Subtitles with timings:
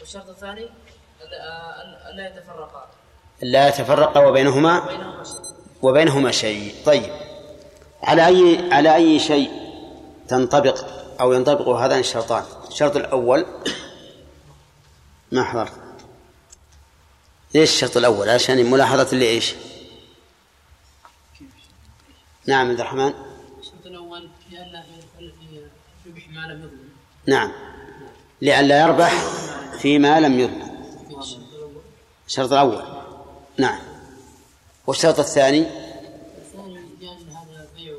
[0.00, 0.68] والشرط الثاني
[1.22, 2.90] ألا ألا يتفرقا.
[3.42, 4.82] لا يتفرق وبينهما؟
[5.82, 6.74] وبينهما شيء.
[6.86, 7.12] طيب.
[8.02, 9.50] على أي على أي شيء
[10.28, 10.86] تنطبق
[11.20, 13.46] أو ينطبق هذان الشرطان؟ الشرط الأول
[15.32, 15.72] ما حضرت؟
[17.54, 19.54] ليش الشرط الأول؟ عشان ملاحظة اللي إيش
[22.46, 23.14] نعم عبد الرحمن.
[23.60, 24.84] الشرط الأول لئلا
[26.06, 26.88] يربح ما لم يظلم
[27.26, 27.52] نعم.
[28.42, 29.12] لئلا يربح.
[29.78, 30.76] فيما لم يظلم
[32.26, 32.82] الشرط الأول.
[33.58, 33.78] نعم.
[34.86, 36.78] والشرط الثاني؟ الثاني
[37.08, 37.94] هذا بيع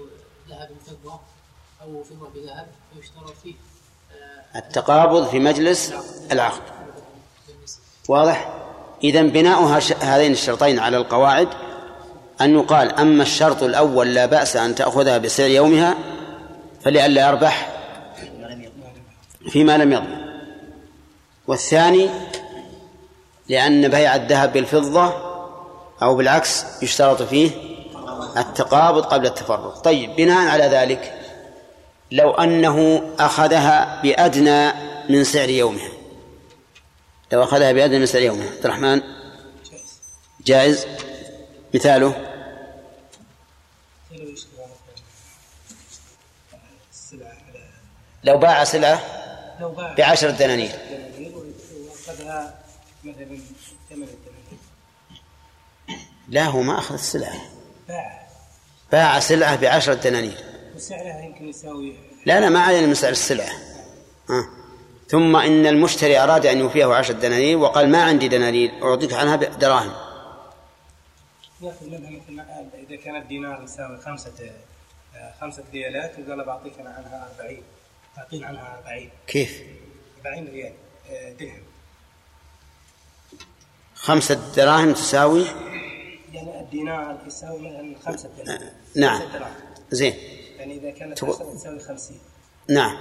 [0.49, 1.19] ذهب بفضة
[1.81, 2.67] أو فضة بذهب
[3.43, 3.53] فيه
[4.55, 5.93] آه، التقابض في مجلس
[6.31, 6.61] العقد.
[8.09, 8.53] واضح؟
[9.03, 9.63] إذا بناء
[10.01, 11.47] هذين الشرطين على القواعد
[12.41, 15.97] أن يقال أما الشرط الأول لا بأس أن تأخذها بسعر يومها
[16.81, 17.73] فلئلا يربح
[19.49, 20.26] فيما لم يضمن.
[21.47, 22.09] والثاني
[23.49, 25.13] لأن بيع الذهب بالفضة
[26.01, 27.51] أو بالعكس يشترط فيه
[28.37, 31.13] التقابض قبل التفرق طيب بناء على ذلك
[32.11, 34.71] لو أنه أخذها بأدنى
[35.09, 35.89] من سعر يومها
[37.31, 39.01] لو أخذها بأدنى من سعر يومها عبد الرحمن؟
[40.45, 40.87] جائز؟
[41.73, 42.15] مثاله؟
[48.23, 49.01] لو باع سلعة
[49.97, 50.71] بعشرة دنانير.
[52.27, 52.53] واخذها
[53.03, 53.37] مثلا
[53.89, 54.07] ثمن
[56.29, 57.41] لا هو ما أخذ السلعة
[57.87, 58.27] باع.
[58.91, 60.37] باع سلعة بعشرة دنانير.
[60.75, 63.51] وسعرها يمكن يساوي لا لا ما علينا من سعر السلعة.
[64.29, 64.49] ها.
[65.07, 69.93] ثم إن المشتري أراد أن يوفيه عشرة دنانير وقال ما عندي دنانير أعطيك عنها دراهم
[71.61, 72.43] يأخذ منها مثل
[72.89, 74.51] إذا كان الدينار يساوي خمسة
[75.15, 77.63] آه، خمسة ريالات وقال بعطيك أنا عنها 40
[78.17, 79.63] أعطيني عنها 40 كيف؟
[80.25, 80.73] 40 ريال
[81.09, 81.63] آه، درهم.
[83.97, 85.45] خمسة دراهم تساوي؟
[86.33, 88.59] يعني الدينار يساوي مثلا خمسة دراهم.
[88.95, 89.19] نعم.
[89.19, 89.53] خمسة دراهم.
[89.91, 90.13] زين.
[90.57, 92.19] يعني إذا كانت تساوي 50
[92.69, 92.97] نعم.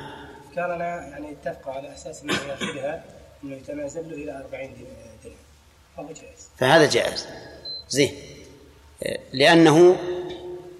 [0.57, 3.05] كان أنا يعني اتفقوا على أساس إنه يأخذها
[3.45, 4.71] إنه يتنازل له إلى 40
[5.25, 5.37] درهم.
[5.97, 6.49] فهو جائز.
[6.59, 7.27] فهذا جائز.
[7.89, 8.15] زين.
[9.33, 9.97] لأنه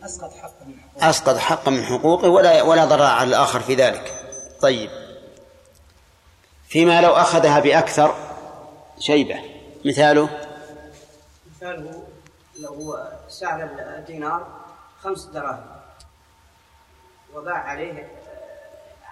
[0.05, 1.11] أسقط حقا من حقوقه.
[1.11, 4.13] أسقط حقا من حقوقه ولا ولا ضرر على الآخر في ذلك.
[4.61, 4.91] طيب.
[6.69, 8.15] فيما لو أخذها بأكثر
[8.99, 9.56] شيبة.
[9.87, 10.29] مثاله؟
[11.57, 12.03] مثاله
[12.61, 12.99] لو
[13.29, 14.47] سعر الدينار
[15.03, 15.67] خمس دراهم.
[17.35, 18.09] وباع عليه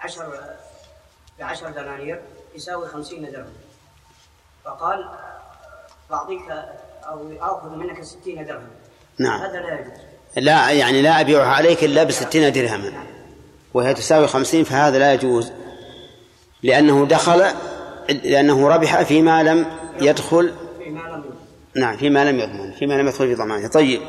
[0.01, 0.39] عشر
[1.39, 2.21] بعشر دنانير
[2.55, 3.53] يساوي خمسين درهم.
[4.65, 5.09] فقال
[6.09, 6.51] بعطيك
[7.03, 8.69] أو آخذ منك ستين درهم.
[9.19, 9.41] نعم.
[9.41, 9.99] هذا لا يجوز.
[10.37, 13.03] لا يعني لا أبيعها عليك إلا بستين درهما
[13.73, 15.51] وهي تساوي خمسين فهذا لا يجوز.
[16.63, 17.45] لأنه دخل
[18.09, 20.53] لأنه ربح فيما لم يدخل
[20.85, 24.01] فيما لم يكن نعم فيما لم يضمن فيما لم يدخل في ضمانه طيب.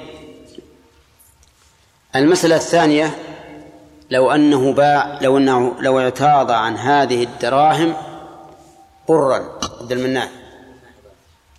[2.16, 3.18] المسألة الثانية
[4.10, 7.96] لو أنه باع لو أنه لو اعتاض عن هذه الدراهم
[9.08, 10.28] برا عبد المنان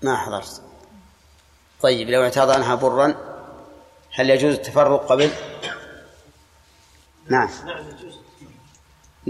[0.03, 0.61] ما حضرت.
[1.81, 3.15] طيب لو اعتاض عنها برا
[4.15, 5.31] هل يجوز التفرق قبل؟
[7.29, 7.49] نعم.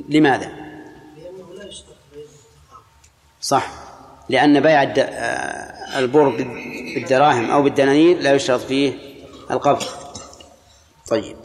[0.10, 0.46] لماذا؟
[1.18, 1.96] لأنه لا يشترط
[3.42, 3.68] صح.
[4.30, 8.94] لأن بيع الد- آه، البر بال- بالدراهم أو بالدنانير لا يشترط فيه
[9.52, 9.84] القبض.
[11.08, 11.38] طيب.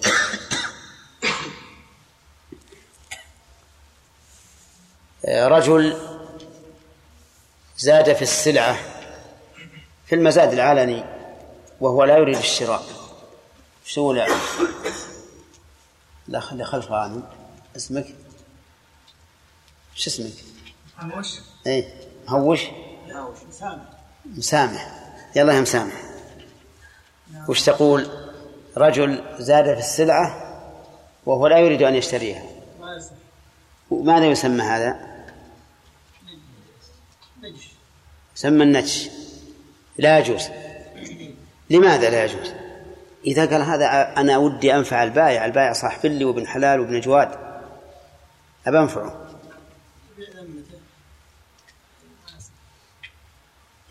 [5.28, 5.96] رجل
[7.78, 8.76] زاد في السلعة
[10.06, 11.04] في المزاد العلني
[11.80, 12.84] وهو لا يريد الشراء.
[13.84, 14.26] شو لا
[16.28, 17.22] لا خلي خلف غانم
[17.76, 18.06] اسمك.
[19.94, 20.32] شو اسمك؟
[21.16, 21.94] وش؟ إيه
[22.28, 22.60] هوش.
[23.50, 23.82] سامع
[24.26, 24.88] مسامح.
[25.36, 26.02] يلا يا مسامح.
[27.48, 28.10] وش تقول؟
[28.76, 30.52] رجل زاد في السلعة
[31.26, 32.42] وهو لا يريد أن يشتريها.
[33.90, 35.00] ماذا يسمى هذا؟
[38.36, 39.08] يسمى النتش.
[39.98, 40.48] لا يجوز.
[41.70, 42.52] لماذا لا يجوز؟
[43.26, 47.30] إذا قال هذا أنا ودي أنفع البائع البائع صاحب لي وابن حلال وابن جواد.
[48.66, 49.28] أبى أنفعه
[50.18, 50.26] إيه،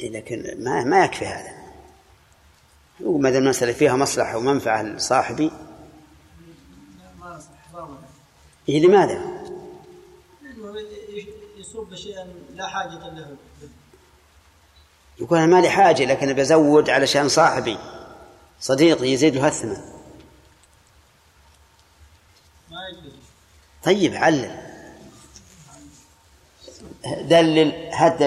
[0.09, 1.62] لكن ما ما يكفي هذا.
[3.03, 5.51] وما دام المسألة فيها مصلحة ومنفعة لصاحبي.
[8.69, 9.21] إيه لماذا؟
[11.57, 13.36] يصب شيئا لا حاجة له
[15.19, 17.77] يقول أنا ما لي حاجة لكن بزود علشان صاحبي.
[18.59, 19.81] صديقي يزيد له الثمن
[23.83, 24.71] طيب علل.
[27.04, 28.19] دلل هات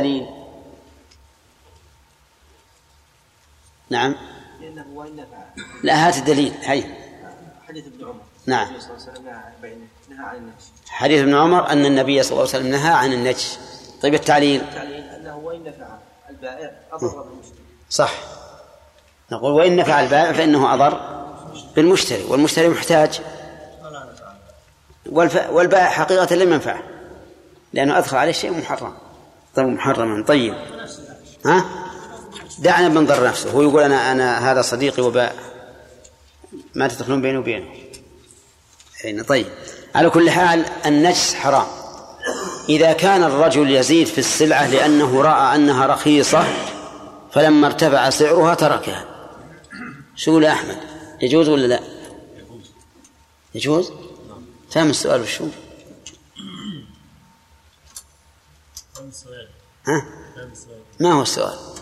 [3.94, 4.14] نعم.
[4.60, 5.64] لأنه وإن نفع.
[5.82, 6.52] لا هات الدليل.
[6.62, 6.84] هي
[7.68, 8.20] حديث ابن عمر.
[8.46, 8.68] نعم.
[8.68, 10.64] النبي صلى الله عليه وسلم نهى عن النجش.
[10.88, 13.56] حديث ابن عمر أن النبي صلى الله عليه وسلم نهى عن النجش.
[14.02, 14.60] طيب التعليل.
[14.60, 15.86] التعليل أنه وإن نفع.
[16.30, 17.58] البائع أضر بالمشتري
[17.90, 18.12] صح.
[19.32, 21.24] نقول وإن نفع البائع فإنه أضر
[21.76, 23.20] بالمشتري والمشتري محتاج.
[25.50, 26.82] والبائع حقيقة لم ينفعه
[27.72, 28.94] لأنه أدخل عليه شيء محرم.
[29.54, 30.54] طيب محرما طيب.
[31.46, 31.83] ها؟
[32.58, 33.50] دعنا بنضر نفسه.
[33.50, 35.36] هو يقول أنا أنا هذا صديقي وباء
[36.74, 37.66] ما تدخلون بيني وبينه.
[39.02, 39.46] حين طيب.
[39.94, 41.66] على كل حال النجس حرام.
[42.68, 46.44] إذا كان الرجل يزيد في السلعة لأنه رأى أنها رخيصة
[47.32, 49.04] فلما ارتفع سعرها تركها.
[50.16, 50.78] شو يا أحمد؟
[51.22, 51.80] يجوز ولا لا؟
[53.54, 53.92] يجوز؟
[54.70, 55.46] فهم السؤال وشو
[59.86, 60.06] ها؟
[61.00, 61.73] ما هو السؤال؟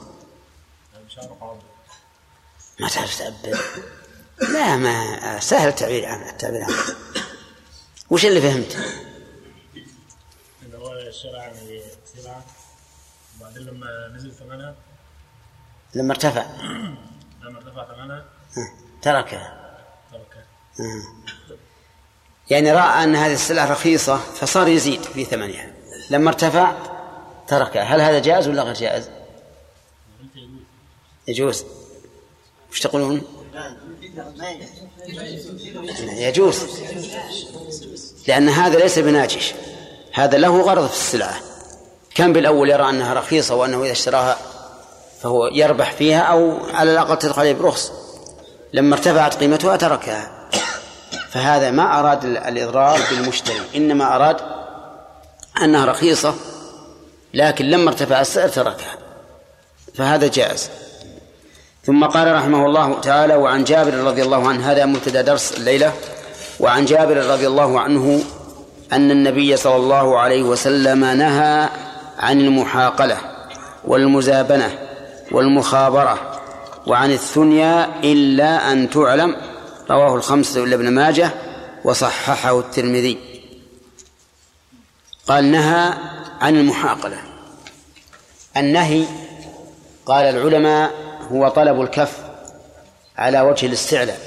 [2.82, 3.58] ما تعرف تعبر؟
[4.52, 6.76] لا ما سهل التعبير عنه التعبير عنه.
[8.10, 8.76] وش اللي فهمت؟
[11.10, 11.52] شرع
[13.40, 14.74] وبعدين لما نزل ثمنها
[15.94, 16.46] لما ارتفع.
[17.42, 18.24] لما ارتفع ثمنها
[19.02, 19.78] تركها
[20.12, 20.44] تركها
[22.50, 25.72] يعني رأى أن هذه السلعة رخيصة فصار يزيد في ثمنها
[26.10, 26.72] لما ارتفع
[27.48, 29.10] تركها هل هذا جائز ولا غير جائز؟
[31.28, 31.64] يجوز.
[32.72, 33.22] وش تقولون؟
[36.00, 36.56] يجوز.
[38.28, 39.54] لأن هذا ليس بناجش.
[40.12, 41.34] هذا له غرض في السلعة.
[42.14, 44.38] كان بالأول يرى أنها رخيصة وأنه إذا اشتراها
[45.22, 47.92] فهو يربح فيها أو على الأقل تدخل عليه برخص.
[48.72, 50.48] لما ارتفعت قيمتها تركها.
[51.30, 53.60] فهذا ما أراد الإضرار بالمشتري.
[53.76, 54.36] إنما أراد
[55.62, 56.34] أنها رخيصة
[57.34, 58.98] لكن لما ارتفع السعر تركها.
[59.94, 60.70] فهذا جائز.
[61.84, 65.92] ثم قال رحمه الله تعالى وعن جابر رضي الله عنه هذا مبتدا درس الليلة.
[66.60, 68.24] وعن جابر رضي الله عنه
[68.92, 71.68] أن النبي صلى الله عليه وسلم نهى
[72.18, 73.18] عن المحاقلة
[73.84, 74.78] والمزابنة
[75.32, 76.40] والمخابرة
[76.86, 79.36] وعن الثنيا إلا أن تعلم.
[79.90, 81.30] رواه الخمسة الا ابن ماجه
[81.84, 83.18] وصححه الترمذي.
[85.26, 85.94] قال نهى
[86.40, 87.18] عن المحاقلة.
[88.56, 89.04] النهي
[90.06, 92.18] قال العلماء هو طلب الكف
[93.16, 94.20] على وجه الاستعلاء.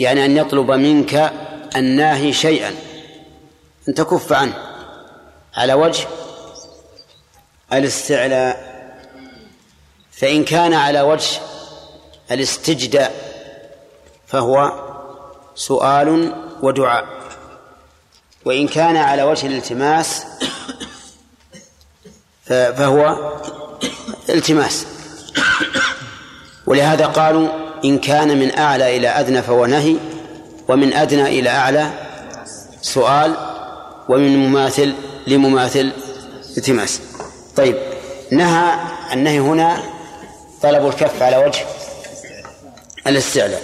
[0.00, 1.32] يعني أن يطلب منك
[1.76, 2.74] الناهي شيئا.
[3.88, 4.54] أن تكف عنه.
[5.54, 6.06] على وجه
[7.72, 8.74] الاستعلاء.
[10.12, 11.40] فإن كان على وجه
[12.30, 13.14] الاستجداء
[14.26, 14.72] فهو
[15.54, 17.06] سؤال ودعاء.
[18.44, 20.24] وإن كان على وجه الالتماس
[22.46, 23.32] فهو
[24.28, 24.86] التماس.
[26.66, 27.48] ولهذا قالوا
[27.84, 29.96] إن كان من أعلى إلى أدنى فهو نهي
[30.68, 31.90] ومن أدنى إلى أعلى
[32.82, 33.34] سؤال
[34.08, 34.94] ومن مماثل
[35.26, 35.92] لمماثل
[36.56, 37.00] التماس.
[37.56, 37.76] طيب
[38.30, 38.74] نهى
[39.12, 39.82] النهي هنا
[40.62, 41.60] طلب الكف على وجه
[43.06, 43.62] الاستعلاء.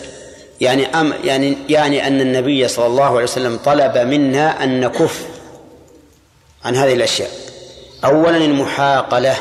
[0.61, 5.27] يعني أم يعني يعني أن النبي صلى الله عليه وسلم طلب منا أن نكف
[6.65, 7.31] عن هذه الأشياء.
[8.05, 9.37] أولا المحاقلة.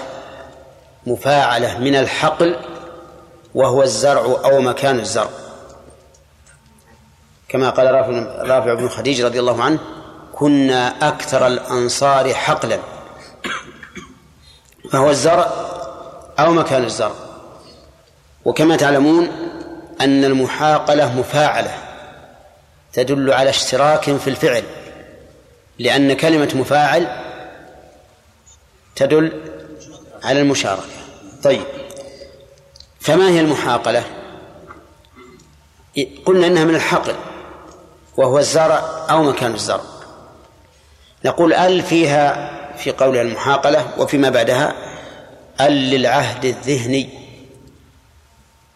[1.08, 2.56] مفاعلة من الحقل
[3.56, 5.30] وهو الزرع أو مكان الزرع.
[7.50, 8.10] كما قال رافع,
[8.44, 9.80] رافع بن خديج رضي الله عنه
[10.34, 12.80] كنا أكثر الأنصار حقلا.
[14.92, 15.52] فهو الزرع
[16.40, 17.16] أو مكان الزرع.
[18.46, 19.28] وكما تعلمون
[20.02, 21.72] أن المحاقلة مفاعلة
[22.94, 24.64] تدل على اشتراك في الفعل
[25.80, 27.08] لأن كلمة مفاعل
[28.96, 29.49] تدل
[30.24, 30.84] على المشاركة.
[31.44, 31.64] طيب.
[33.00, 34.04] فما هي المحاقلة؟
[36.26, 37.16] قلنا إنها من الحقل
[38.18, 39.82] وهو الزرع أو مكان الزرع.
[41.26, 44.76] نقول أل فيها في قولها المحاقلة وفيما بعدها
[45.62, 47.10] أل للعهد الذهني.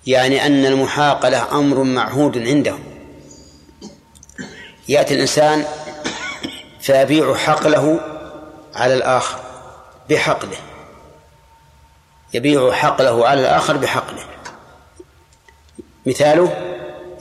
[0.07, 2.75] يعني أن المحاقلة أمر معهود عنده
[4.89, 5.65] يأتي الإنسان
[6.81, 7.99] فيبيع حقله
[8.75, 9.39] على الآخر
[10.09, 10.57] بحقله.
[12.33, 14.25] يبيع حقله على الآخر بحقله
[16.05, 16.57] مثاله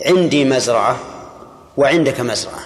[0.07, 0.97] عندي مزرعة
[1.77, 2.61] وعندك مزرعة.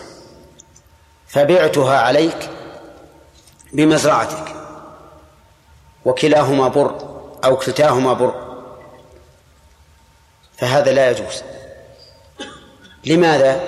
[1.28, 2.50] فبعتها عليك
[3.72, 4.54] بمزرعتك.
[6.04, 6.98] وكلاهما بر
[7.44, 8.34] أو كلتاهما بر.
[10.58, 11.42] فهذا لا يجوز.
[13.04, 13.60] لماذا؟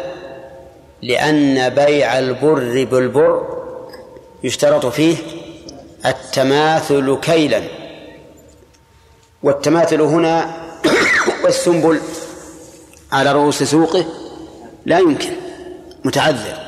[1.03, 3.59] لأن بيع البر بالبر
[4.43, 5.17] يشترط فيه
[6.07, 7.78] التماثل كيلا.
[9.43, 10.57] والتماثل هنا
[11.45, 12.01] والسنبل
[13.13, 14.05] على رؤوس سوقه
[14.87, 15.31] لا يمكن
[16.05, 16.59] متعذر.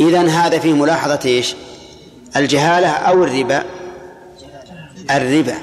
[0.00, 1.54] إذن هذا فيه ملاحظة إيش؟
[2.36, 3.64] الجهالة أو الربا؟
[5.10, 5.54] الربا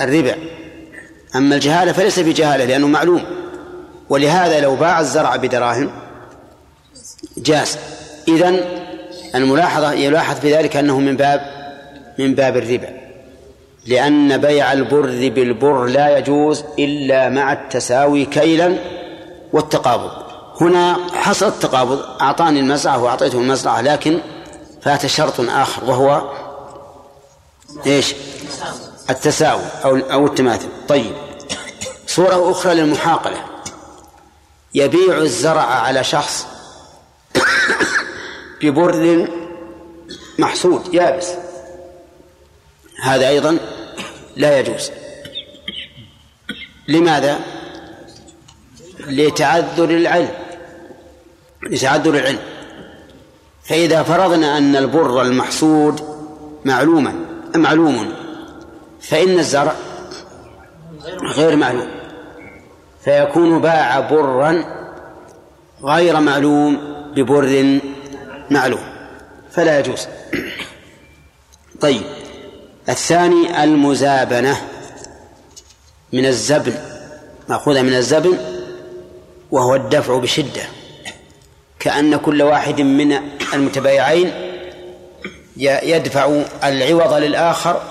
[0.00, 0.36] الربا.
[1.36, 3.24] أما الجهالة فليس بجهالة لأنه معلوم.
[4.08, 5.90] ولهذا لو باع الزرع بدراهم
[7.36, 7.78] جاز.
[8.28, 8.60] إذن
[9.34, 11.40] الملاحظة يلاحظ في ذلك أنه من باب
[12.18, 13.03] من باب الربا.
[13.86, 18.78] لأن بيع البر بالبر لا يجوز إلا مع التساوي كيلا
[19.52, 20.10] والتقابض.
[20.60, 24.20] هنا حصل التقابض أعطاني المزرعة وأعطيته المزرعة لكن
[24.82, 26.30] فات شرط آخر وهو
[27.86, 28.14] إيش؟
[29.10, 31.12] التساوي أو أو التماثل طيب.
[32.06, 33.44] صورة أخرى للمحاقلة.
[34.74, 36.46] يبيع الزرع على شخص
[38.62, 39.28] ببر
[40.38, 41.28] محصود يابس.
[43.02, 43.58] هذا أيضا
[44.36, 44.90] لا يجوز.
[46.88, 47.40] لماذا؟
[49.06, 50.30] لتعذر العلم.
[51.70, 52.38] لتعذر العلم.
[53.64, 56.02] فإذا فرضنا أن البر المحصود
[56.64, 57.14] معلوما
[57.54, 58.12] معلوم
[59.00, 59.74] فإن الزرع
[61.36, 61.88] غير معلوم.
[63.04, 64.64] فيكون باع برا
[65.82, 67.80] غير معلوم ببر
[68.50, 68.84] معلوم.
[69.50, 70.06] فلا يجوز.
[71.80, 72.23] طيب.
[72.88, 74.60] الثاني المزابنة
[76.12, 76.74] من الزبن
[77.48, 78.38] مأخوذة من الزبن
[79.50, 80.62] وهو الدفع بشدة
[81.78, 83.18] كأن كل واحد من
[83.54, 84.32] المتبايعين
[85.56, 87.82] يدفع العوض للآخر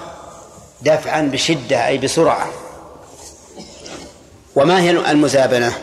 [0.81, 2.49] دفعا بشدة أي بسرعة.
[4.55, 5.73] وما هي المزابنة؟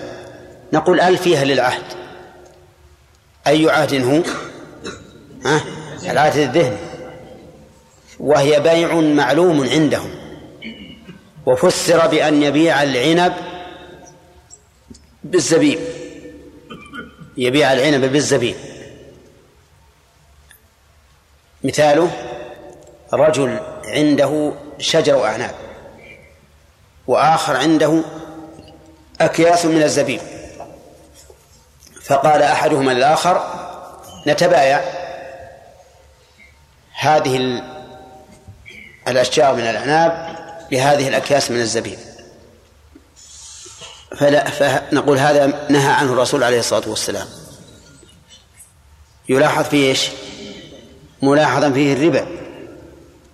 [0.72, 1.82] نقول أل فيها للعهد؟
[3.46, 4.22] أي عهد هو؟
[5.44, 5.60] ها؟
[6.10, 6.89] العهد الذهني.
[8.20, 10.10] وهي بيع معلوم عندهم.
[11.46, 13.32] وفسر بأن يبيع العنب
[15.24, 15.78] بالزبيب.
[17.36, 18.56] يبيع العنب بالزبيب.
[21.64, 22.10] مثاله
[23.12, 25.54] رجل عنده شجر أعناب
[27.06, 28.02] وآخر عنده
[29.20, 30.20] أكياس من الزبيب.
[32.02, 33.42] فقال أحدهما للآخر
[34.26, 34.80] نتبايع
[36.92, 37.62] هذه
[39.08, 40.36] الأشجار من الأعناب
[40.70, 41.98] بهذه الأكياس من الزبيب.
[44.16, 47.26] فلا فنقول هذا نهى عنه الرسول عليه الصلاة والسلام.
[49.28, 50.08] يلاحظ فيه إيش؟
[51.22, 52.26] ملاحظا فيه الربا.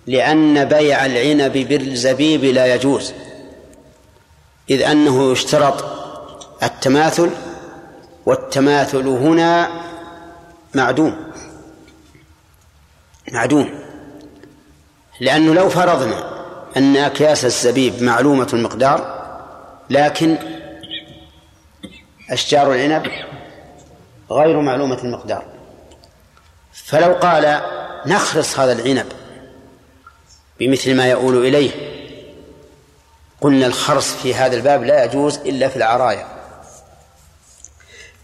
[0.07, 3.13] لأن بيع العنب بالزبيب لا يجوز.
[4.69, 5.85] إذ أنه يشترط
[6.63, 7.29] التماثل
[8.25, 9.69] والتماثل هنا
[10.73, 11.31] معدوم.
[13.31, 13.86] معدوم.
[15.19, 16.37] لأنه لو فرضنا
[16.77, 19.17] أن أكياس الزبيب معلومة المقدار
[19.89, 20.37] لكن
[22.29, 23.11] أشجار العنب
[24.31, 25.45] غير معلومة المقدار.
[26.73, 27.61] فلو قال
[28.05, 29.05] نخرص هذا العنب
[30.59, 31.71] بمثل ما يؤول إليه
[33.41, 36.27] قلنا الخرص في هذا الباب لا يجوز إلا في العرايا.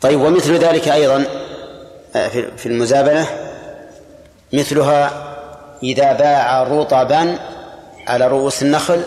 [0.02, 1.26] طيب ومثل ذلك أيضا
[2.16, 3.28] آه، في المزابنة
[4.54, 5.33] مثلها
[5.84, 7.40] إذا باع رطبا
[8.08, 9.04] على رؤوس النخل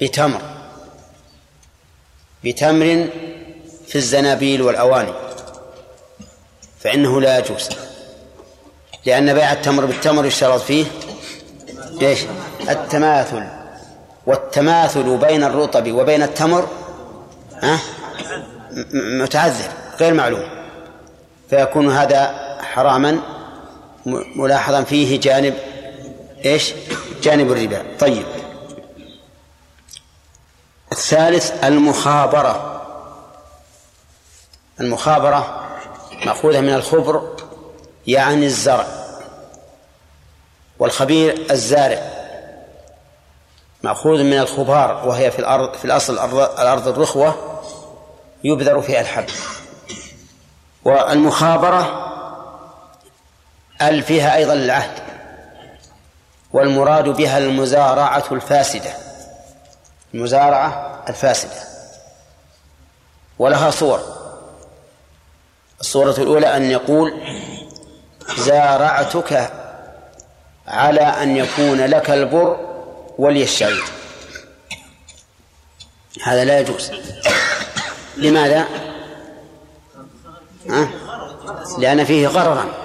[0.00, 0.40] بتمر
[2.44, 3.08] بتمر
[3.86, 5.12] في الزنابيل والأواني
[6.80, 7.68] فإنه لا يجوز
[9.06, 10.84] لأن بيع التمر بالتمر يشترط فيه
[12.02, 12.20] إيش؟
[12.70, 13.44] التماثل
[14.26, 16.68] والتماثل بين الرطب وبين التمر
[17.62, 17.78] ها
[18.92, 19.68] متعذر
[20.00, 20.42] غير معلوم
[21.50, 23.20] فيكون هذا حراما
[24.36, 25.54] ملاحظا فيه جانب
[26.44, 26.74] إيش؟
[27.22, 27.86] جانب الربا.
[28.00, 28.26] طيب.
[30.92, 32.82] الثالث المخابرة.
[34.80, 35.68] المخابرة
[36.26, 37.36] مأخوذة من الخبر
[38.06, 38.86] يعني الزرع.
[40.78, 42.10] والخبير الزارع.
[43.82, 46.12] مأخوذ من الخبار وهي في الأرض في الأصل
[46.58, 47.60] الأرض الرخوة
[48.44, 49.26] يبذر فيها الحب.
[50.84, 52.06] والمخابرة
[53.82, 55.09] ال فيها أيضا العهد
[56.52, 58.90] والمراد بها المزارعة الفاسدة.
[60.14, 61.62] المزارعة الفاسدة.
[63.38, 64.00] ولها صور.
[65.80, 67.22] الصورة الأولى أن يقول
[68.38, 69.52] زارعتك
[70.66, 72.56] على أن يكون لك البر
[73.18, 73.84] ولي الشعير
[76.24, 76.90] هذا لا يجوز.
[78.16, 78.66] لماذا؟
[81.78, 82.79] لأن فيه غررا.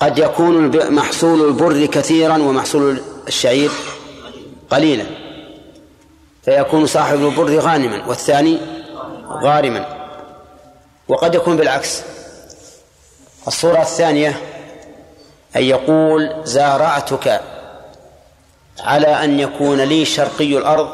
[0.00, 3.70] قد يكون محصول البر كثيرا ومحصول الشعير
[4.70, 5.04] قليلا.
[6.44, 8.58] فيكون صاحب البر غانما والثاني
[9.28, 9.98] غارما.
[11.08, 12.02] وقد يكون بالعكس.
[13.46, 14.40] الصورة الثانية
[15.56, 17.40] أن يقول زارعتك
[18.80, 20.90] على أن يكون لي شرقي الأرض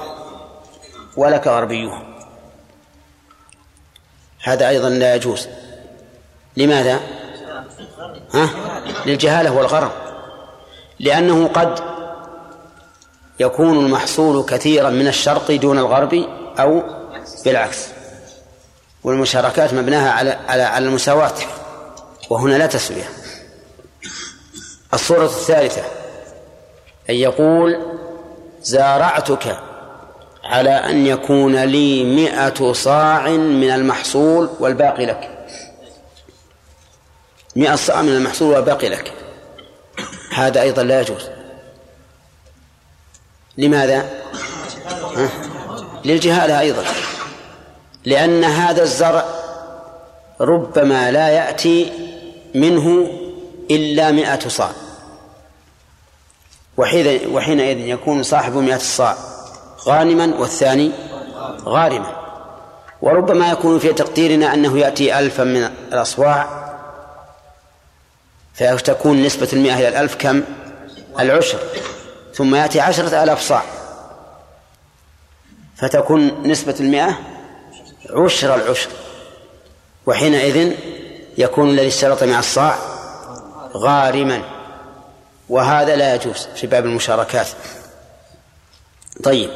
[1.16, 2.02] ولك غربيها.
[4.42, 5.48] هذا أيضا لا يجوز.
[6.56, 7.00] لماذا؟
[8.34, 8.50] ها؟
[9.06, 9.90] للجهالة والغرر
[11.00, 11.78] لأنه قد
[13.40, 16.24] يكون المحصول كثيرا من الشرق دون الغرب
[16.58, 16.82] أو
[17.44, 17.88] بالعكس.
[19.04, 21.32] والمشاركات مبناها على على على المساواة
[22.30, 23.08] وهنا لا تسوية.
[24.94, 25.82] الصورة الثالثة
[27.10, 27.82] أن يقول
[28.62, 29.56] زارعتك
[30.44, 35.33] على أن يكون لي مئة صاع من المحصول والباقي لك.
[37.56, 39.12] مئة صاع من المحصول والباقي لك.
[40.34, 41.28] هذا أيضا لا يجوز.
[43.58, 44.08] لماذا؟
[45.16, 45.28] ها؟
[46.04, 46.84] للجهالة أيضا.
[48.04, 49.24] لأن هذا الزرع
[50.40, 51.92] ربما لا يأتي
[52.54, 53.08] منه
[53.70, 54.70] إلا مئة صاع.
[56.76, 59.16] وحينئذ يكون صاحب مئة صاع
[59.86, 60.90] غانما والثاني
[61.64, 62.16] غارما.
[63.02, 66.63] وربما يكون في تقديرنا أنه يأتي ألفا من الأصواع
[68.54, 70.42] فتكون نسبة المئة إلى الألف كم؟
[71.20, 71.58] العشر.
[72.34, 73.62] ثم يأتي عشرة آلاف صاع.
[75.76, 77.18] فتكون نسبة المئة
[78.10, 78.90] عشر العشر.
[80.06, 80.72] وحينئذ
[81.38, 82.78] يكون الذي اشترط مع الصاع
[83.76, 84.42] غارما.
[85.48, 87.46] وهذا لا يجوز في باب المشاركات.
[89.24, 89.50] طيب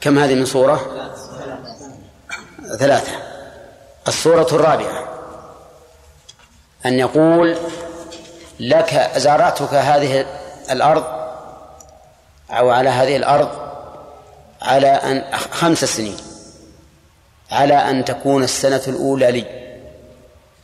[0.00, 1.10] كم هذه من صورة؟
[2.78, 3.12] ثلاثة.
[4.08, 5.03] الصورة الرابعة.
[6.86, 7.56] أن يقول
[8.60, 10.26] لك زارتك هذه
[10.70, 11.04] الأرض
[12.50, 13.48] أو على هذه الأرض
[14.62, 16.16] على أن خمس سنين
[17.50, 19.44] على أن تكون السنة الأولى لي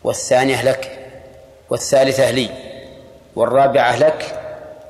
[0.04, 1.09] والثانية لك
[1.70, 2.50] والثالثة لي
[3.37, 4.40] والرابعة لك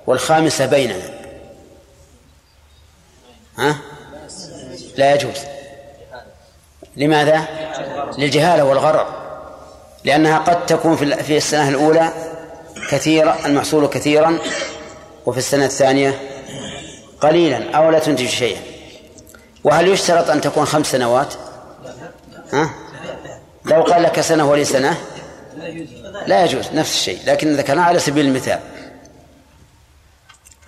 [0.07, 1.11] والخامسة بيننا
[3.59, 3.77] ها؟
[4.97, 5.38] لا يجوز
[6.97, 7.45] لماذا؟
[8.19, 9.19] للجهالة والغرر
[10.05, 12.13] لأنها قد تكون في السنة الأولى
[12.91, 14.39] كثيرا المحصول كثيرا
[15.27, 16.21] وفي السنة الثانية
[17.21, 18.61] قليلا أو لا تنتج شيئا
[19.65, 21.35] وهل يشترط أن تكون خمس سنوات؟
[22.53, 22.71] ها؟
[23.65, 24.97] لو قال لك سنة ولي سنة
[26.27, 28.61] لا يجوز نفس الشيء لكن ذكرناه على سبيل المثال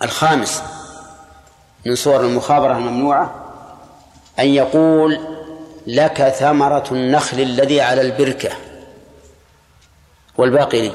[0.03, 0.62] الخامس
[1.87, 3.35] من صور المخابرة الممنوعة
[4.38, 5.21] أن يقول
[5.87, 8.51] لك ثمرة النخل الذي على البركة
[10.38, 10.92] والباقي لي.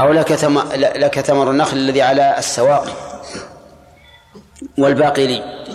[0.00, 0.32] أو لك
[0.96, 2.92] لك ثمر النخل الذي على السواقي
[4.78, 5.66] والباقي لي.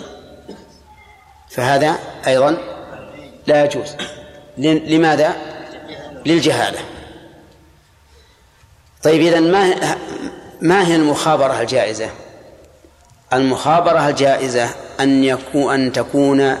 [1.50, 2.56] فهذا أيضا
[3.46, 3.96] لا يجوز.
[4.58, 5.36] لماذا؟
[6.26, 6.78] للجهالة.
[9.02, 9.96] طيب إذا ما
[10.60, 12.10] ما هي المخابرة الجائزة؟
[13.32, 14.68] المخابرة الجائزة
[15.00, 16.56] أن يكون أن تكون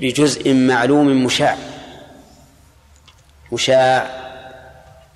[0.00, 1.56] بجزء معلوم مشاع.
[3.52, 4.10] مشاع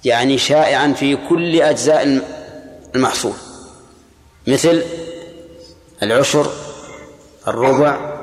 [0.04, 2.22] يعني شائعا في كل أجزاء
[2.94, 3.34] المحصول.
[4.46, 4.82] مثل
[6.02, 6.52] العشر
[7.48, 8.20] الربع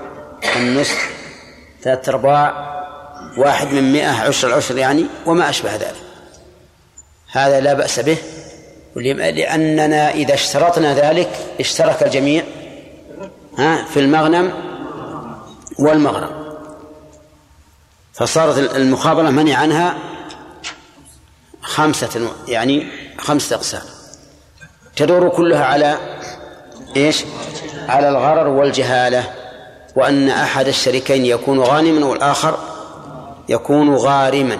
[0.56, 1.10] النصف
[1.84, 2.71] ثلاثة أرباع
[3.38, 5.95] واحد من مئة عشر العشر يعني وما أشبه ذلك.
[7.32, 8.17] هذا لا بأس به
[8.95, 12.43] لأننا إذا اشترطنا ذلك اشترك الجميع
[13.58, 14.54] ها في المغنم
[15.80, 16.41] والمغرم
[18.22, 19.98] فصارت المخابرة منع عنها
[21.62, 22.88] خمسة يعني
[23.20, 23.82] خمسة أقسام.
[24.96, 25.98] تدور كلها على
[26.96, 27.24] إيش؟
[27.88, 29.34] على الغرر والجهالة
[29.96, 32.58] وأن أحد الشريكين يكون غانما والآخر
[33.50, 34.58] يكون غارما.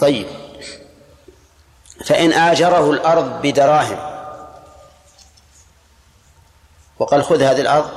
[0.00, 0.26] طيب.
[2.04, 3.98] فإن آجره الأرض بدراهم
[6.98, 7.90] وقال خذ هذه الأرض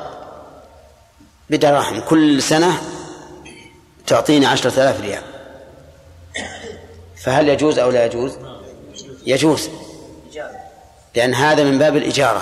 [1.50, 2.82] بدراهم كل سنة
[4.07, 5.21] تعطيني عشرة آلاف ريال.
[7.23, 8.37] فهل يجوز أو لا يجوز؟
[9.25, 9.69] يجوز.
[11.15, 12.41] لأن هذا من باب الإجارة.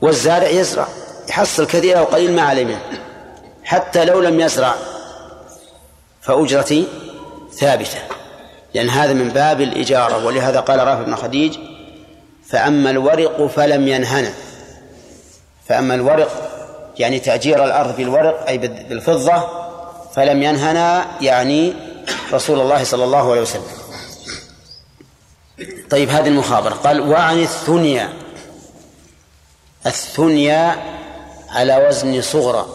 [0.00, 0.88] والزارع يزرع
[1.28, 2.80] يحصل كثير أو قليل ما عليه منه.
[3.64, 4.74] حتى لو لم يزرع
[6.22, 6.86] فأجرتي
[7.52, 7.98] ثابتة.
[8.74, 11.58] لأن هذا من باب الإجارة ولهذا قال رافع بن خديج
[12.48, 14.32] فأما الورق فلم ينهن.
[15.68, 16.50] فأما الورق
[16.98, 19.59] يعني تأجير الأرض بالورق أي بالفضة
[20.14, 21.74] فلم ينهنا يعني
[22.32, 23.70] رسول الله صلى الله عليه وسلم.
[25.90, 26.74] طيب هذه المخابرة.
[26.74, 28.12] قال وعن الثنيا.
[29.86, 30.76] الثنيا
[31.48, 32.66] على وزن صغرى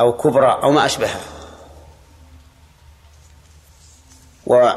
[0.00, 1.20] أو كبرى أو ما أشبهها
[4.46, 4.70] و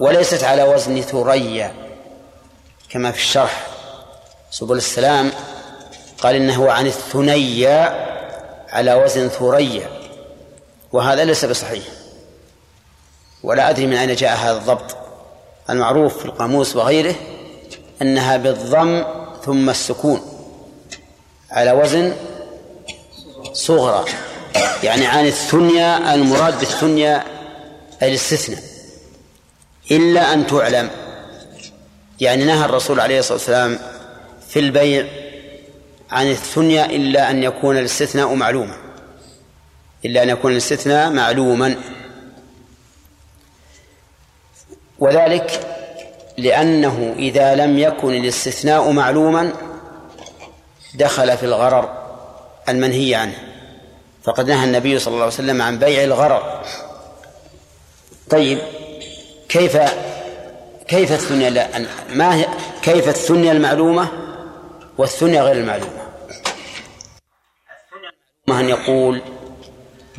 [0.00, 1.74] وليست على وزن ثريا
[2.90, 3.66] كما في الشرح.
[4.50, 5.32] سبل السلام
[6.20, 8.06] قال إنه عن الثنيا
[8.68, 9.97] على وزن ثريا.
[10.92, 11.84] وهذا ليس بصحيح.
[13.42, 14.96] ولا أدري من أين جاء هذا الضبط.
[15.70, 17.14] المعروف في القاموس وغيره
[18.02, 19.04] أنها بالضم
[19.44, 20.20] ثم السكون
[21.50, 22.16] على وزن
[23.52, 24.04] صغرى.
[24.82, 27.24] يعني عن الثنيا المراد بالثنيا
[28.02, 28.62] الاستثناء.
[29.90, 30.90] إلا أن تعلم.
[32.20, 33.78] يعني نهى الرسول عليه الصلاة والسلام
[34.48, 35.06] في البيع
[36.10, 38.87] عن الثنيا إلا أن يكون الاستثناء معلوما.
[40.04, 41.76] إلا أن يكون الاستثناء معلوما.
[44.98, 45.60] وذلك
[46.38, 49.52] لأنه إذا لم يكن الاستثناء معلوما
[50.94, 52.08] دخل في الغرر
[52.68, 53.38] المنهي عنه.
[54.24, 56.64] فقد نهى النبي صلى الله عليه وسلم عن بيع الغرر.
[58.30, 58.58] طيب
[59.48, 59.78] كيف
[60.88, 61.68] كيف الثنيا لا
[62.10, 62.46] ما هي
[62.82, 64.08] كيف الثنيا المعلومة
[64.98, 66.08] والثنيا غير المعلومة؟
[68.46, 69.22] ما أن يقول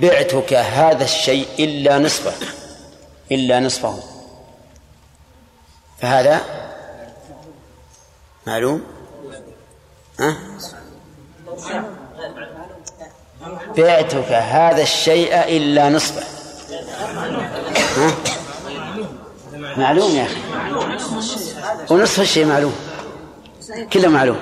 [0.01, 2.33] بعتك هذا الشيء إلا نصفه
[3.31, 3.99] إلا نصفه.
[6.01, 6.41] فهذا
[8.47, 8.83] معلوم؟
[10.19, 10.38] ها؟
[13.77, 16.23] بعتك هذا الشيء إلا نصفه.
[17.97, 18.13] ها؟
[19.77, 20.41] معلوم يا أخي.
[21.89, 22.75] ونصف الشيء معلوم.
[23.93, 24.39] كله معلوم.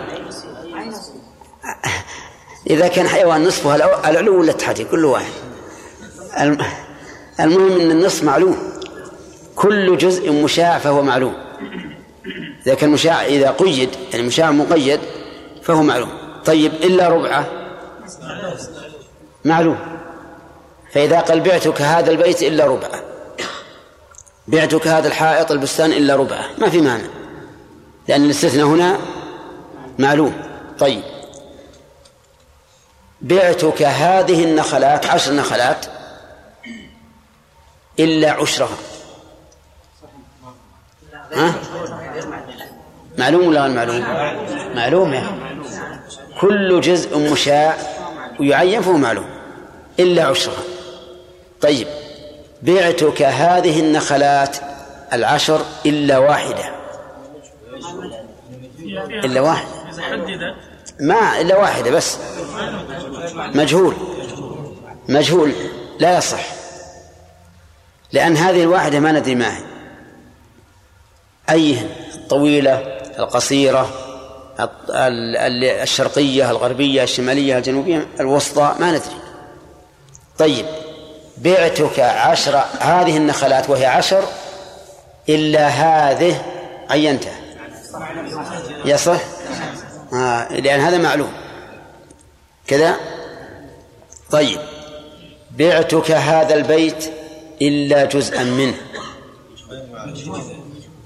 [2.69, 3.75] إذا كان حيوان نصفه
[4.09, 5.46] العلو ولا التحتي كل واحد.
[7.39, 8.57] المهم أن النصف معلوم.
[9.55, 11.33] كل جزء مشاع فهو معلوم.
[12.65, 14.99] إذا كان مشاع إذا قيد يعني مشاع مقيد
[15.63, 16.09] فهو معلوم.
[16.45, 17.47] طيب إلا ربعة؟
[19.45, 19.77] معلوم.
[20.93, 23.01] فإذا قال بعتك هذا البيت إلا ربعة.
[24.47, 26.45] بعتك هذا الحائط البستان إلا ربعة.
[26.57, 27.07] ما في مانع.
[28.07, 28.97] لأن الاستثناء هنا
[29.99, 30.33] معلوم.
[30.79, 31.03] طيب.
[33.21, 35.85] بعتك هذه النخلات عشر نخلات
[37.99, 38.77] إلا عشرها.
[41.33, 41.53] ها؟
[43.17, 43.99] معلوم ولا غير معلوم؟
[44.75, 45.23] معلوم يا
[46.41, 47.77] كل جزء مشاع
[48.39, 49.29] ويعين فهو معلوم.
[49.99, 50.63] إلا عشرها.
[51.61, 51.87] طيب
[52.61, 54.57] بعتك هذه النخلات
[55.13, 56.71] العشر إلا واحدة.
[59.09, 59.69] إلا واحدة
[60.99, 62.17] ما إلا واحدة بس.
[63.35, 63.93] مجهول.
[65.09, 65.53] مجهول.
[65.99, 66.56] لا يصح.
[68.11, 69.63] لأن هذه الواحدة ما ندري ما هي.
[71.49, 72.73] أيهن؟ الطويلة
[73.19, 73.89] القصيرة
[75.83, 79.21] الشرقية الغربية الشمالية الجنوبية الوسطى ما ندري.
[80.37, 80.65] طيب
[81.37, 84.23] بعتك عشر هذه النخلات وهي عشر
[85.29, 86.45] إلا هذه
[86.89, 87.35] عينتها
[88.85, 89.19] يصح
[90.13, 91.31] آه لأن هذا معلوم.
[92.67, 92.95] كذا؟
[94.31, 94.59] طيب
[95.51, 97.11] بعتك هذا البيت
[97.61, 98.75] إلا جزءا منه.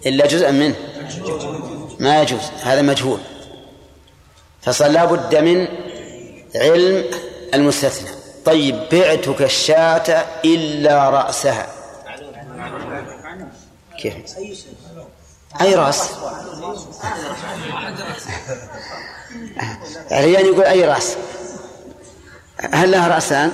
[0.05, 0.75] إلا جزءا منه.
[1.99, 2.41] ما يجوز.
[2.63, 3.19] هذا مجهول.
[4.61, 5.67] فصار لابد من
[6.55, 7.05] علم
[7.53, 8.09] المستثنى.
[8.45, 11.67] طيب بعتك الشاة إلا رأسها.
[13.99, 14.15] كيف؟
[15.61, 16.09] أي رأس؟
[20.11, 21.15] الريان يقول أي رأس؟
[22.73, 23.51] هل له رأسان؟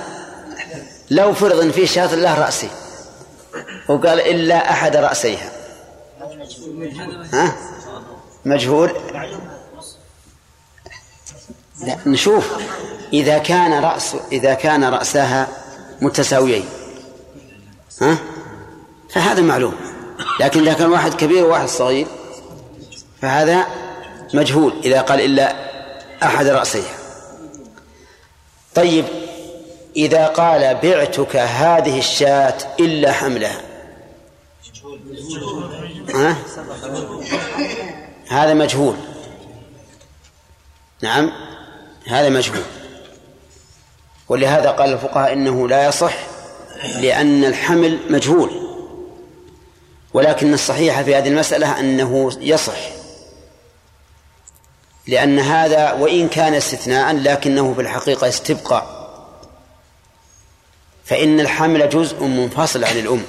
[1.10, 2.68] لو فرض إن في شاة له رأسي.
[3.88, 5.52] وقال إلا أحد رأسيها.
[7.32, 7.56] ها؟
[8.44, 8.92] مجهول؟
[11.80, 12.52] لا نشوف.
[13.12, 15.48] إذا كان رأس إذا كان رأسها
[16.00, 16.68] متساويين.
[18.00, 18.18] ها؟
[19.10, 19.74] فهذا معلوم.
[20.40, 22.06] لكن إذا كان واحد كبير وواحد صغير
[23.22, 23.66] فهذا
[24.34, 25.56] مجهول إذا قال إلا
[26.22, 26.98] أحد رأسيها.
[28.74, 29.04] طيب
[29.98, 33.60] إذا قال بعتك هذه الشاة إلا حملها.
[36.14, 36.36] ها؟
[38.28, 38.96] هذا مجهول.
[41.02, 41.32] نعم
[42.06, 42.62] هذا مجهول.
[44.28, 46.14] ولهذا قال الفقهاء إنه لا يصح
[47.00, 48.50] لأن الحمل مجهول.
[50.14, 52.78] ولكن الصحيح في هذه المسألة أنه يصح.
[55.06, 58.97] لأن هذا وإن كان استثناء لكنه في الحقيقة استبقاء.
[61.08, 63.22] فإن الحمل جزء منفصل عن الأم.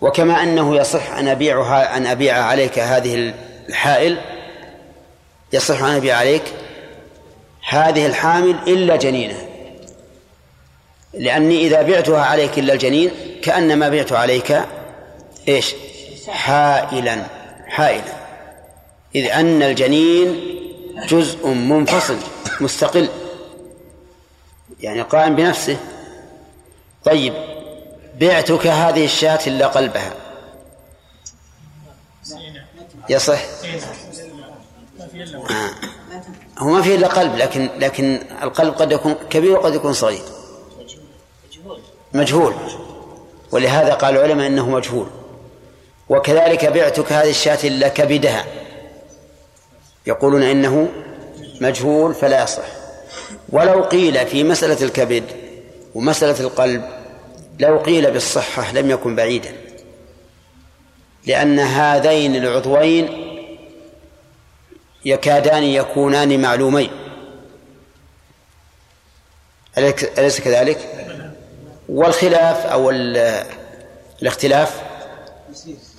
[0.00, 3.32] وكما أنه يصح أن أبيعها أن أبيع عليك هذه
[3.68, 4.18] الحائل
[5.52, 6.42] يصح أن أبيع عليك
[7.68, 9.48] هذه الحامل إلا جنينة.
[11.14, 13.10] لأني إذا بعتها عليك إلا الجنين
[13.42, 14.60] كأنما بعت عليك
[15.48, 15.74] إيش؟
[16.28, 17.26] حائلا
[17.66, 18.12] حائلا.
[19.14, 20.40] إذ أن الجنين
[21.08, 22.16] جزء منفصل
[22.60, 23.08] مستقل.
[24.80, 25.76] يعني قائم بنفسه.
[27.04, 27.34] طيب
[28.20, 30.14] بعتك هذه الشاة إلا قلبها.
[33.08, 33.40] يصح
[35.50, 35.70] آه.
[36.58, 40.22] هو ما فيه إلا قلب لكن لكن القلب قد يكون كبير وقد يكون صغير.
[42.14, 42.54] مجهول.
[43.52, 45.06] ولهذا قال العلماء إنه مجهول.
[46.08, 48.44] وكذلك بعتك هذه الشاة إلا كبدها.
[50.06, 50.88] يقولون إنه
[51.60, 52.85] مجهول فلا يصح.
[53.48, 55.24] ولو قيل في مسألة الكبد
[55.94, 56.84] ومسألة القلب
[57.60, 59.52] لو قيل بالصحة لم يكن بعيدا.
[61.26, 63.08] لأن هذين العضوين
[65.04, 66.90] يكادان يكونان معلومين.
[70.18, 70.78] أليس كذلك؟
[71.88, 72.90] والخلاف أو
[74.20, 74.82] الاختلاف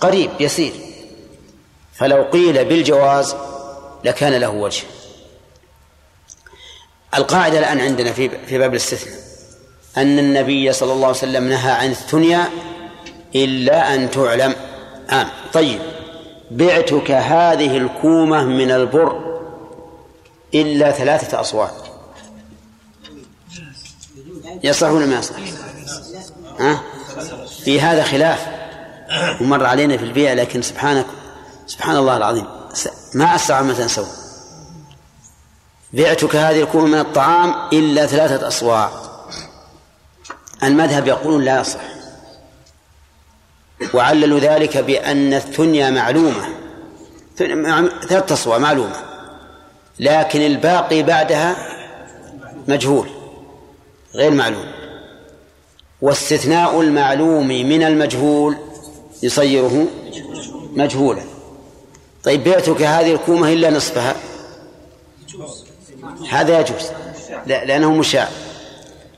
[0.02, 0.74] قريب يسير.
[1.94, 3.36] فلو قيل بالجواز
[4.04, 4.84] لكان له وجه.
[7.16, 9.20] القاعدة الآن عندنا في في باب الاستثناء.
[9.98, 12.50] أن النبي صلى الله عليه وسلم نهى عن الثنيا
[13.36, 14.56] إلا أن تعلم.
[15.10, 15.28] آه.
[15.54, 15.80] طيب.
[16.52, 19.40] بعتك هذه الكومة من البر
[20.54, 21.74] إلا ثلاثة أصوات.
[24.64, 25.36] يصح ولا ما يصح؟
[26.60, 26.82] ها؟
[27.64, 28.48] في هذا خلاف.
[29.42, 31.06] ومر علينا في البيع لكن سبحانك
[31.68, 32.46] سبحان الله العظيم.
[33.14, 34.27] ما أسرع ما تنسوا.
[35.94, 38.92] بعتك هذه الكومة من الطعام إلا ثلاثة أصواع.
[40.64, 41.80] المذهب يقولون لا يصح.
[43.94, 46.50] وعللوا ذلك بأن الثنيا معلومة.
[47.38, 48.96] ثلاثة أصواع معلومة.
[50.00, 51.56] لكن الباقي بعدها
[52.68, 53.10] مجهول.
[54.16, 54.66] غير معلوم.
[56.02, 58.58] واستثناء المعلوم من المجهول
[59.24, 59.88] يصيره
[60.74, 61.24] مجهولا.
[62.24, 64.16] طيب بعتك هذه الكومة إلا نصفها.
[66.30, 66.92] هذا يجوز.
[67.46, 68.28] لا لأنه مشاع.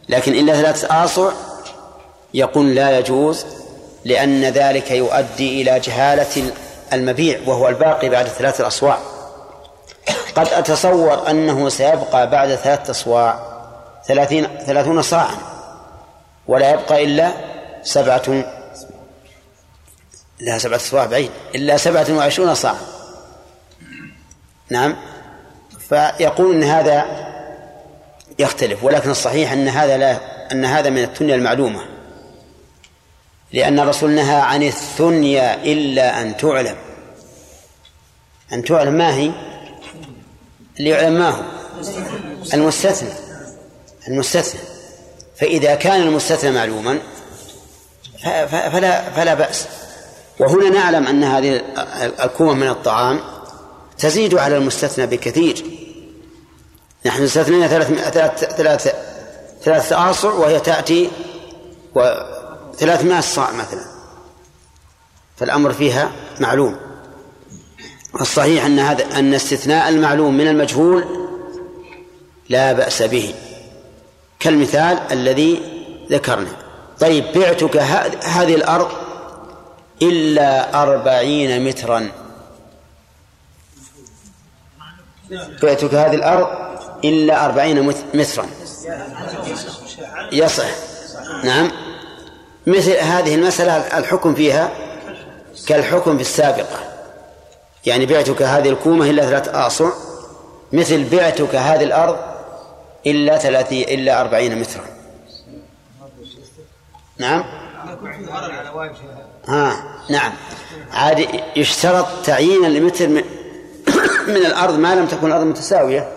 [0.09, 1.31] لكن إلا ثلاثة آصع
[2.33, 3.45] يقول لا يجوز
[4.05, 6.51] لأن ذلك يؤدي إلى جهالة
[6.93, 8.97] المبيع وهو الباقي بعد ثلاثة الأصواع.
[10.35, 13.39] قد أتصور أنه سيبقى بعد ثلاثة أصواع
[14.07, 15.35] ثلاثين ثلاثون صاعا
[16.47, 17.31] ولا يبقى إلا
[17.83, 18.43] سبعة
[20.39, 22.79] لا سبعة أصواع بعيد إلا سبعة وعشرون صاعا.
[24.69, 24.95] نعم؟
[25.89, 27.05] فيقول إن هذا
[28.39, 30.19] يختلف ولكن الصحيح أن هذا لا
[30.51, 31.79] أن هذا من الثنيا المعلومة
[33.53, 36.75] لأن الرسول نهى عن الثنيا إلا أن تعلم.
[38.53, 39.31] أن تعلم ما هي؟
[40.79, 41.41] ليعلم ما هو؟
[42.53, 43.09] المستثنى.
[44.07, 44.59] المستثنى.
[45.35, 46.99] فإذا كان المستثنى معلوما
[48.47, 49.67] فلا فلا بأس.
[50.39, 51.61] وهنا نعلم أن هذه
[52.23, 53.19] الكومة من الطعام
[53.97, 55.65] تزيد على المستثنى بكثير.
[57.05, 58.95] نحن استثنينا ثلاث ثلاث
[59.63, 61.09] ثلاث آصع وهي تأتي
[61.95, 63.85] وثلاثمائة صاع مثلا.
[65.37, 66.79] فالأمر فيها معلوم.
[68.21, 71.05] الصحيح أن هذا أن استثناء المعلوم من المجهول
[72.49, 73.33] لا بأس به.
[74.39, 75.61] كالمثال الذي
[76.11, 76.51] ذكرنا.
[76.99, 77.77] طيب بعتك
[78.23, 78.91] هذه الأرض
[80.01, 82.11] إلا أربعين مترا.
[85.63, 86.47] بعتك هذه الأرض
[87.03, 88.45] إلا أربعين مترا
[90.31, 90.65] يصح.
[91.43, 91.71] نعم.
[92.67, 94.71] مثل هذه المسألة الحكم فيها
[95.67, 96.79] كالحكم في السابقة.
[97.85, 99.89] يعني بعتك هذه الكومة إلا ثلاث آصع.
[100.73, 102.17] مثل بعتك هذه الأرض
[103.05, 104.85] إلا ثلاثين إلا أربعين مترا
[107.17, 107.43] نعم.
[109.47, 109.83] ها.
[110.09, 110.31] نعم.
[110.91, 113.23] عاد يشترط تعيين المتر
[114.27, 116.09] من, الأرض ما لم تكن الأرض متساوية.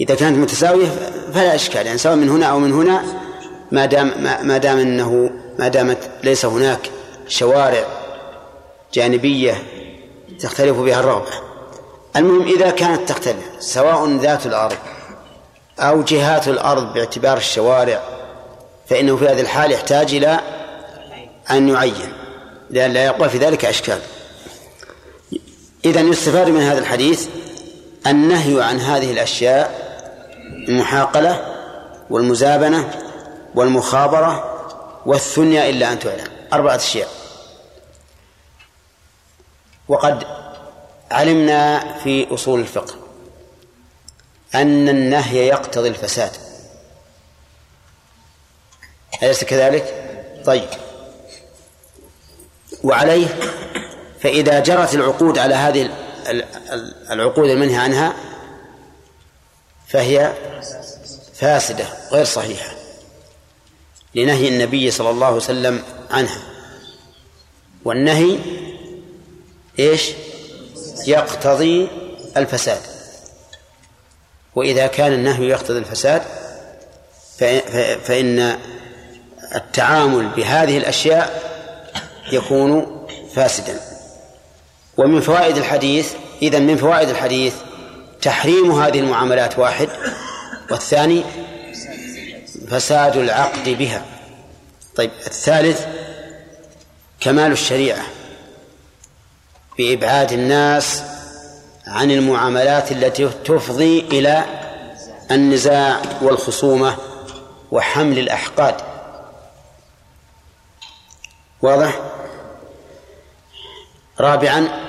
[0.00, 0.88] إذا كانت متساوية
[1.34, 3.04] فلا إشكال يعني سواء من هنا أو من هنا
[3.72, 6.90] ما دام ما دام أنه ما دامت ليس هناك
[7.28, 7.84] شوارع
[8.94, 9.62] جانبية
[10.40, 11.30] تختلف بها الرغبة
[12.16, 14.76] المهم إذا كانت تختلف سواء ذات الأرض
[15.78, 18.00] أو جهات الأرض باعتبار الشوارع
[18.86, 20.40] فإنه في هذه الحال يحتاج إلى
[21.50, 22.12] أن يعين.
[22.70, 23.98] لأن لا يقوى في ذلك أشكال.
[25.84, 27.28] إذا يستفاد من هذا الحديث
[28.06, 29.82] النهي عن هذه الأشياء
[30.68, 31.56] المحاقلة
[32.10, 32.90] والمزابنة
[33.54, 34.52] والمخابرة
[35.06, 36.26] والثنيا إلا أن تعلم.
[36.52, 37.08] أربعة أشياء.
[39.88, 40.24] وقد
[41.10, 42.94] علمنا في أصول الفقه
[44.54, 46.30] أن النهي يقتضي الفساد.
[49.22, 49.94] أليس كذلك؟
[50.44, 50.68] طيب.
[52.84, 53.26] وعليه
[54.22, 55.90] فإذا جرت العقود على هذه
[57.10, 58.12] العقود المنهي عنها
[59.88, 60.32] فهي
[61.34, 62.74] فاسدة غير صحيحة
[64.14, 66.42] لنهي النبي صلى الله عليه وسلم عنها.
[67.84, 68.38] والنهي
[69.78, 70.10] إيش؟
[71.06, 71.88] يقتضي
[72.36, 72.80] الفساد.
[74.54, 76.22] وإذا كان النهي يقتضي الفساد
[78.04, 78.58] فإن
[79.54, 81.42] التعامل بهذه الأشياء
[82.32, 83.91] يكون فاسدا.
[84.96, 87.54] ومن فوائد الحديث إذا من فوائد الحديث
[88.22, 89.88] تحريم هذه المعاملات واحد
[90.70, 91.24] والثاني
[92.68, 94.04] فساد العقد بها.
[94.96, 95.86] طيب الثالث
[97.20, 98.02] كمال الشريعة
[99.78, 101.02] بإبعاد الناس
[101.86, 104.44] عن المعاملات التي تفضي إلى
[105.30, 106.96] النزاع والخصومة
[107.70, 108.74] وحمل الأحقاد.
[111.62, 112.00] واضح؟
[114.20, 114.81] رابعا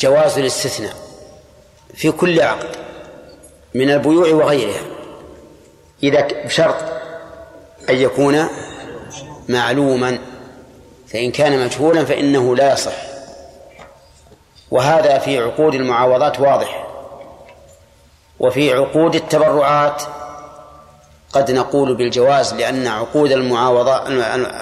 [0.00, 0.94] جواز الاستثناء
[1.94, 2.76] في كل عقد
[3.74, 4.80] من البيوع وغيرها
[6.02, 6.76] إذا بشرط
[7.90, 8.48] أن يكون
[9.48, 10.18] معلوما
[11.08, 12.92] فإن كان مجهولا فإنه لا يصح.
[14.70, 16.86] وهذا في عقود المعاوضات واضح.
[18.40, 20.02] وفي عقود التبرعات
[21.32, 24.02] قد نقول بالجواز لأن عقود المعاوضات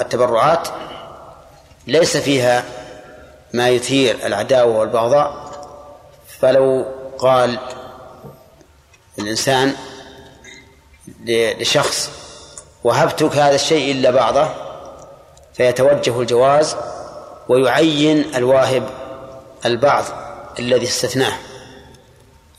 [0.01, 0.69] التبرعات
[1.87, 2.65] ليس فيها
[3.53, 5.49] ما يثير العداوة والبغضاء
[6.41, 6.87] فلو
[7.19, 7.59] قال
[9.19, 9.75] الإنسان
[11.27, 12.11] لشخص
[12.85, 14.49] وهبتك هذا الشيء إلا بعضه
[15.55, 16.77] فيتوجه الجواز
[17.49, 18.89] ويعين الواهب
[19.65, 20.05] البعض
[20.59, 21.33] الذي استثناه.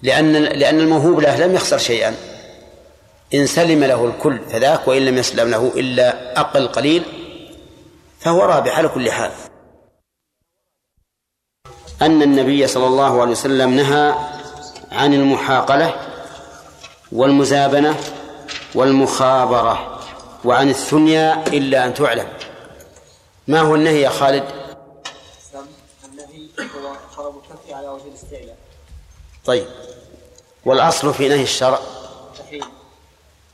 [0.02, 2.15] لأن لأن الموهوب له لم يخسر شيئا.
[3.34, 7.04] إن سلم له الكل فذاك وإن لم يسلم له إلا أقل قليل
[8.19, 9.32] فهو رابح على كل حال.
[12.02, 14.14] أن النبي صلى الله عليه وسلم نهى
[14.92, 15.96] عن المحاقلة
[17.12, 17.96] والمزابنة
[18.76, 20.00] والمخابرة
[20.46, 22.28] وعن الثنيا إلا أن تعلم.
[23.48, 24.44] ما هو النهي يا خالد؟
[26.06, 26.48] النهي
[27.18, 28.04] هو الكف على وجه
[29.46, 29.68] طيب
[30.66, 31.80] والأصل في نهي الشرع؟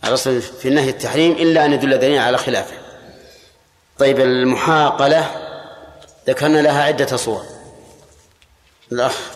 [0.03, 2.77] الأصل في نهي التحريم إلا أن يدل دليل على خلافه.
[3.99, 5.31] طيب المحاقلة
[6.27, 7.54] ذكرنا لها عدة صور.
[8.91, 9.31] الأخ.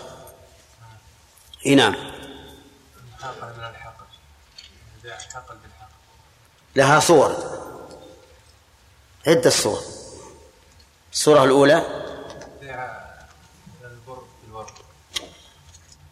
[1.66, 1.94] إي نعم.
[1.94, 4.06] الحاقل من الحقل
[5.34, 5.94] حقل بالحقل
[6.76, 7.60] لها صور.
[9.28, 9.80] عدة صور.
[11.12, 12.00] الصورة الأولى.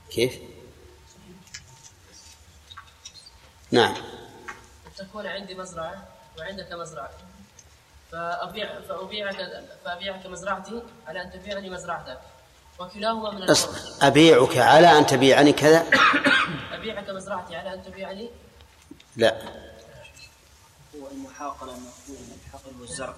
[0.10, 0.40] كيف؟
[3.72, 3.96] نعم.
[4.98, 6.08] تكون عندي مزرعة
[6.40, 7.12] وعندك مزرعة
[8.12, 12.20] فأبيع فأبيعك فأبيعك مزرعتي على أن تبيعني مزرعتك.
[12.80, 13.78] وكلاهما من أصبر.
[14.02, 15.86] أبيعك على أن تبيعني كذا؟
[16.74, 18.30] أبيعك مزرعتي على أن تبيعني؟
[19.16, 19.38] لا.
[20.96, 23.14] هو المحاقلة مفهوم الحقل والزرع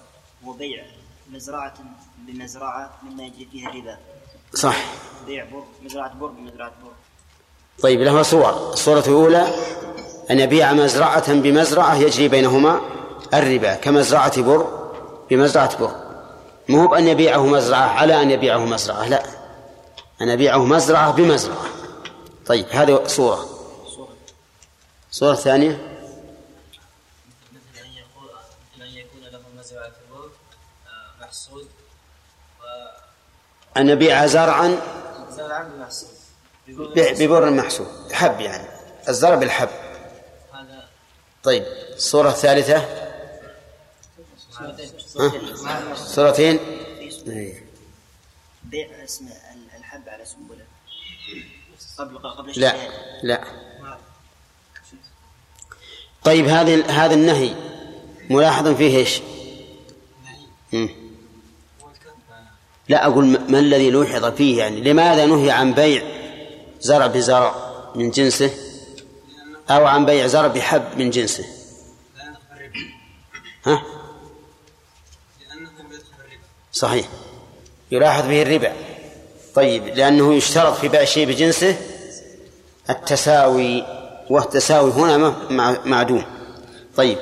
[0.45, 0.86] وبيع
[1.32, 1.74] مزرعة
[2.17, 3.98] بمزرعة مما يجري فيها الربا.
[4.54, 4.78] صح.
[5.26, 6.91] بيع بر مزرعة بر بمزرعة بر.
[7.82, 8.74] طيب لها صور.
[8.74, 9.48] الصورة الأولى
[10.32, 12.82] أن يبيع مزرعة بمزرعة يجري بينهما
[13.34, 14.89] الربا كمزرعة بر
[15.30, 15.95] بمزرعة بر.
[16.69, 19.38] مو بأن يبيعه مزرعة على أن يبيعه مزرعة لا.
[20.21, 21.65] أن يبيعه مزرعة بمزرعة.
[22.45, 23.49] طيب هذه صورة.
[25.12, 25.95] صورة ثانية.
[33.77, 34.79] أن يبيع زرعا
[36.97, 38.67] ببر محسوب حب يعني.
[39.10, 39.69] الزرع بالحب.
[41.43, 41.63] طيب
[41.95, 43.10] الصورة الثالثة؟
[45.96, 46.60] صورتين.
[48.63, 49.48] بيع اسم الحب
[50.20, 50.65] على سنبلة.
[51.98, 52.76] قبل قبل لا.
[53.24, 53.44] لا.
[56.24, 57.56] طيب هذه هذا النهي
[58.30, 59.22] ملاحظ فيه إيش؟
[62.90, 66.04] لا أقول ما الذي لوحظ فيه يعني؟ لماذا نهي عن بيع
[66.80, 67.56] زرع بزرع
[67.96, 68.52] من جنسه؟
[69.70, 71.46] أو عن بيع زرع بحب من جنسه؟
[73.65, 73.84] ها؟
[76.72, 77.10] صحيح.
[77.92, 78.88] يلاحظ به الربا.
[79.56, 81.77] طيب لأنه يشترط في بيع شيء بجنسه
[82.89, 83.83] التساوي
[84.29, 85.35] والتساوي هنا
[85.85, 86.23] معدوم.
[86.95, 87.17] طيب.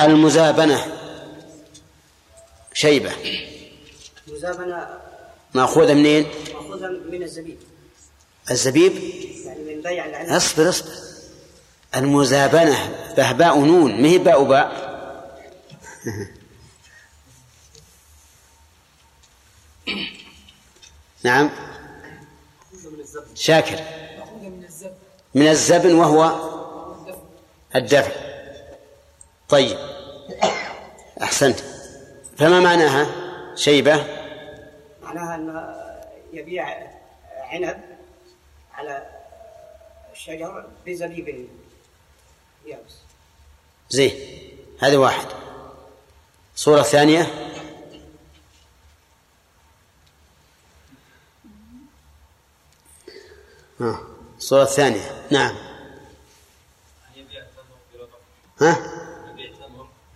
[0.00, 0.86] المزابنة
[2.72, 3.12] شيبة.
[4.28, 4.88] مزابنة
[5.54, 7.58] مأخوذة منين؟ مأخوذة من الزبيب.
[8.50, 8.92] الزبيب؟
[9.84, 10.28] بيع العنب.
[10.28, 10.92] اصبر اصبر.
[11.96, 12.76] المزابنة
[13.16, 14.02] بهباء نون.
[14.02, 14.88] ما هي باء باء
[21.28, 21.50] نعم.
[23.34, 23.80] شاكر.
[25.34, 26.32] من الزبن وهو
[27.76, 28.12] الدفع.
[29.48, 29.78] طيب.
[31.22, 31.60] أحسنت.
[32.36, 33.06] فما معناها
[33.54, 34.04] شيبة؟
[35.02, 35.76] معناها أنه
[36.32, 36.90] يبيع
[37.36, 37.80] عنب
[38.74, 39.06] على
[40.12, 41.48] الشجر بزبيب
[42.66, 42.94] يابس.
[43.90, 44.12] زين.
[44.80, 45.26] هذا واحد.
[46.56, 47.26] صورة ثانية؟
[53.80, 54.00] ها
[54.38, 55.56] الصورة الثانية نعم.
[58.60, 58.76] ها؟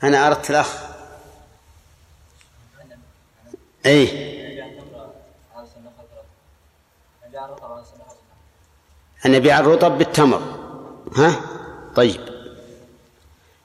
[0.02, 0.82] أنا أردت الأخ.
[3.86, 4.32] أي
[9.26, 10.42] أن يبيع الرطب بالتمر.
[11.16, 11.40] ها؟
[11.96, 12.20] طيب.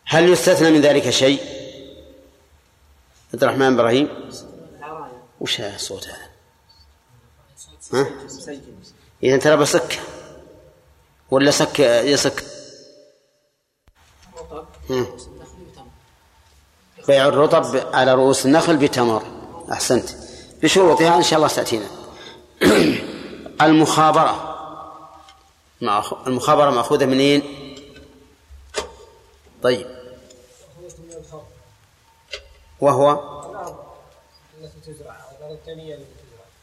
[0.05, 1.41] هل يستثنى من ذلك شيء؟
[3.33, 4.31] عبد الرحمن إبراهيم.
[5.39, 6.29] وش الصوت هذا؟
[7.93, 8.07] ها؟
[9.23, 9.99] إذا ترى بسك
[11.31, 12.43] ولا سك يسك.
[17.07, 19.23] بيع الرطب على رؤوس النخل بتمر.
[19.71, 20.09] أحسنت.
[20.63, 21.85] بشروطها إن شاء الله ستأتينا
[23.61, 24.53] المخابرة.
[26.27, 27.43] المخابرة مأخوذة منين؟
[29.63, 29.87] طيب.
[32.79, 33.37] وهو؟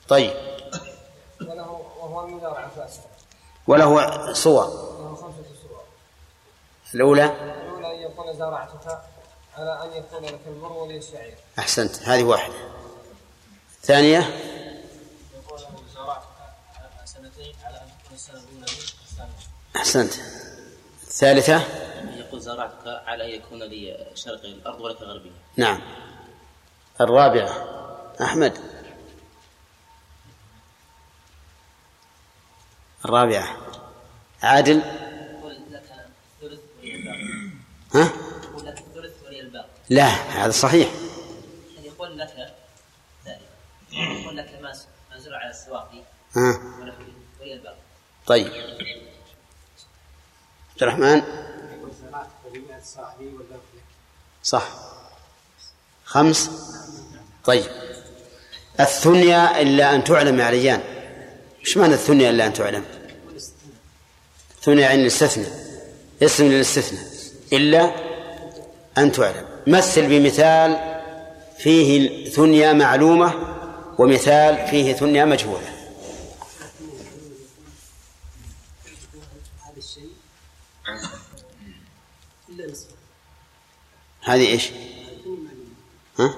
[0.09, 0.54] طيب.
[3.67, 4.67] وله وله صور.
[4.67, 5.83] له خمسة صور.
[6.95, 9.03] الأولى؟ الأولى أن يكون زرعتك
[9.57, 11.37] على أن يكون لك البر ولي الشعير.
[11.59, 12.03] أحسنت.
[12.03, 12.55] هذه واحدة.
[13.83, 16.25] ثانية؟ يقول له زرعتك
[16.77, 18.17] على سنتين على أن تكون
[18.61, 19.33] لي الثانية.
[19.77, 20.13] أحسنت.
[21.03, 21.63] الثالثة؟
[22.17, 25.81] يقول زرعتك على أن يكون لي شرقي الأرض ولك غربي نعم.
[27.01, 27.51] الرابعة.
[28.23, 28.74] أحمد.
[33.05, 33.57] الرابعة.
[34.43, 34.83] عادل.
[37.95, 38.13] ها؟
[39.91, 40.89] لا هذا صحيح.
[41.83, 42.55] يقول لك
[43.93, 44.61] يقول لك
[45.11, 45.51] ما زرع على
[47.53, 47.77] الباقي
[48.27, 48.47] طيب.
[50.73, 51.23] عبد الرحمن.
[54.43, 54.69] صح.
[56.05, 56.51] خمس.
[57.45, 57.65] طيب.
[58.81, 60.94] الثنيا إلا أن تعلم يا عليان
[61.65, 62.85] إيش معنى الثنيا إلا أن تعلم؟
[64.63, 65.65] ثنيا يعني الاستثناء.
[66.23, 67.05] اسم للاستثناء.
[67.53, 67.95] إلا
[68.99, 69.47] أن تعلم.
[69.67, 71.01] مثل بمثال
[71.59, 73.35] فيه ثنيا معلومة
[73.99, 75.75] ومثال فيه ثنيا مجهولة.
[84.23, 84.71] هذه إيش؟
[86.19, 86.35] ها؟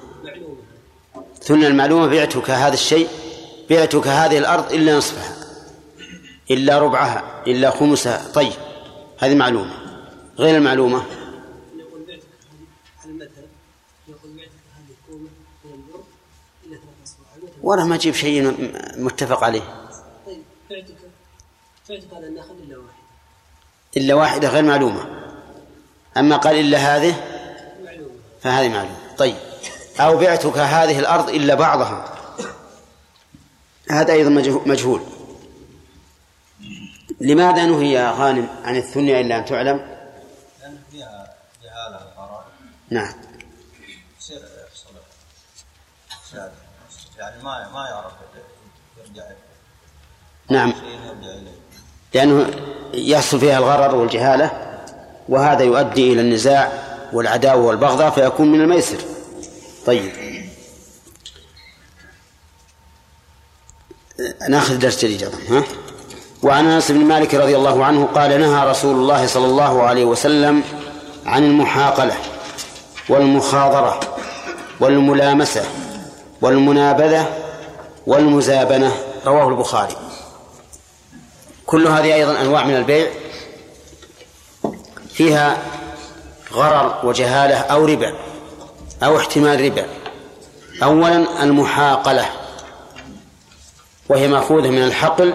[1.43, 3.26] ثنيا المعلومة بعتك هذا الشيء؟
[3.69, 5.35] بعتك هذه الأرض إلا نصفها
[6.51, 8.31] إلا ربعها إلا خمسها.
[8.33, 8.53] طيب
[9.19, 9.71] هذه معلومة.
[10.39, 11.03] غير المعلومة؟
[17.61, 19.61] ولا ما أجيب شيء متفق عليه.
[20.25, 20.95] طيب بعتك
[21.89, 22.77] بعتك هذا النخل إلا
[23.97, 25.05] إلا واحدة غير معلومة.
[26.17, 27.15] أما قال إلا هذه؟
[28.41, 28.97] فهذه معلومة.
[29.17, 29.35] طيب
[29.99, 32.16] أو بعتك هذه الأرض إلا بعضها.
[33.91, 35.01] هذا أيضا مجهو- مجهول.
[37.21, 39.77] لماذا نهي يا غانم عن الثنيا إلا أن تعلم؟
[40.61, 41.33] لأن فيها
[41.63, 41.99] جهالة
[42.89, 43.13] نعم.
[44.19, 44.89] يصير يحصل
[47.19, 48.13] يعني ما ما يعرف
[48.97, 49.23] يرجع
[50.49, 50.73] نعم.
[52.13, 52.47] لأنه
[52.93, 54.51] يحصل فيها الغرر والجهالة
[55.29, 56.71] وهذا يؤدي إلى النزاع
[57.13, 58.97] والعداوة والبغضاء فيكون من الميسر.
[59.85, 60.11] طيب.
[64.49, 65.63] ناخذ درس جديد أيضا ها؟
[66.43, 70.63] وعن أنس بن مالك رضي الله عنه قال نهى رسول الله صلى الله عليه وسلم
[71.25, 72.15] عن المحاقلة
[73.09, 73.99] والمخاضرة
[74.79, 75.63] والملامسة
[76.41, 77.27] والمنابذة
[78.07, 78.91] والمزابنة
[79.25, 79.95] رواه البخاري.
[81.65, 83.07] كل هذه أيضا أنواع من البيع
[85.13, 85.57] فيها
[86.53, 88.13] غرر وجهالة أو ربا
[89.03, 89.85] أو احتمال ربا
[90.83, 92.25] اولا المحاقلة.
[94.09, 95.33] وهي مأخوذة من الحقل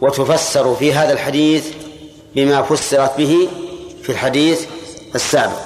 [0.00, 1.66] وتفسر في هذا الحديث
[2.34, 3.48] بما فسرت به
[4.02, 4.66] في الحديث
[5.14, 5.60] السابق.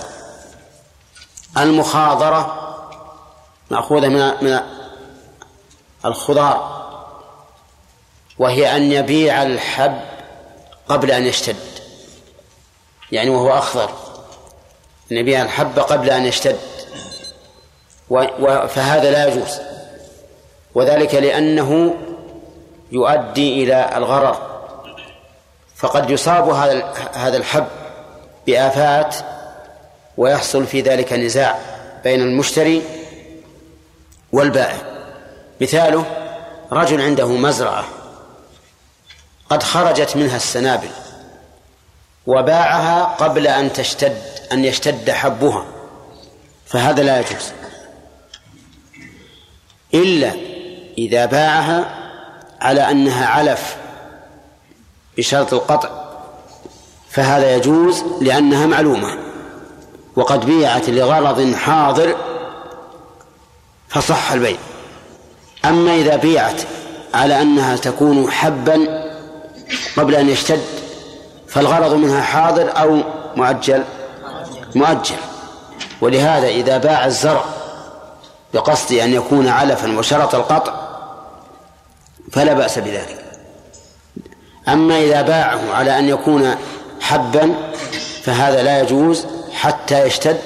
[1.58, 2.58] المخاضرة
[3.70, 4.60] مأخوذة من من
[6.04, 6.82] الخضار
[8.38, 10.00] وهي أن يبيع الحب
[10.88, 11.56] قبل أن يشتد
[13.12, 13.90] يعني وهو أخضر
[15.10, 16.58] نبيع الحب قبل أن يشتد
[18.68, 19.71] فهذا لا يجوز.
[20.74, 21.94] وذلك لأنه
[22.92, 24.52] يؤدي إلى الغرر.
[25.76, 27.66] فقد يصاب هذا هذا الحب
[28.46, 29.16] بآفات
[30.16, 31.58] ويحصل في ذلك نزاع
[32.04, 32.82] بين المشتري
[34.32, 34.78] والبائع.
[35.60, 36.04] مثاله
[36.72, 37.84] رجل عنده مزرعة
[39.50, 40.90] قد خرجت منها السنابل
[42.26, 45.64] وباعها قبل أن تشتد أن يشتد حبها
[46.66, 47.52] فهذا لا يجوز.
[49.94, 50.51] إلا
[50.98, 51.94] إذا باعها
[52.60, 53.76] على أنها علف
[55.18, 55.90] بشرط القطع
[57.10, 59.18] فهذا يجوز لأنها معلومة.
[60.16, 62.16] وقد بيعت لغرض حاضر
[63.88, 64.58] فصح البيع.
[65.64, 66.62] أما إذا بيعت
[67.14, 69.04] على أنها تكون حبا
[69.96, 70.62] قبل أن يشتد
[71.48, 73.02] فالغرض منها حاضر أو
[73.36, 73.84] مؤجل.
[74.74, 75.16] مؤجل.
[76.00, 77.44] ولهذا إذا باع الزرع
[78.54, 80.81] بقصد أن يكون علفا وشرط القطع
[82.32, 83.24] فلا بأس بذلك.
[84.68, 86.54] أما إذا باعه على أن يكون
[87.00, 87.54] حبا
[88.22, 90.38] فهذا لا يجوز حتى يشتد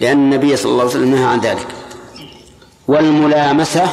[0.00, 1.66] لأن النبي صلى الله عليه وسلم نهى عن ذلك.
[2.88, 3.88] والملامسة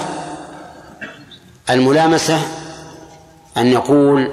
[1.70, 2.40] الملامسة
[3.58, 4.32] أن يقول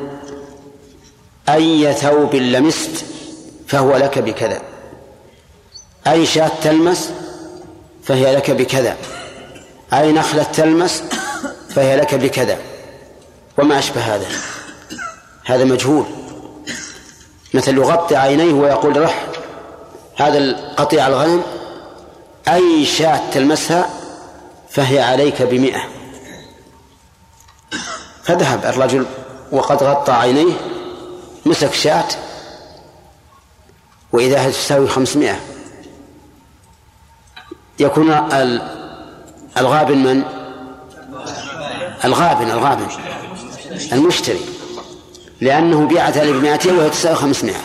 [1.48, 3.04] أي ثوب لمست
[3.68, 4.62] فهو لك بكذا.
[6.06, 7.10] أي شاة تلمس
[8.04, 8.96] فهي لك بكذا.
[9.92, 11.02] أي نخلة تلمس
[11.74, 12.58] فهي لك بكذا.
[13.60, 14.26] وما أشبه هذا.
[15.44, 16.04] هذا مجهول.
[17.54, 19.26] مثل يغطي عينيه ويقول رح
[20.16, 21.42] هذا القطيع الغنم
[22.48, 23.90] أي شاة تلمسها
[24.70, 25.80] فهي عليك بمئة.
[28.22, 29.06] فذهب الرجل
[29.52, 30.54] وقد غطى عينيه
[31.46, 32.08] مسك شاة
[34.12, 35.40] وإذا هي تساوي خمسمائة
[37.78, 38.10] يكون
[39.56, 40.22] الغابن من؟
[42.04, 42.86] الغابن الغابن.
[43.92, 44.40] المشتري
[45.40, 47.60] لأنه بيعتها بمائتين وهي تساوي خمسمائة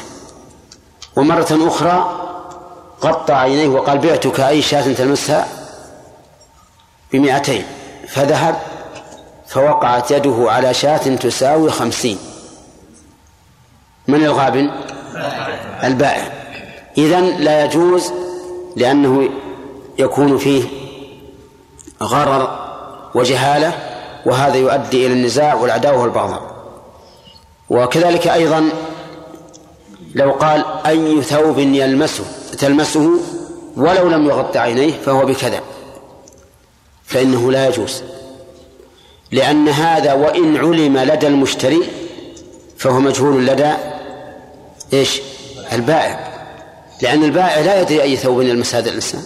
[1.15, 2.21] ومرة أخرى
[3.03, 5.47] غطى عينيه وقال بعتك أي شاة تلمسها؟
[7.13, 7.65] بمائتين
[8.07, 8.61] فذهب
[9.47, 12.17] فوقعت يده على شاة تساوي خمسين.
[14.07, 14.71] من الغابن؟
[15.84, 16.34] البائع.
[16.97, 18.11] إذن لا يجوز
[18.76, 19.30] لأنه
[19.99, 20.63] يكون فيه
[22.03, 22.59] غرر
[23.15, 23.84] وجهالة.
[24.26, 26.55] وهذا يؤدي إلى النزاع والعداوة والبغضاء
[27.69, 28.69] وكذلك أيضا
[30.15, 32.23] لو قال أي ثوب يلمسه
[32.59, 33.19] تلمسه
[33.78, 35.59] ولو لم يغط عينيه فهو بكذا.
[37.05, 38.03] فإنه لا يجوز.
[39.32, 41.82] لأن هذا وإن علم لدى المشتري
[42.78, 43.73] فهو مجهول لدى
[44.93, 45.21] إيش؟
[45.73, 46.32] البائع.
[47.01, 49.21] لأن البائع لا يدري أي ثوب يلمس هذا الإنسان.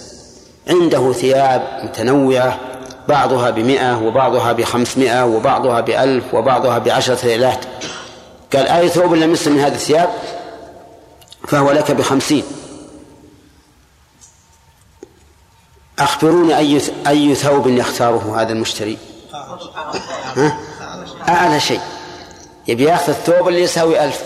[0.67, 2.59] عنده ثياب متنوعة
[3.09, 7.65] بعضها بمئة وبعضها بخمسمائة وبعضها بألف وبعضها بعشرة ليلات.
[8.53, 10.09] قال أي ثوب لمس من هذه الثياب؟
[11.47, 12.43] فهو لك بخمسين.
[15.99, 18.97] أخبروني أي أي ثوب يختاره هذا المشتري؟
[21.29, 21.81] أعلى شيء.
[22.67, 24.23] يبي يأخذ الثوب اللي يساوي ألف.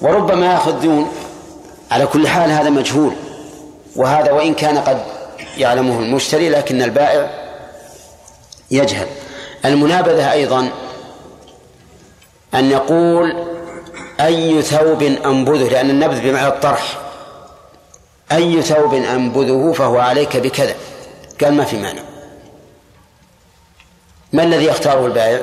[0.00, 1.12] وربما يأخذ دون
[1.90, 3.12] على كل حال هذا مجهول.
[3.96, 5.02] وهذا وإن كان قد
[5.58, 7.45] يعلمه المشتري لكن البائع
[8.70, 9.06] يجهل.
[9.64, 10.70] المنابذة أيضا
[12.54, 13.46] أن يقول
[14.20, 16.98] أي ثوب أنبذه لأن النبذ بمعنى الطرح.
[18.32, 20.74] أي ثوب أنبذه فهو عليك بكذا.
[21.40, 22.02] قال ما في مانع
[24.32, 25.40] ما الذي يختاره البائع؟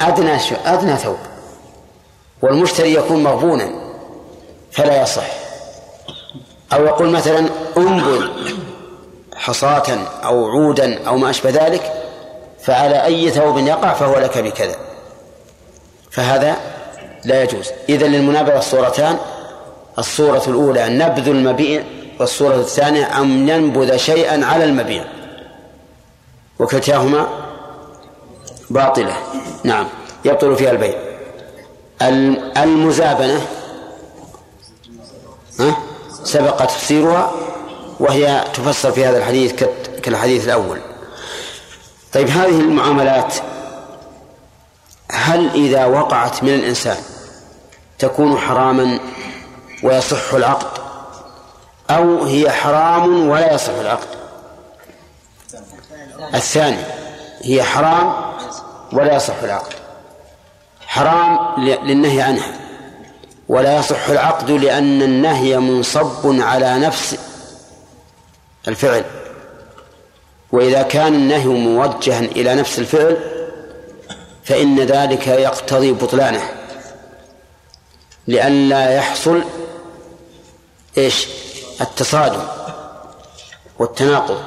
[0.00, 1.18] أدنى أدنى ثوب.
[2.42, 3.70] والمشتري يكون مغبونا
[4.72, 5.26] فلا يصح.
[6.72, 8.26] أو يقول مثلا أنبذ.
[9.36, 11.92] حصاة أو عودا أو ما أشبه ذلك
[12.62, 14.76] فعلى أي ثوب يقع فهو لك بكذا.
[16.10, 16.56] فهذا
[17.24, 17.70] لا يجوز.
[17.88, 19.18] إذا للمنابذة الصورتان
[19.98, 21.84] الصورة الأولى نبذ المبيع
[22.20, 25.04] والصورة الثانية أن ينبذ شيئا على المبيع.
[26.58, 27.28] وكلتاهما
[28.70, 29.16] باطلة.
[29.64, 29.86] نعم
[30.24, 30.94] يبطل فيها البيع.
[32.62, 33.40] المزابنة
[35.60, 35.76] ها
[36.24, 37.32] سبق تفسيرها.
[38.00, 39.64] وهي تفسر في هذا الحديث
[40.02, 40.80] كالحديث الأول.
[42.12, 43.34] طيب هذه المعاملات
[45.10, 46.96] هل إذا وقعت من الإنسان
[47.98, 48.98] تكون حراما
[49.82, 50.80] ويصح العقد؟
[51.90, 54.08] أو هي حرام ولا يصح العقد؟
[56.34, 56.82] الثاني
[57.42, 58.12] هي حرام
[58.92, 59.72] ولا يصح العقد؟
[60.86, 62.52] حرام للنهي عنها
[63.48, 67.18] ولا يصح العقد لأن النهي منصب على نفس
[68.68, 69.04] الفعل.
[70.52, 73.16] وإذا كان النهي موجها إلى نفس الفعل
[74.44, 76.42] فإن ذلك يقتضي بطلانه.
[78.28, 79.42] لئلا يحصل
[80.98, 81.28] إيش؟
[81.80, 82.42] التصادم
[83.78, 84.42] والتناقض.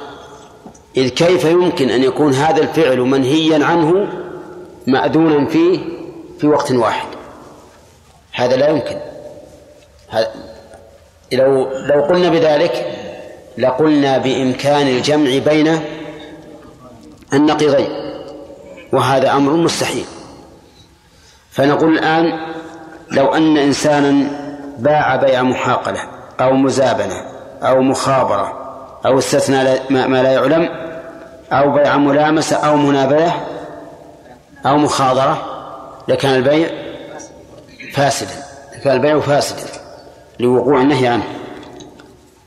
[0.96, 4.08] إذ كيف يمكن أن يكون هذا الفعل منهيا عنه
[4.86, 5.78] مأذونا فيه
[6.38, 7.08] في وقت واحد؟
[8.32, 9.00] هذا لا يمكن.
[11.32, 12.99] لو لو قلنا بذلك
[13.60, 15.80] لقلنا بإمكان الجمع بين
[17.32, 17.88] النقيضين
[18.92, 20.04] وهذا أمر مستحيل.
[21.50, 22.32] فنقول الآن
[23.10, 24.30] لو أن إنسانا
[24.78, 26.00] باع بيع محاقلة
[26.40, 27.24] أو مزابنة
[27.62, 30.68] أو مخابرة أو استثنى ما لا يعلم
[31.52, 33.34] أو بيع ملامسة أو منابذة
[34.66, 35.42] أو مخاضرة
[36.08, 36.68] لكان البيع
[37.92, 38.42] فاسدا
[38.76, 39.68] لكان البيع فاسدا
[40.40, 41.24] لوقوع النهي عنه.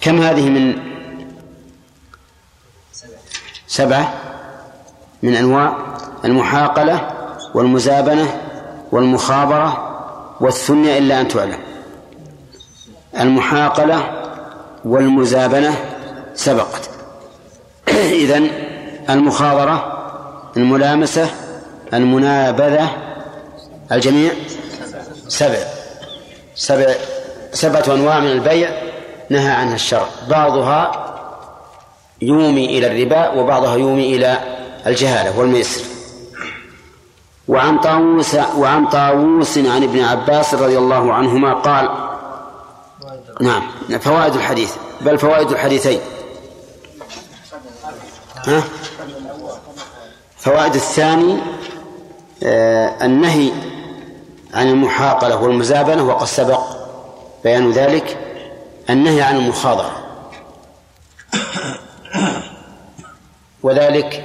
[0.02, 0.93] كم هذه من
[3.74, 4.14] سبعة
[5.24, 5.78] من أنواع
[6.26, 7.08] المحاقلة
[7.54, 8.42] والمزابنة
[8.92, 10.00] والمخابرة
[10.40, 11.58] والثنية إلا أن تعلم.
[13.20, 14.04] المحاقلة
[14.86, 15.76] والمزابنة
[16.36, 16.90] سبقت.
[18.24, 18.50] إذن
[19.10, 20.04] المخاضرة
[20.58, 21.28] الملامسة
[21.94, 22.90] المنابذة
[23.92, 24.32] الجميع
[25.28, 25.60] سبع.
[26.56, 26.94] سبع
[27.52, 28.70] سبعة أنواع من البيع
[29.30, 30.08] نهى عنها الشرع.
[30.30, 31.13] بعضها
[32.22, 34.40] يومي إلى الربا وبعضها يومي إلى
[34.88, 35.82] الجهالة والميسر.
[37.48, 41.90] وعن طاووس وعن طاووس عن ابن عباس رضي الله عنهما قال
[43.42, 43.64] نعم
[44.00, 46.00] فوائد الحديث بل فوائد الحديثين.
[48.48, 48.64] ها؟
[50.38, 51.38] فوائد الثاني
[52.44, 53.52] آه النهي
[54.54, 56.62] عن المحاقلة والمزابنة وقد سبق
[57.44, 58.18] بيان ذلك
[58.90, 59.92] النهي عن المخاضرة.
[63.64, 64.24] وذلك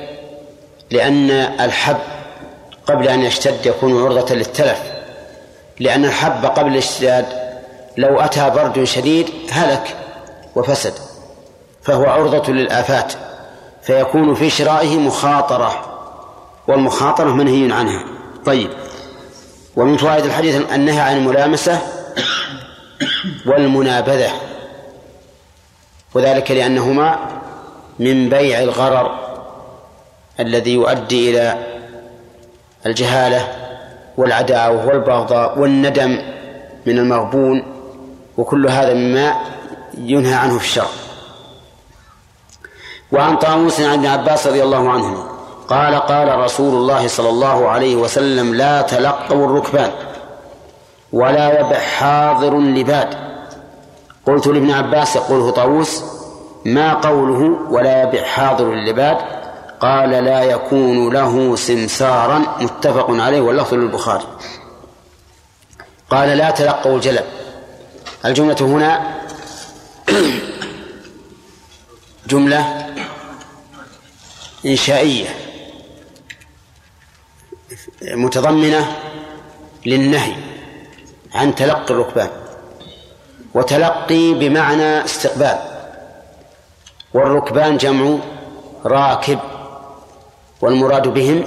[0.90, 1.30] لأن
[1.60, 1.98] الحب
[2.86, 4.82] قبل أن يشتد يكون عرضة للتلف
[5.80, 7.26] لأن الحب قبل الاشتداد
[7.96, 9.96] لو أتى برد شديد هلك
[10.56, 10.94] وفسد
[11.82, 13.12] فهو عرضة للآفات
[13.82, 15.98] فيكون في شرائه مخاطرة
[16.68, 18.04] والمخاطرة منهي عنها.
[18.46, 18.70] طيب
[19.76, 21.78] ومن فوائد الحديث النهي عن الملامسة
[23.46, 24.30] والمنابذة
[26.14, 27.18] وذلك لأنهما
[27.98, 29.27] من بيع الغرر.
[30.40, 31.58] الذي يؤدي إلى
[32.86, 33.48] الجهالة
[34.16, 36.18] والعداوة والبغضاء والندم
[36.86, 37.62] من المغبون
[38.36, 39.34] وكل هذا مما
[39.98, 40.86] ينهى عنه في الشرع.
[43.12, 45.28] وعن طاووس عن ابن عباس رضي الله عنهما
[45.68, 49.90] قال قال رسول الله صلى الله عليه وسلم لا تلقوا الركبان
[51.12, 53.14] ولا يبع حاضر لباد.
[54.26, 56.04] قلت لابن عباس يقوله طاووس
[56.64, 59.37] ما قوله ولا يبع حاضر لباد؟
[59.80, 64.26] قال لا يكون له سمسارا متفق عليه واللفظ للبخاري.
[66.10, 67.24] قال لا تلقوا الجلب.
[68.24, 69.18] الجملة هنا
[72.30, 72.86] جملة
[74.66, 75.28] إنشائية
[78.02, 78.96] متضمنة
[79.86, 80.34] للنهي
[81.34, 82.30] عن تلقي الركبان
[83.54, 85.58] وتلقي بمعنى استقبال
[87.14, 88.18] والركبان جمع
[88.84, 89.38] راكب
[90.60, 91.44] والمراد بهم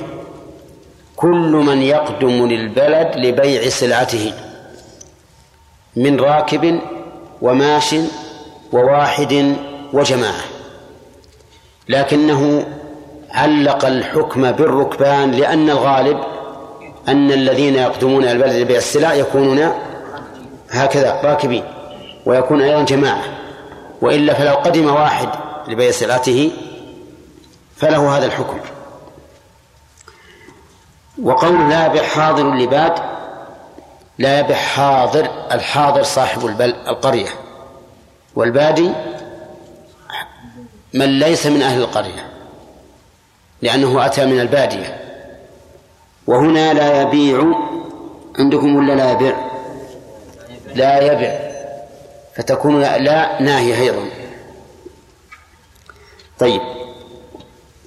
[1.16, 4.34] كل من يقدم للبلد لبيع سلعته
[5.96, 6.80] من راكب
[7.42, 7.96] وماش
[8.72, 9.56] وواحد
[9.94, 10.44] وجماعة.
[11.90, 12.66] لكنه
[13.32, 16.18] علق الحكم بالركبان لأن الغالب
[17.08, 19.72] أن الذين يقدمون البلد لبيع السلع يكونون
[20.70, 21.64] هكذا راكبين
[22.26, 23.24] ويكون أيضا جماعة.
[24.02, 25.30] وإلا فلو قدم واحد
[25.68, 26.52] لبيع سلعته
[27.78, 28.60] فله هذا الحكم.
[31.24, 32.94] وقول لا يبيع حاضر لباد
[34.18, 37.30] لا يبيع حاضر الحاضر صاحب البل القرية.
[38.36, 38.92] والبادي
[40.94, 42.30] من ليس من أهل القرية
[43.62, 44.98] لأنه أتى من البادية.
[46.28, 47.44] وهنا لا يبيع
[48.40, 49.36] عندكم ولا لا يبيع؟
[50.76, 51.52] لا يبيع.
[52.36, 54.06] فتكون لا ناهية أيضا.
[56.40, 56.62] طيب.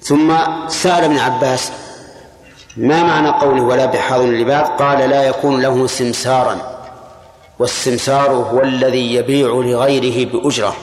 [0.02, 0.36] ثم
[0.68, 1.72] سأل ابن عباس
[2.76, 6.74] ما معنى قوله ولا بحاضر اللباد قال لا يكون له سمسارا
[7.58, 10.76] والسمسار هو الذي يبيع لغيره بأجرة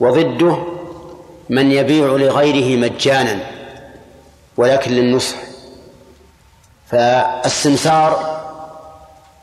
[0.00, 0.58] وضده
[1.48, 3.40] من يبيع لغيره مجانا
[4.56, 5.36] ولكن للنصح.
[6.90, 8.40] فالسمسار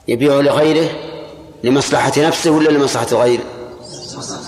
[0.08, 0.90] يبيع لغيره
[1.64, 3.44] لمصلحة نفسه ولا لمصلحة غيره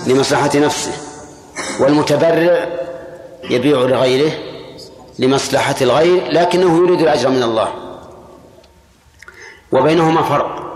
[0.08, 0.92] لمصلحة نفسه.
[1.80, 2.68] والمتبرع
[3.50, 4.32] يبيع لغيره
[5.20, 7.74] لمصلحة الغير لكنه يريد الأجر من الله.
[9.72, 10.70] وبينهما فرق.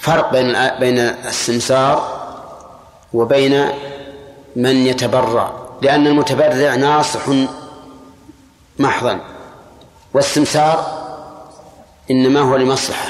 [0.00, 2.24] فرق بين بين السمسار
[3.12, 3.68] وبين
[4.56, 5.52] من يتبرع
[5.82, 7.22] لأن المتبرع ناصح
[8.78, 9.20] محضا.
[10.14, 11.04] والسمسار
[12.10, 13.08] إنما هو لمصلحة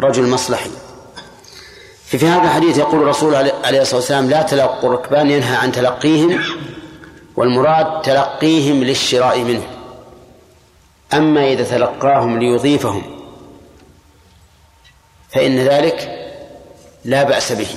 [0.00, 0.70] رجل مصلحي.
[2.06, 6.40] في, في هذا الحديث يقول الرسول عليه الصلاة والسلام لا تلقوا الركبان ينهى عن تلقيهم
[7.36, 9.66] والمراد تلقيهم للشراء منه.
[11.14, 13.02] أما إذا تلقاهم ليضيفهم
[15.30, 16.28] فإن ذلك
[17.04, 17.68] لا بأس به.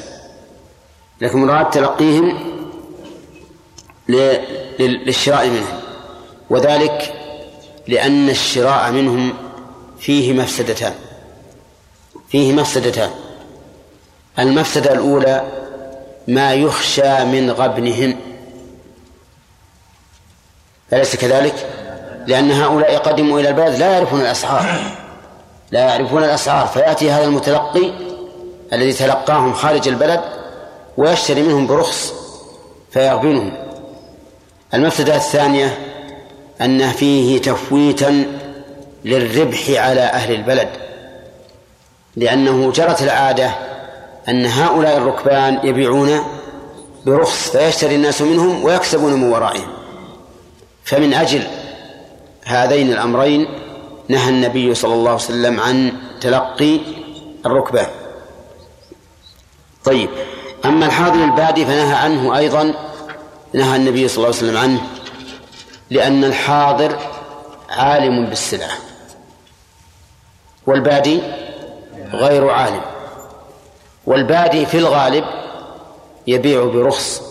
[1.22, 2.40] لكن مراد تلقيهم
[4.80, 5.80] للشراء منهم
[6.50, 7.14] وذلك
[7.88, 9.34] لأن الشراء منهم
[10.00, 10.94] فيه مفسدتان.
[12.30, 13.12] فيه مفسدتان.
[14.40, 15.44] المفسدة الأولى
[16.28, 18.29] ما يخشى من غبنهم.
[20.94, 21.68] أليس كذلك؟
[22.28, 24.66] لأن هؤلاء قدموا إلى البلد لا يعرفون الأسعار.
[25.72, 26.68] لا يعرفون الأسعار.
[26.68, 27.92] فيأتي هذا المتلقي
[28.74, 30.22] الذي تلقاهم خارج البلد
[30.98, 32.14] ويشتري منهم برخص
[32.92, 33.52] فيغبنهم.
[34.74, 35.78] المفسدة الثانية
[36.62, 38.26] أن فيه تفويتا
[39.06, 40.70] للربح على أهل البلد
[42.16, 43.52] لأنه جرت العادة
[44.30, 46.24] أن هؤلاء الركبان يبيعون
[47.06, 49.79] برخص فيشتري الناس منهم ويكسبون من ورائهم.
[50.90, 51.44] فمن أجل
[52.46, 53.48] هذين الأمرين
[54.08, 56.80] نهى النبي صلى الله عليه وسلم عن تلقي
[57.46, 57.88] الركبان
[59.86, 60.10] طيب
[60.66, 62.74] أما الحاضر البادي فنهى عنه أيضا
[63.54, 64.82] نهى النبي صلى الله عليه وسلم عنه
[65.90, 67.00] لأن الحاضر
[67.70, 68.78] عالم بالسلعة
[70.68, 71.22] والبادي
[72.14, 72.82] غير عالم
[74.06, 75.26] والبادي في الغالب
[76.28, 77.22] يبيع برخص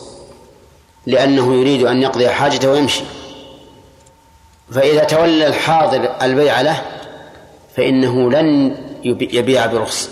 [1.06, 3.04] لأنه يريد أن يقضي حاجته ويمشي.
[4.72, 6.82] فإذا تولى الحاضر البيع له
[7.76, 10.10] فإنه لن يبيع برخص.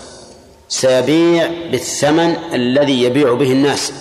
[0.69, 3.93] سيبيع بالثمن الذي يبيع به الناس.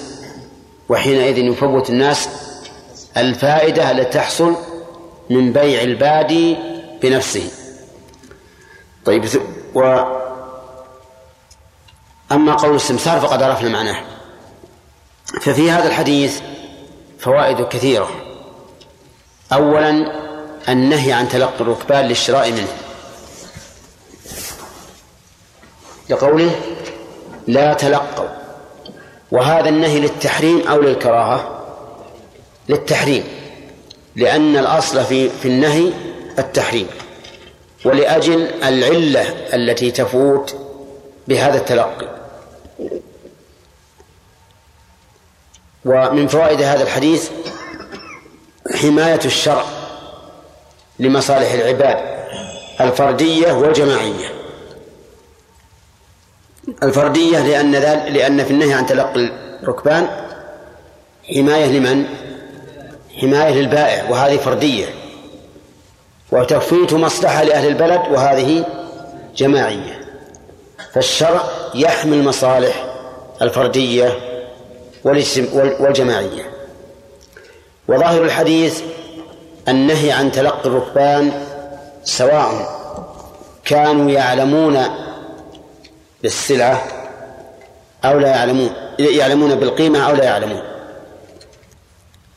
[0.88, 2.28] وحينئذ يفوت الناس
[3.16, 4.56] الفائدة التي تحصل
[5.30, 6.56] من بيع البادي
[7.02, 7.50] بنفسه.
[9.04, 9.24] طيب
[9.74, 10.04] و
[12.32, 14.04] أما قول السمسار فقد عرفنا معناه.
[15.40, 16.40] ففي هذا الحديث
[17.18, 18.08] فوائد كثيرة.
[19.52, 20.25] أولا
[20.68, 22.76] النهي عن تلقي الركبان للشراء منه.
[26.10, 26.60] لقوله
[27.46, 28.28] لا تلقوا.
[29.32, 31.64] وهذا النهي للتحريم أو للكراهة؟
[32.68, 33.24] للتحريم.
[34.16, 35.92] لأن الأصل في في النهي
[36.38, 36.88] التحريم.
[37.84, 39.22] ولأجل العلة
[39.54, 40.56] التي تفوت
[41.28, 42.16] بهذا التلقي.
[45.84, 47.30] ومن فوائد هذا الحديث
[48.74, 49.64] حماية الشرع.
[50.98, 51.98] لمصالح العباد
[52.80, 54.32] الفردية والجماعية.
[56.82, 57.72] الفردية لأن
[58.14, 59.30] لأن في النهي عن تلقي
[59.62, 60.08] الركبان
[61.34, 62.04] حماية لمن؟
[63.20, 64.86] حماية للبائع وهذه فردية.
[66.32, 68.64] وتفويت مصلحة لأهل البلد وهذه
[69.36, 70.00] جماعية.
[70.92, 71.42] فالشرع
[71.74, 72.86] يحمي المصالح
[73.42, 74.18] الفردية
[75.54, 76.50] والجماعية.
[77.88, 78.82] وظاهر الحديث
[79.68, 81.32] النهي عن تلقي الركبان
[82.04, 82.76] سواء
[83.64, 84.78] كانوا يعلمون
[86.22, 86.82] بالسلعة
[88.04, 90.62] أو لا يعلمون يعلمون بالقيمة أو لا يعلمون.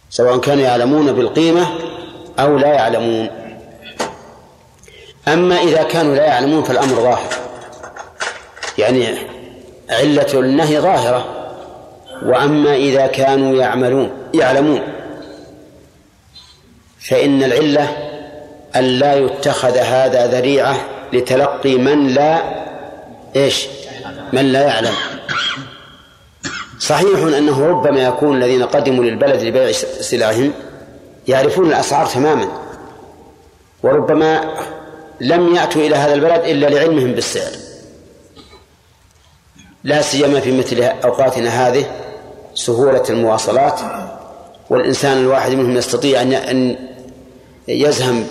[0.10, 1.68] سواء كانوا يعلمون بالقيمة
[2.40, 3.30] أو لا يعلمون.
[5.28, 7.34] أما إذا كانوا لا يعلمون فالأمر ظاهر.
[8.78, 9.18] يعني
[9.90, 11.26] علة النهي ظاهرة.
[12.26, 14.99] وأما إذا كانوا يعملون يعلمون
[17.10, 17.98] فإن العلة
[18.76, 20.78] أن لا يتخذ هذا ذريعة
[21.14, 22.42] لتلقي من لا
[23.36, 23.68] إيش؟
[24.34, 24.94] من لا يعلم.
[26.80, 30.54] صحيح أنه ربما يكون الذين قدموا للبلد لبيع سلعهم
[31.28, 32.48] يعرفون الأسعار تماما
[33.84, 34.56] وربما
[35.22, 37.52] لم يأتوا إلى هذا البلد إلا لعلمهم بالسعر.
[39.84, 41.86] لا سيما في مثل أوقاتنا هذه
[42.56, 43.80] سهولة المواصلات
[44.70, 46.90] والإنسان الواحد منهم يستطيع أن
[47.70, 48.28] يزهم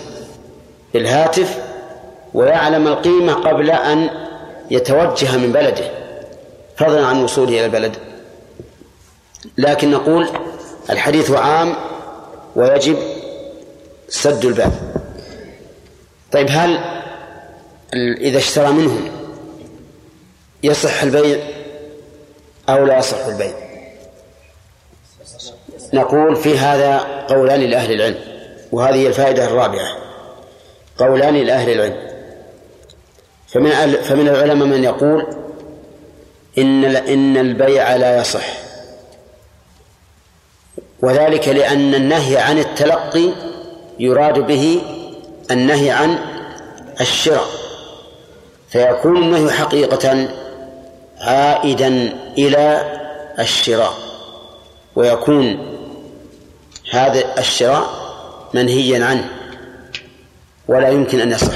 [0.93, 1.59] بالهاتف
[2.33, 4.09] ويعلم القيمة قبل أن
[4.71, 5.91] يتوجه من بلده
[6.77, 7.95] فضلا عن وصوله إلى البلد.
[9.57, 10.29] لكن نقول
[10.89, 11.75] الحديث عام
[12.55, 12.97] ويجب
[14.09, 14.71] سد الباب.
[16.31, 16.79] طيب هل
[18.17, 19.09] إذا اشترى منهم
[20.63, 21.39] يصح البيع
[22.69, 23.53] أو لا يصح البيع؟
[25.93, 26.97] نقول في هذا
[27.29, 28.28] قولان لأهل العلم.
[28.71, 29.97] وهذه الفائدة الرابعة.
[30.97, 32.09] قولان لأهل العلم.
[33.47, 35.27] فمن فمن العلماء من يقول
[36.57, 38.45] إن إن البيع لا يصح.
[41.01, 43.29] وذلك لأن النهي عن التلقي
[43.99, 44.81] يراد به
[45.51, 46.19] النهي عن
[47.01, 47.47] الشراء.
[48.69, 50.27] فيكون النهي حقيقة
[51.21, 51.87] عائدا
[52.37, 52.99] إلى
[53.39, 53.93] الشراء.
[54.95, 55.75] ويكون
[56.91, 57.98] هذا الشراء
[58.53, 59.29] منهيا عنه
[60.67, 61.55] ولا يمكن أن يصح.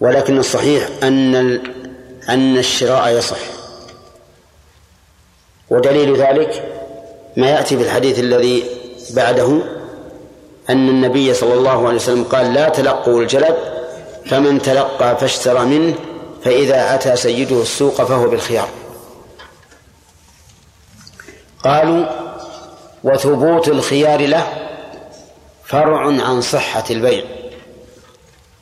[0.00, 1.34] ولكن الصحيح أن
[2.28, 3.38] أن الشراء يصح.
[5.70, 6.64] ودليل ذلك
[7.36, 8.64] ما يأتي في الحديث الذي
[9.10, 9.62] بعده
[10.70, 13.56] أن النبي صلى الله عليه وسلم قال لا تلقوا الجلب
[14.26, 15.94] فمن تلقى فاشترى منه
[16.44, 18.68] فإذا أتى سيده السوق فهو بالخيار.
[21.64, 22.06] قالوا
[23.04, 24.69] وثبوت الخيار له
[25.70, 27.24] فرع عن صحة البيع.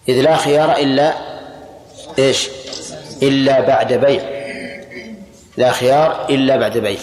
[0.09, 1.15] إذ لا خيار إلا
[2.19, 2.49] إيش؟
[3.23, 4.23] إلا بعد بيع.
[5.57, 6.99] لا خيار إلا بعد بيع.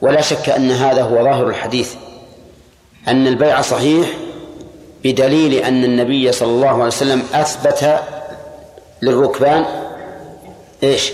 [0.00, 1.94] ولا شك أن هذا هو ظاهر الحديث.
[3.08, 4.08] أن البيع صحيح
[5.04, 8.00] بدليل أن النبي صلى الله عليه وسلم أثبت
[9.02, 9.64] للركبان
[10.82, 11.12] إيش؟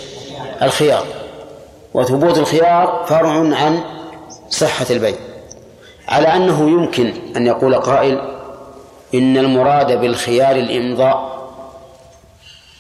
[0.63, 1.07] الخيار.
[1.95, 3.81] وثبوت الخيار فرع عن
[4.51, 5.28] صحة البيع.
[6.09, 8.21] على أنه يمكن أن يقول قائل
[9.15, 11.39] إن المراد بالخيار الإمضاء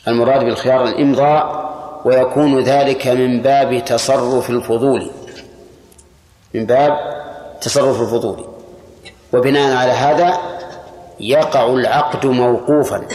[0.08, 1.68] المراد بالخيار الإمضاء
[2.04, 5.10] ويكون ذلك من باب تصرف الفضول
[6.54, 6.98] من باب
[7.60, 8.44] تصرف الفضول.
[9.32, 10.38] وبناء على هذا
[11.20, 13.06] يقع العقد موقوفا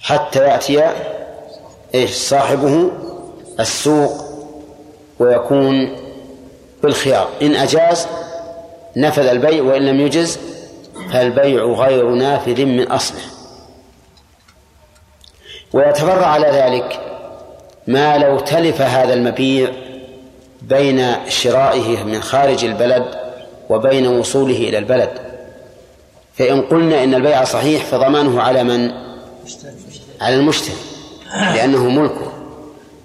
[0.00, 0.90] حتى يأتي
[1.94, 2.90] إيش؟ صاحبه
[3.60, 4.10] السوق
[5.18, 5.96] ويكون
[6.82, 7.28] بالخيار.
[7.42, 8.06] إن أجاز
[8.96, 10.38] نفذ البيع وإن لم يجز
[11.12, 13.20] فالبيع غير نافذ من أصله.
[15.72, 17.00] ويتفرع على ذلك
[17.86, 19.70] ما لو تلف هذا المبيع
[20.62, 23.04] بين شرائه من خارج البلد
[23.70, 25.10] وبين وصوله إلى البلد.
[26.34, 28.90] فإن قلنا إن البيع صحيح فضمانه على من؟
[30.20, 30.76] على المشتري
[31.54, 32.32] لأنه ملكه.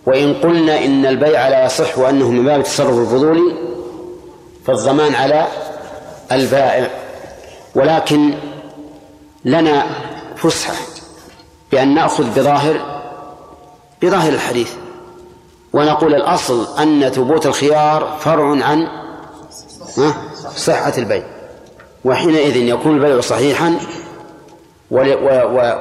[0.05, 3.55] وإن قلنا إن البيع لا يصح وأنه من باب التصرف الفضولي
[4.65, 5.47] فالضمان على
[6.31, 6.89] البائع
[7.75, 8.33] ولكن
[9.45, 9.85] لنا
[10.35, 10.75] فسحة
[11.71, 13.01] بأن نأخذ بظاهر
[14.01, 14.73] بظاهر الحديث
[15.73, 18.87] ونقول الأصل أن ثبوت الخيار فرع عن
[20.55, 21.23] صحة البيع
[22.05, 23.79] وحينئذ يكون البيع صحيحا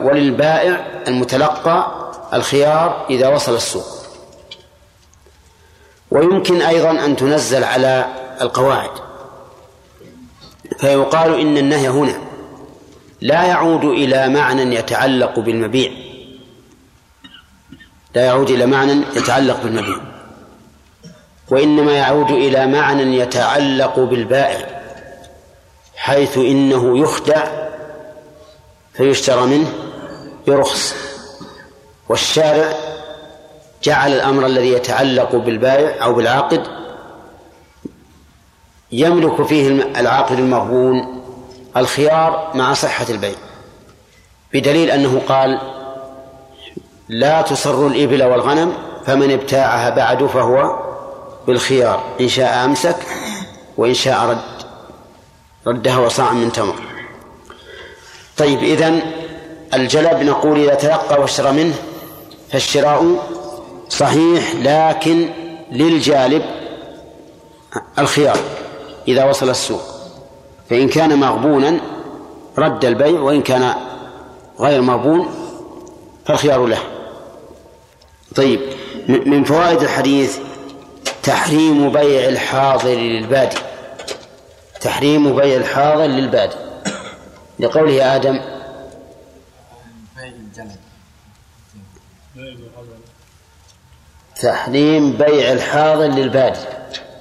[0.03, 3.86] وللبائع المتلقى الخيار إذا وصل السوق.
[6.11, 8.07] ويمكن أيضا أن تنزل على
[8.40, 8.90] القواعد.
[10.85, 12.14] فيقال إن النهي هنا.
[13.20, 15.91] لا يعود إلى معنى يتعلق بالمبيع.
[18.14, 19.97] لا يعود إلى معنى يتعلق بالمبيع.
[21.51, 24.82] وإنما يعود إلى معنى يتعلق بالبائع
[25.97, 27.47] حيث إنه يخدع
[28.95, 29.72] فيشترى منه
[30.47, 30.95] برخص.
[32.09, 32.72] والشارع
[33.82, 36.84] جعل الأمر الذي يتعلق بالبائع أو بالعاقد
[38.95, 39.68] يملك فيه
[40.01, 41.22] العاقد المغبون
[41.76, 43.34] الخيار مع صحة البيع.
[44.53, 45.61] بدليل أنه قال
[47.09, 48.72] لا تصر الإبل والغنم
[49.07, 50.78] فمن ابتاعها بعد فهو
[51.47, 52.05] بالخيار.
[52.20, 52.97] إن شاء أمسك
[53.76, 54.38] وإن شاء رد
[55.66, 56.74] ردها وصاع من تمر.
[58.36, 59.01] طيب إذن
[59.74, 61.74] الجلب نقول إذا تلقى واشترى منه
[62.53, 63.16] فالشراء
[63.88, 65.30] صحيح لكن
[65.72, 66.42] للجالب
[67.99, 68.38] الخيار.
[69.09, 69.82] إذا وصل السوق.
[70.70, 71.80] فإن كان مغبونا
[72.59, 73.74] رد البيع وإن كان
[74.61, 75.28] غير مغبون
[76.26, 76.78] فالخيار له.
[78.36, 78.61] طيب
[79.09, 80.38] من فوائد الحديث
[81.22, 83.57] تحريم بيع الحاضر للبادي.
[84.80, 86.57] تحريم بيع الحاضر للبادي.
[87.59, 88.40] لقوله آدم
[94.42, 96.61] تحريم بيع الحاضر للبادي.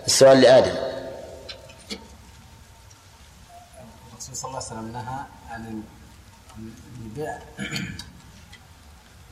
[0.05, 0.82] السؤال لآدم.
[4.43, 5.19] صلى الله عليه وسلم نهى
[5.51, 5.81] عن
[7.05, 7.37] البيع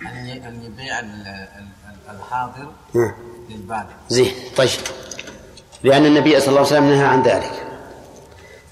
[0.02, 1.00] عن يبيع
[2.10, 3.14] الحاضر نعم.
[3.50, 4.70] للبادئ زين طيب.
[5.84, 7.68] لأن النبي صلى الله عليه وسلم نهى عن ذلك.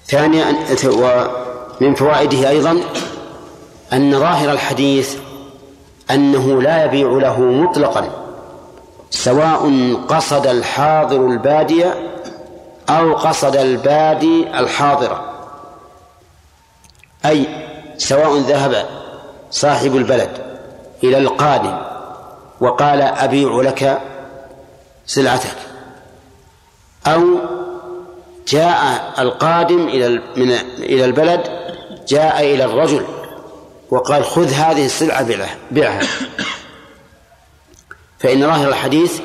[0.05, 2.81] ثانيا ومن فوائده أيضا
[3.93, 5.17] أن ظاهر الحديث
[6.11, 8.09] أنه لا يبيع له مطلقا
[9.09, 11.93] سواء قصد الحاضر البادية
[12.89, 15.28] أو قصد البادي الحاضرة.
[17.25, 17.47] أي
[17.97, 18.85] سواء ذهب
[19.51, 20.29] صاحب البلد
[21.03, 21.77] إلى القادم
[22.61, 24.01] وقال أبيع لك
[25.05, 25.57] سلعتك
[27.07, 27.23] أو
[28.47, 31.41] جاء القادم إلى من إلى البلد
[32.07, 33.05] جاء إلى الرجل
[33.91, 35.27] وقال خذ هذه السلعة
[35.71, 36.07] بيعها
[38.19, 39.19] فإن ظاهر الحديث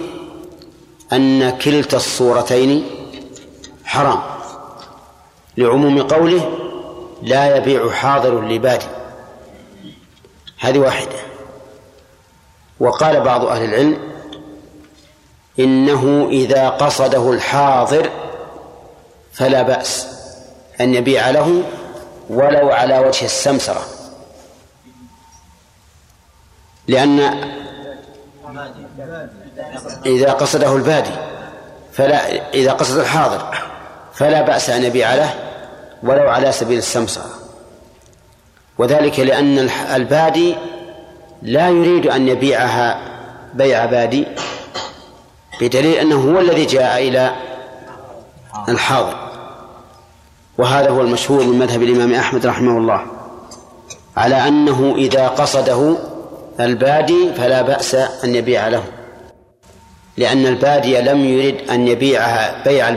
[1.12, 2.86] أن كلتا الصورتين
[3.84, 4.20] حرام
[5.56, 6.63] لعموم قوله
[7.24, 8.86] لا يبيع حاضر لبادي
[10.58, 11.16] هذه واحدة.
[12.80, 13.98] وقال بعض أهل العلم
[15.58, 18.10] إنه إذا قصده الحاضر
[19.32, 20.06] فلا بأس
[20.80, 21.62] أن يبيع له
[22.30, 23.84] ولو على وجه السمسرة.
[26.88, 27.20] لأن
[30.06, 31.14] إذا قصده البادي
[31.92, 33.58] فلا إذا قصد الحاضر
[34.14, 35.34] فلا بأس أن يبيع له
[36.04, 37.30] ولو على سبيل السمسرة.
[38.78, 40.54] وذلك لأن البادي
[41.42, 42.98] لا يريد أن يبيعها
[43.54, 44.26] بيع بادي
[45.60, 47.32] بدليل أنه هو الذي جاء إلى
[48.68, 49.16] الحاضر.
[50.58, 53.06] وهذا هو المشهور من مذهب الإمام أحمد رحمه الله.
[54.16, 55.96] على أنه إذا قصده
[56.60, 58.82] البادي فلا بأس أن يبيع له.
[60.16, 62.88] لأن البادي لم يرد أن يبيعها بيع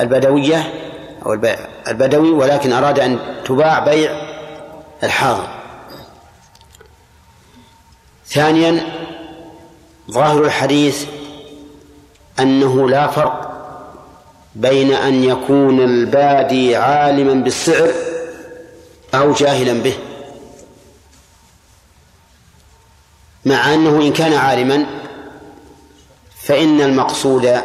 [0.00, 0.85] البدوية
[1.26, 1.32] أو
[1.88, 4.10] البدوي ولكن أراد أن تباع بيع
[5.02, 5.48] الحاضر.
[8.26, 8.86] ثانيا
[10.10, 11.06] ظاهر الحديث
[12.40, 13.46] أنه لا فرق
[14.54, 17.90] بين أن يكون البادي عالما بالسعر
[19.14, 19.94] أو جاهلا به
[23.44, 24.86] مع أنه إن كان عالما
[26.42, 27.60] فإن المقصود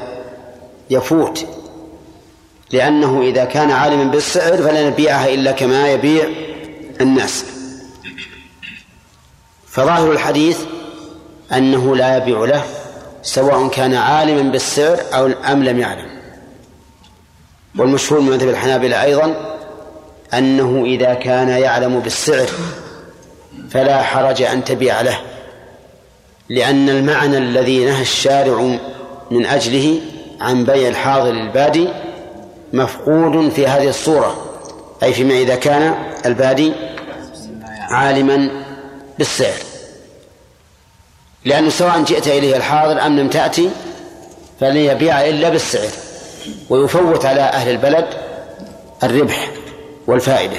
[0.89, 1.61] يفوت.
[2.74, 6.24] لأنه إذا كان عالما بالسعر فلا نبيعها إلا كما يبيع
[7.01, 7.45] الناس.
[9.67, 10.57] فظاهر الحديث
[11.53, 12.63] أنه لا يبيع له
[13.22, 16.11] سواء كان عالما بالسعر أو أم لم يعلم.
[17.78, 19.57] والمشهور من مذهب الحنابلة أيضا
[20.34, 22.47] أنه إذا كان يعلم بالسعر
[23.69, 25.19] فلا حرج أن تبيع له
[26.49, 28.78] لأن المعنى الذي نهى الشارع
[29.32, 30.01] من أجله
[30.41, 31.88] عن بيع الحاضر البادي
[32.74, 34.45] مفقود في هذه الصورة.
[35.03, 35.95] أي فيما إذا كان
[36.26, 36.74] البادي
[37.91, 38.49] عالما
[39.17, 39.57] بالسعر.
[41.45, 43.69] لأنه سواء جئت إليه الحاضر أم لم تأتي
[44.59, 45.89] فلن يبيع إلا بالسعر.
[46.69, 48.07] ويفوت على أهل البلد
[49.03, 49.51] الربح
[50.07, 50.57] والفائدة.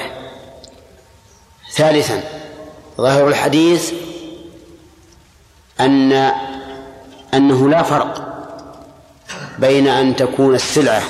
[1.74, 2.22] ثالثا
[2.98, 3.92] ظاهر الحديث
[5.80, 6.32] أن
[7.34, 8.28] أنه لا فرق
[9.58, 11.02] بين أن تكون السلعة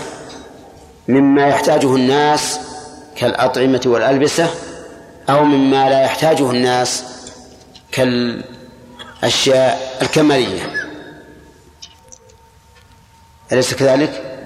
[1.13, 2.61] مما يحتاجه الناس
[3.17, 4.51] كالأطعمة والألبسة
[5.31, 7.05] أو مما لا يحتاجه الناس
[7.93, 10.63] كالأشياء الكمالية
[13.53, 14.39] أليس كذلك؟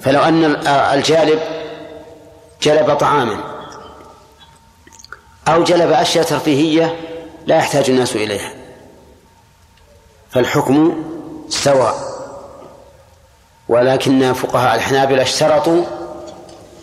[0.00, 1.40] فلو أن الجالب
[2.62, 3.36] جلب طعاما
[5.48, 6.96] أو جلب أشياء ترفيهية
[7.46, 8.52] لا يحتاج الناس إليها
[10.30, 11.04] فالحكم
[11.48, 12.10] سواء
[13.68, 15.99] ولكن فقهاء الحنابلة اشترطوا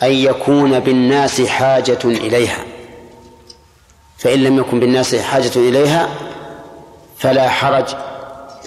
[0.04, 2.64] أن يكون بالناس حاجة إليها.
[4.18, 6.10] فإن لم يكن بالناس حاجة إليها
[7.18, 7.86] فلا حرج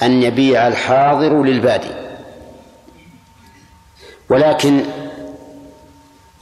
[0.03, 1.91] أن يبيع الحاضر للبادي.
[4.29, 4.85] ولكن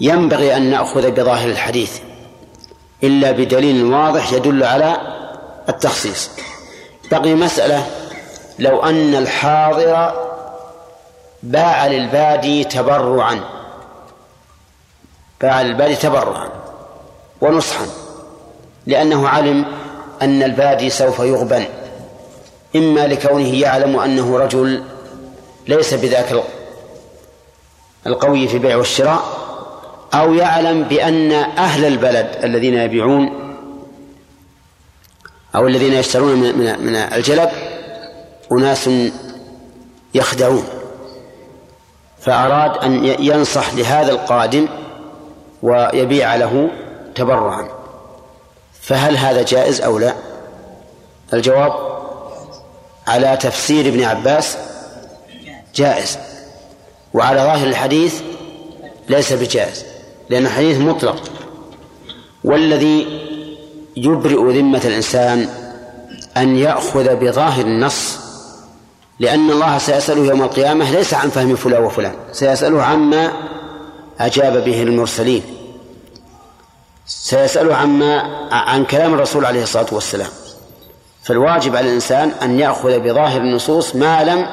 [0.00, 1.98] ينبغي أن نأخذ بظاهر الحديث
[3.02, 4.96] إلا بدليل واضح يدل على
[5.68, 6.30] التخصيص.
[7.10, 7.86] بقي مسألة
[8.58, 10.12] لو أن الحاضر
[11.42, 13.57] باع للبادي تبرعا.
[15.40, 16.48] باع للبادي تبرعا
[17.40, 17.86] ونصحا
[18.86, 19.64] لأنه علم
[20.22, 21.64] أن البادي سوف يغبن
[22.76, 24.82] إما لكونه يعلم أنه رجل
[25.68, 26.42] ليس بذاك
[28.06, 29.22] القوي في البيع والشراء
[30.14, 33.48] أو يعلم بأن أهل البلد الذين يبيعون
[35.54, 37.50] أو الذين يشترون من من الجلب
[38.52, 38.90] أناس
[40.14, 40.64] يخدعون.
[42.20, 44.68] فأراد أن ينصح لهذا القادم
[45.62, 46.68] ويبيع له
[47.14, 47.68] تبرعا.
[48.80, 50.14] فهل هذا جائز أو لا؟
[51.32, 51.72] الجواب
[53.06, 54.56] على تفسير ابن عباس
[55.74, 56.18] جائز
[57.14, 58.20] وعلى ظاهر الحديث
[59.08, 59.84] ليس بجائز
[60.30, 61.22] لأن الحديث مطلق.
[62.44, 63.06] والذي
[63.96, 65.48] يبرئ ذمة الإنسان
[66.36, 68.18] أن يأخذ بظاهر النص
[69.20, 73.32] لأن الله سيسأله يوم القيامة ليس عن فهم فلان وفلان سيسأله عما
[74.20, 75.42] أجاب به المرسلين.
[77.06, 80.30] سيسأله عما عن كلام الرسول عليه الصلاة والسلام.
[81.22, 84.46] فالواجب على الإنسان أن يأخذ بظاهر النصوص ما لم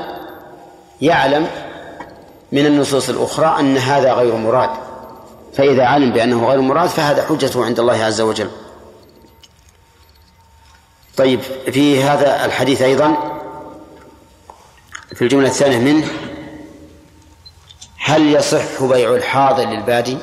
[1.01, 1.47] يعلم
[2.51, 4.69] من النصوص الأخرى أن هذا غير مراد.
[5.53, 8.49] فإذا علم بأنه غير مراد فهذا حجته عند الله عز وجل.
[11.17, 11.39] طيب
[11.71, 13.15] في هذا الحديث أيضا
[15.15, 16.07] في الجملة الثانية منه
[18.07, 20.17] هل يصح بيع الحاضر للبادي؟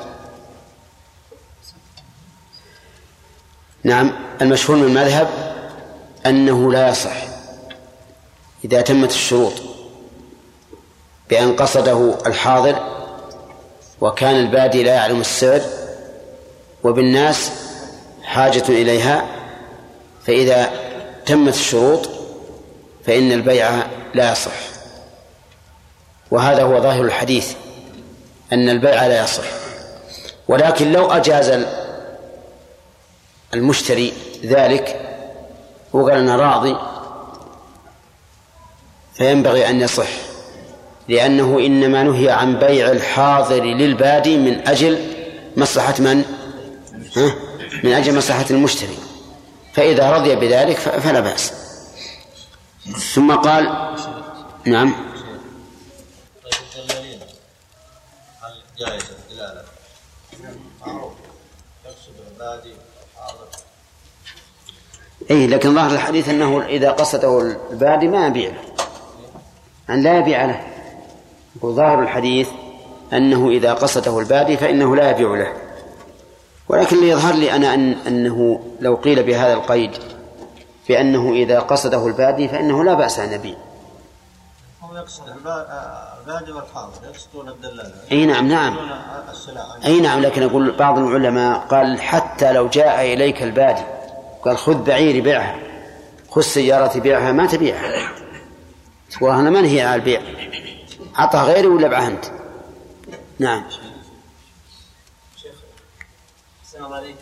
[3.84, 4.12] نعم
[4.42, 5.28] المشهور من المذهب
[6.26, 7.16] أنه لا يصح
[8.64, 9.52] إذا تمت الشروط
[11.30, 12.76] بأن قصده الحاضر
[14.00, 15.60] وكان البادي لا يعلم السعر
[16.84, 17.50] وبالناس
[18.22, 19.26] حاجة إليها
[20.26, 20.70] فإذا
[21.26, 22.08] تمت الشروط
[23.06, 24.52] فإن البيع لا يصح.
[26.30, 27.54] وهذا هو ظاهر الحديث.
[28.52, 29.44] أن البيع لا يصح.
[30.48, 31.64] ولكن لو أجاز
[33.54, 34.12] المشتري
[34.44, 35.00] ذلك
[35.92, 36.76] وقال أنا راضي
[39.14, 40.08] فينبغي أن يصح.
[41.08, 45.12] لأنه إنما نهي عن بيع الحاضر للبادي من أجل
[45.56, 46.24] مصلحة من؟
[47.16, 47.34] ها؟
[47.84, 48.98] من أجل مصلحة المشتري.
[49.74, 51.52] فإذا رضي بذلك فلا بأس.
[53.14, 53.92] ثم قال
[54.64, 54.94] نعم
[56.44, 57.20] طيب الدلالين
[58.42, 59.64] هل جائزة الدلالة؟
[60.86, 61.12] معروف
[65.30, 68.84] اي لكن ظاهر الحديث أنه إذا قصده البادي ما يبيع له.
[69.90, 70.60] أن لا يبيع له.
[71.56, 72.48] يقول ظاهر الحديث
[73.12, 75.52] أنه إذا قصده البادي فإنه لا يبيع له.
[76.68, 79.90] ولكن اللي يظهر لي أنا أن أنه لو قيل بهذا القيد
[80.88, 83.56] بأنه إذا قصده البادي فإنه لا بأس أن يبيع.
[84.92, 87.92] هو يقصد البا- آه، والحاضر يقصدون الدلالة.
[88.12, 88.76] أي نعم نعم.
[89.84, 93.82] أي نعم لكن أقول بعض العلماء قال حتى لو جاء إليك البادي
[94.44, 95.58] قال خذ بعيري بيعها
[96.30, 98.12] خذ سيارتي بيعها ما تبيعها.
[99.10, 100.22] تقول أنا ما نهي على البيع؟
[101.18, 102.24] اعطى غيري ولا بعه أنت؟
[103.38, 103.64] نعم.
[105.42, 105.52] شيخ
[106.84, 107.16] الله عليك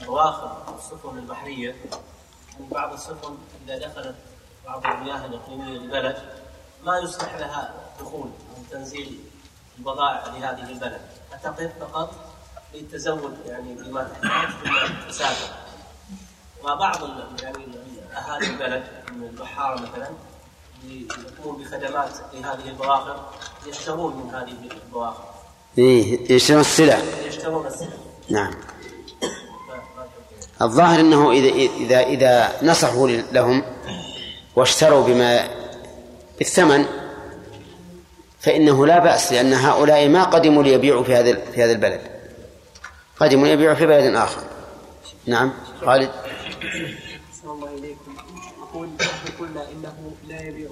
[0.00, 1.68] البواخر السفن البحرية.
[1.68, 3.34] يعني بعض السفن
[3.68, 4.14] إذا دخلت
[4.66, 6.16] بعض المياه الإقليمية للبلد
[6.84, 9.18] ما يصلح لها دخول أو تنزيل
[9.78, 11.00] البضائع لهذه البلد.
[11.32, 12.14] فتقف فقط
[12.74, 15.54] للتزود يعني بما تحتاج ثم تسافر
[16.64, 16.96] وبعض
[17.42, 20.08] يعني ال- أهالي البلد من البحارة مثلا
[20.84, 23.20] يقومون بخدمات لهذه البواخر
[23.66, 24.54] يشترون من هذه
[24.86, 25.24] البواخر.
[25.78, 26.98] إيه يشترون السلع.
[27.26, 27.88] يشترون السلع.
[28.28, 28.54] نعم.
[30.62, 33.62] الظاهر إنه اذا اذا إذا نصحوا لهم
[34.56, 35.59] واشتروا بما
[36.40, 36.86] بالثمن
[38.40, 42.00] فإنه لا بأس لأن هؤلاء ما قدموا ليبيعوا في هذا في هذا البلد.
[43.20, 44.42] قدموا ليبيعوا في بلد آخر.
[45.26, 46.10] نعم خالد.
[47.44, 48.16] الله إليكم
[49.40, 50.68] قلنا إنه لا يبيع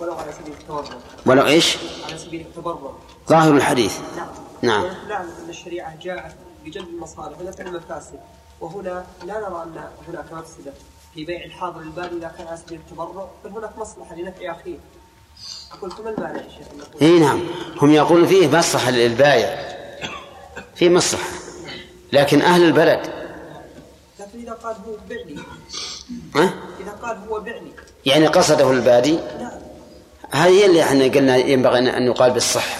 [0.00, 1.76] ولو على سبيل التبرع ولو إيش؟
[2.08, 2.92] على سبيل التبرع
[3.28, 3.98] ظاهر الحديث.
[4.16, 4.28] نعم.
[4.62, 4.84] نعم.
[5.44, 8.20] أن الشريعة جاءت بجلب المصالح ودفع المفاسد
[8.60, 10.72] وهنا لا نرى أن هناك مفسدة
[11.14, 14.78] في بيع الحاضر البادي إذا كان على سبيل التبرع بل هناك مصلحة لنفع أخيه
[15.98, 17.40] المانع يا شيخ اي نعم.
[17.82, 19.58] هم يقولون فيه مصلحة للبايع.
[20.74, 21.28] في مصلحة.
[22.12, 23.00] لكن أهل البلد.
[24.20, 25.38] لكن إذا قال هو بعني.
[26.36, 27.72] ها؟ إذا قال هو بعني.
[28.06, 29.50] يعني قصده البادي؟ نعم.
[30.30, 32.76] هذه هي اللي إحنا قلنا ينبغي أن يقال بالصحة.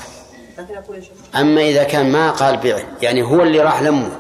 [1.37, 4.11] أما إذا كان ما قال بيع يعني هو اللي راح لمه.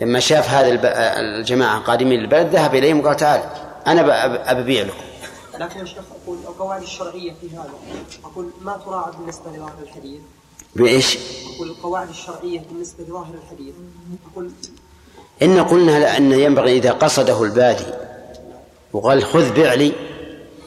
[0.00, 0.80] لما شاف هذا الب...
[0.84, 3.42] الجماعة قادمين للبلد ذهب إليهم وقال تعال
[3.86, 4.12] أبى
[4.60, 5.11] أبيع لكم.
[5.58, 7.70] لكن يا شيخ أقول القواعد الشرعية في هذا.
[8.24, 10.20] أقول ما تراعى بالنسبة لظاهر الحديث.
[10.76, 11.18] بإيش؟
[11.56, 13.74] أقول القواعد الشرعية بالنسبة لظاهر الحديث.
[14.32, 14.50] أقول
[15.42, 17.84] إن قلنا أن ينبغي إذا قصده البادي
[18.92, 19.92] وقال خذ بيع لي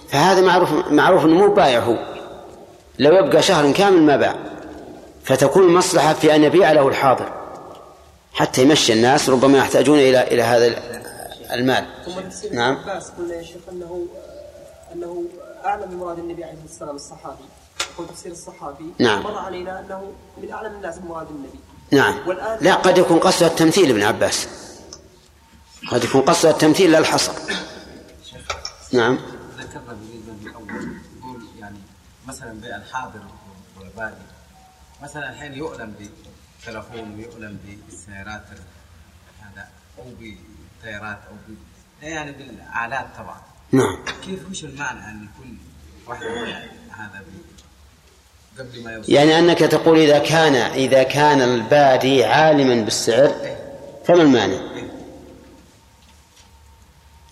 [0.10, 1.98] فهذا معروف معروف أنه مو بايع هو
[3.00, 4.36] لو يبقى شهر كامل ما باع.
[5.24, 7.32] فتكون المصلحة في أن يبيع له الحاضر.
[8.34, 10.76] حتى يمشي الناس ربما يحتاجون إلى إلى هذا
[11.54, 11.86] المال.
[12.52, 12.78] نعم.
[13.18, 14.06] قلنا يا شيخ أنه
[14.96, 15.26] أنه
[15.66, 17.46] أعلم بمراد النبي عليه الصلاة والسلام الصحابي
[17.94, 19.24] يقول تفسير الصحابي نعم.
[19.24, 21.60] مر علينا أنه من أعلم الناس بمراد النبي.
[21.92, 22.28] نعم.
[22.28, 24.48] والآن لا قد يكون قصده التمثيل ابن عباس.
[25.92, 27.34] قد يكون قصده التمثيل لا الحصر.
[28.94, 29.20] نعم.
[29.58, 31.78] ذكرنا بالنسبة للأول يقول يعني
[32.28, 33.22] مثلا بيع الحاضر
[33.80, 34.16] والبادي
[35.04, 38.46] مثلا الحين يؤلم بالتلفون ويؤلم بالسيارات
[39.42, 39.68] هذا
[40.00, 41.56] أو بالطيارات أو.
[42.02, 43.55] يعني بالآلات طبعا.
[43.76, 45.58] نعم كيف وش المعنى أن يكون
[46.08, 47.24] واحد يعني هذا
[48.60, 53.32] قبل ما يوصل يعني أنك تقول إذا كان إذا كان البادي عالما بالسعر
[54.06, 54.58] فما المانع؟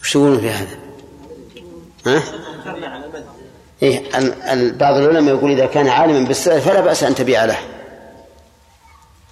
[0.02, 0.78] وش تقولون في هذا؟
[2.06, 2.24] ها؟
[3.84, 4.10] إيه
[4.72, 7.58] بعض العلماء يقول إذا كان عالما بالسعر فلا بأس أن تبيع له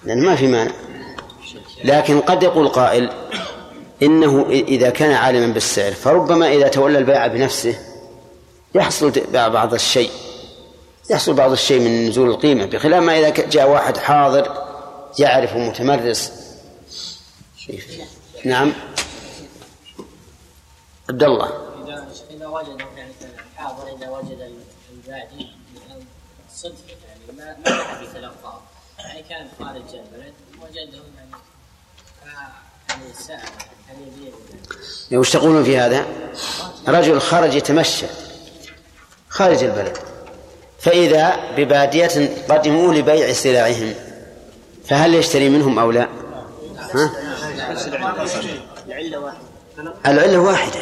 [0.04, 0.72] لأن ما في مانع
[1.84, 3.10] لكن قد يقول قائل
[4.02, 7.78] إنه إذا كان عالما بالسعر فربما إذا تولى البيع بنفسه
[8.74, 10.10] يحصل بعض الشيء
[11.10, 14.64] يحصل بعض الشيء من نزول القيمة بخلاف ما إذا جاء واحد حاضر
[15.18, 16.32] يعرف متمرس
[18.44, 18.72] نعم.
[21.10, 21.48] عبد الله.
[22.30, 23.12] إذا وجد يعني
[23.56, 24.52] الحاضر إذا وجد
[24.92, 25.48] البادي
[26.54, 28.60] صدفة يعني ما ما أحد يتلقاه
[28.98, 31.30] يعني كان خارج البلد وجده يعني
[35.10, 36.06] يعني وش تقولون في هذا؟
[36.88, 38.06] رجل خرج يتمشى
[39.28, 39.98] خارج البلد
[40.78, 43.94] فإذا ببادية قدموا لبيع سلعهم
[44.84, 46.08] فهل يشتري منهم أو لا؟
[46.94, 47.10] ها؟
[50.06, 50.80] العلة واحدة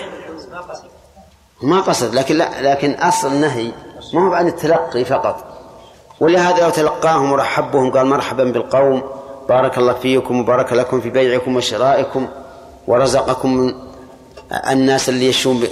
[1.62, 3.72] ما قصد لكن لا لكن أصل النهي
[4.12, 5.44] ما هو عن التلقي فقط
[6.20, 9.19] ولهذا لو تلقاهم ورحب بهم قال مرحبا بالقوم
[9.50, 12.28] بارك الله فيكم وبارك لكم في بيعكم وشرائكم
[12.86, 13.74] ورزقكم
[14.52, 15.64] الناس اللي يشون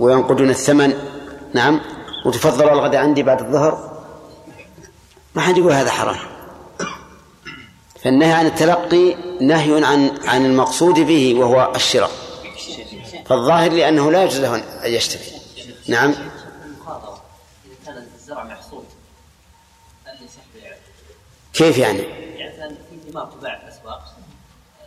[0.00, 0.90] وينقدون الثمن.
[1.54, 1.80] نعم.
[2.26, 4.02] وتفضلوا الغداء عندي بعد الظهر.
[5.34, 6.16] ما حد يقول هذا حرام.
[8.04, 12.10] فالنهي عن التلقي نهي عن عن المقصود به وهو الشراء.
[13.26, 15.24] فالظاهر لأنه لا يجوز له أن يشتري.
[15.88, 16.14] نعم.
[21.54, 24.16] كيف يعني؟ يعني في ثمار تباع في الأسواق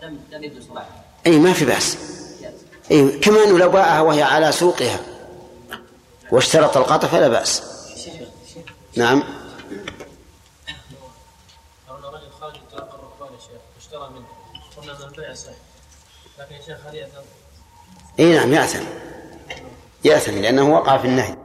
[0.03, 1.97] لم لم صلاحها أي ما في بأس.
[2.91, 4.99] أي كما أنه لو باعها وهي على سوقها
[6.31, 7.63] واشترط القطع فلا بأس.
[8.95, 9.23] نعم.
[11.89, 14.27] لو ان رجل خرج يتلقى الركبان يا شيخ واشترى منه.
[14.77, 15.51] قلنا ان البيع صح
[16.39, 17.21] لكن يا شيخ هل يأثم؟
[18.19, 18.83] أي نعم يأثم.
[20.03, 21.35] يأثم لأنه وقع في النهي.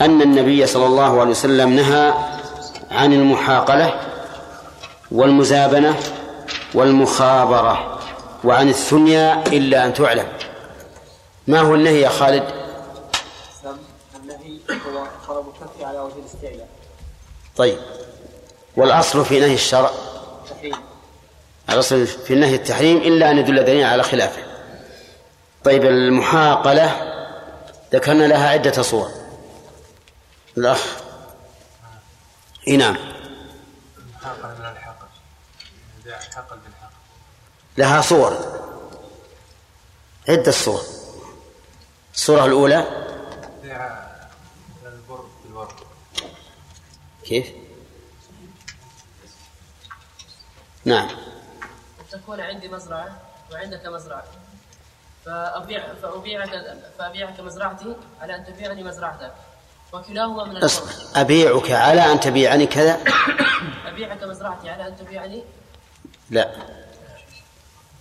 [0.00, 2.14] أن النبي صلى الله عليه وسلم نهى
[2.90, 4.00] عن المحاقلة
[5.12, 5.96] والمزابنة
[6.74, 7.98] والمخابرة
[8.44, 10.28] وعن الثنيا إلا أن تعلم.
[11.46, 12.44] ما هو النهي يا خالد؟
[14.22, 16.68] النهي هو طلب الكف على وجه الاستعلاء.
[17.56, 17.78] طيب.
[18.76, 19.90] والأصل في نهي الشرع؟
[20.50, 20.74] تحريم
[21.70, 24.42] الأصل في النهي التحريم إلا أن يدل دليل على خلافه.
[25.64, 26.90] طيب المحاقلة
[27.92, 29.10] ذكرنا لها عدة صور.
[30.56, 30.96] الأخ.
[32.68, 32.96] إي نعم.
[34.22, 35.06] حقل من الحقل
[36.04, 36.96] بيع الحقل بالحقل
[37.78, 38.36] لها صور.
[40.28, 40.80] عدة صور.
[42.14, 43.06] الصورة الأولى.
[43.62, 43.86] بيع
[44.86, 45.74] البر بالبر.
[47.24, 47.52] كيف؟
[50.84, 51.08] نعم.
[52.10, 53.20] تكون عندي مزرعة
[53.52, 54.24] وعندك مزرعة.
[55.24, 59.34] فأبيع فأبيعك فأبيعك مزرعتي على أن تبيعني مزرعتك.
[59.92, 62.98] وكلاهما من اصبر أبيعك على أن تبيعني كذا؟
[63.86, 65.42] أبيعك مزرعتي على أن تبيعني؟
[66.30, 66.50] لا.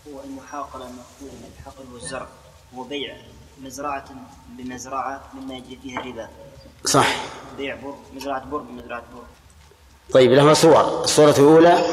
[0.08, 2.28] هو المحاقلة المأخوذة من الحقل والزرع
[2.76, 3.16] هو بيع
[3.62, 4.06] مزرعة
[4.50, 6.30] بمزرعة مما يجري فيها الربا.
[6.86, 7.08] صح.
[7.58, 9.24] بيع بر مزرعة بر بمزرعة بر.
[10.14, 11.04] طيب لها صور.
[11.04, 11.86] الصورة الأولى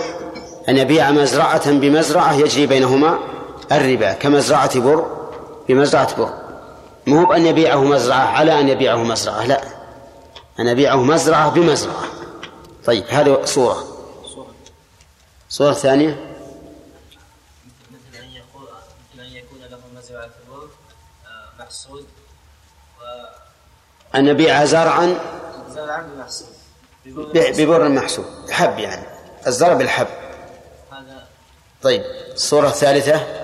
[0.69, 3.19] أن يبيع مزرعة بمزرعة يجري بينهما
[3.73, 5.29] الربا كمزرعة بر
[5.69, 6.35] بمزرعة بر.
[7.07, 9.82] مو بأن يبيعه مزرعة على أن يبيعه مزرعة لا.
[10.61, 12.05] أن يبيعه مزرعة بمزرعة.
[12.85, 13.87] طيب هذه صورة.
[15.49, 16.11] صورة ثانية.
[17.91, 18.63] مثل أن يكون
[19.15, 22.05] مثل أن يكون له مزرعة آه، محصول
[24.15, 25.19] أن يبيع زرعا
[26.03, 26.49] بمحصول.
[27.07, 29.07] ب- ببر محسوب حب يعني.
[29.47, 30.07] الزرع بالحب.
[30.93, 31.27] هذا
[31.83, 32.03] طيب
[32.35, 33.43] الصورة الثالثة ها؟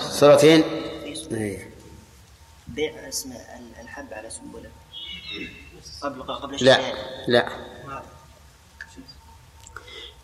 [0.00, 0.64] صورتين.
[1.32, 1.70] إيه.
[2.68, 3.32] بيع اسم
[3.98, 4.70] الحب على سنبلة.
[6.02, 6.78] قبل قبل لا
[7.28, 7.48] لا.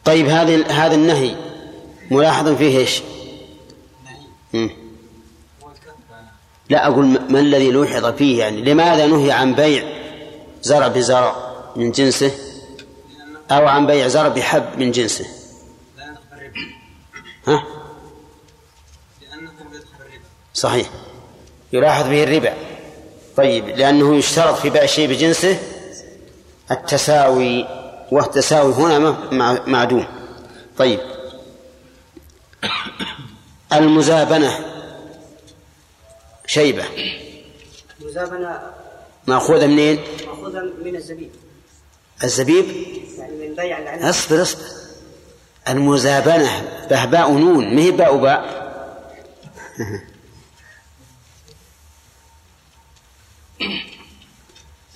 [0.05, 1.37] طيب هذه هذا النهي
[2.11, 3.03] ملاحظ فيه إيش؟
[6.71, 9.85] لا أقول ما ما الذي لوحظ فيه يعني؟ لماذا نهي عن بيع
[10.63, 12.33] زرع بزرع من جنسه؟
[13.51, 15.27] أو عن بيع زرع بحب من جنسه؟
[17.47, 17.65] ها؟
[20.55, 20.91] صحيح.
[21.73, 22.74] يلاحظ به الربا.
[23.37, 25.59] طيب لأنه يشترط في بيع شيء بجنسه
[26.71, 27.67] التساوي
[28.11, 29.17] والتساوي هنا
[29.67, 30.07] معدوم.
[30.79, 31.01] طيب.
[33.73, 34.59] المزابنة
[36.47, 36.85] شيبة.
[38.01, 38.61] مزابنة
[39.27, 41.31] مأخوذة منين؟ مأخوذة من الزبيب.
[42.25, 42.65] الزبيب؟
[43.19, 44.03] يعني من بيع العنب.
[44.03, 44.63] اصبر اصبر.
[45.69, 48.65] المزابنة بهباء نون ما هي باء باء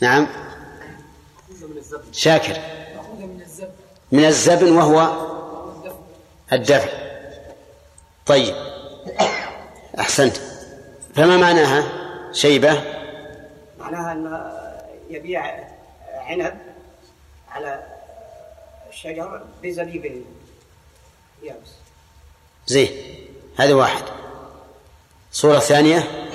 [0.00, 0.26] نعم.
[2.12, 2.58] شاكر.
[4.12, 5.28] من الزبن وهو
[6.52, 6.88] الدفع.
[8.26, 8.54] طيب.
[10.00, 10.36] أحسنت.
[11.14, 11.84] فما معناها
[12.32, 12.82] شيبة؟
[13.78, 14.52] معناها أنه
[15.10, 15.68] يبيع
[16.14, 16.58] عنب
[17.50, 17.86] على
[18.90, 20.24] الشجر بزبيب
[21.42, 21.70] يابس.
[22.66, 22.90] زين.
[23.56, 24.02] هذا واحد.
[25.32, 26.27] صورة ثانية؟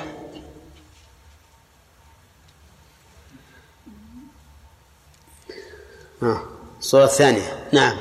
[6.23, 6.43] ها
[6.79, 7.97] الصورة الثانية نعم.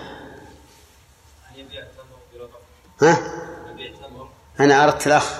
[1.56, 2.60] يبيع التمر برطب
[3.02, 3.42] ها؟
[4.60, 5.32] أنا أردت الأخ.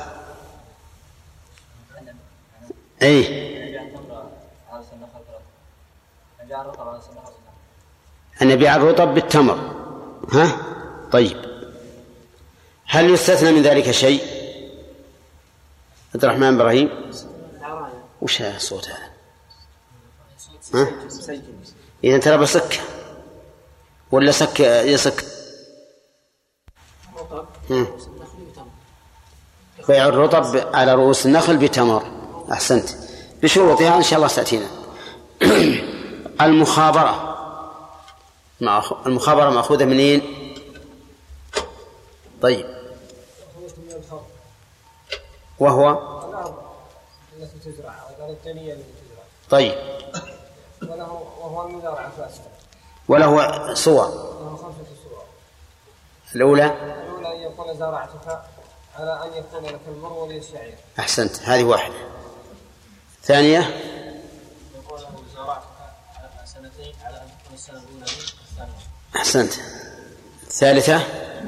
[3.03, 3.53] أي
[8.43, 9.59] أن يبيع الرطب بالتمر.
[10.33, 10.57] ها؟
[11.13, 11.37] طيب.
[12.87, 14.23] هل يستثنى من ذلك شيء؟
[16.15, 17.13] عبد الرحمن إبراهيم.
[18.23, 19.13] وش الصوت هذا؟
[20.75, 20.89] ها؟
[22.05, 22.81] إذا ترى بسك.
[24.13, 25.25] ولا سك يسك.
[29.89, 32.03] بيع الرطب على رؤوس النخل بتمر.
[32.53, 32.89] أحسنت.
[33.43, 34.67] بشروطها إن شاء الله تأتينا
[36.47, 37.29] المخابرة.
[39.07, 40.23] المخابرة مأخوذة منين؟
[42.43, 42.67] طيب.
[45.59, 46.13] وهو؟
[49.51, 49.75] طيب.
[50.93, 52.43] وله وهو المزارع الفاسد
[53.09, 54.09] وله صور.
[54.09, 55.25] له خمسة صور.
[56.35, 58.43] الأولى؟ الأولى أن يكون زرعتك
[58.99, 60.75] على أن يكون لك المر ولي الشعير.
[60.99, 61.41] أحسنت.
[61.43, 61.95] هذه واحدة.
[63.23, 65.65] ثانية؟ يقول له زرعتك
[66.17, 68.07] على سنتين على أن تكون السنة الأولى
[69.17, 69.53] أحسنت.
[70.43, 71.01] الثالثة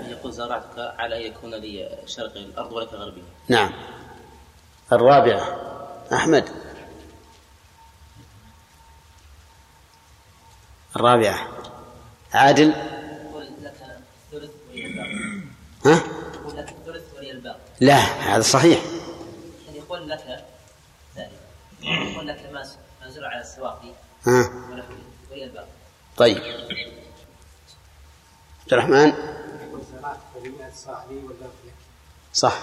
[0.09, 3.25] يقول زرعتك على أن يكون لي شرقي الأرض ولك غربي.
[3.49, 3.73] نعم.
[4.93, 5.57] الرابعة.
[6.13, 6.64] أحمد.
[10.97, 11.49] الرابعة.
[12.35, 12.69] عادل.
[12.69, 13.75] يقول لك
[14.33, 15.19] الثلث ولي الباقي
[15.87, 16.03] ها؟
[17.81, 18.81] لا هذا صحيح.
[19.75, 20.45] يقول لك
[21.83, 22.51] يقول لك
[23.03, 23.93] ما زرع على السواقي
[24.27, 24.51] ها؟
[26.17, 26.39] طيب.
[28.63, 29.13] عبد الرحمن.
[32.33, 32.59] صح.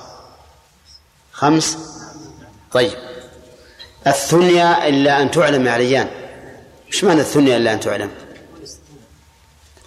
[1.31, 1.77] خمس؟
[2.71, 2.91] طيب.
[4.07, 6.20] الثنيا إلا أن تعلم يا عليان
[6.91, 8.11] إيش معنى الثنيا إلا أن تعلم؟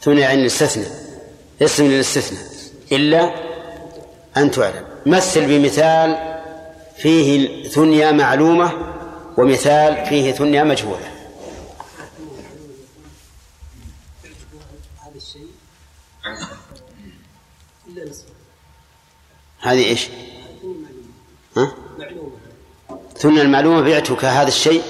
[0.03, 0.91] ثنيا يعني الاستثناء.
[1.63, 2.45] اسم للاستثناء.
[2.93, 3.35] إلا
[4.37, 4.87] أن تعلم.
[5.07, 6.41] مثل بمثال
[6.97, 8.73] فيه ثنيا معلومة
[9.37, 11.11] ومثال فيه ثنيا مجهولة.
[19.61, 20.09] هذه إيش؟
[21.57, 22.31] ها؟ معلومة.
[23.17, 24.83] ثنيا المعلومة بعتك هذا الشيء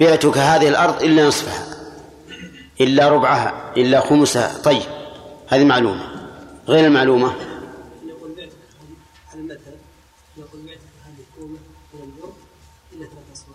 [0.00, 1.66] بعتك هذه الأرض إلا نصفها
[2.80, 4.58] إلا ربعها إلا خمسها.
[4.62, 4.82] طيب
[5.48, 6.10] هذه معلومة.
[6.68, 7.34] غير المعلومة؟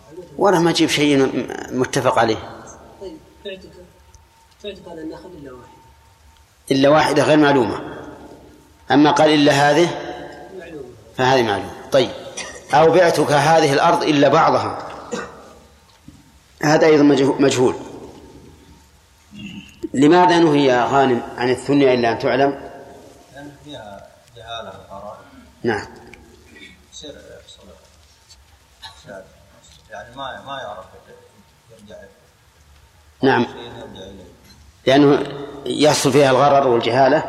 [0.08, 2.36] على ولا ما أجيب شيء متفق عليه.
[3.00, 3.68] طيب بعتك
[4.64, 5.76] بعتك هذا النخل إلا واحد
[6.70, 7.80] إلا واحدة غير معلومة.
[8.90, 9.88] أما قال إلا هذه؟
[10.58, 10.84] معلومة.
[11.16, 11.70] فهذه معلومة.
[11.92, 12.10] طيب
[12.74, 14.78] أو بعتك هذه الأرض إلا بعضها.
[16.62, 17.74] هذا أيضا مجهو- مجهول.
[19.94, 22.60] لماذا نهي يا غانم عن الثنيا إلا أن تعلم؟
[23.34, 24.06] لأن فيها
[24.36, 24.72] جهالة
[25.62, 25.86] نعم.
[26.92, 27.68] يصير يحصل.
[29.90, 30.84] يعني ما ما يعرف
[31.70, 31.96] يرجع
[33.22, 33.46] نعم.
[34.86, 35.26] لأنه
[35.66, 37.24] يحصل فيها الغرر والجهالة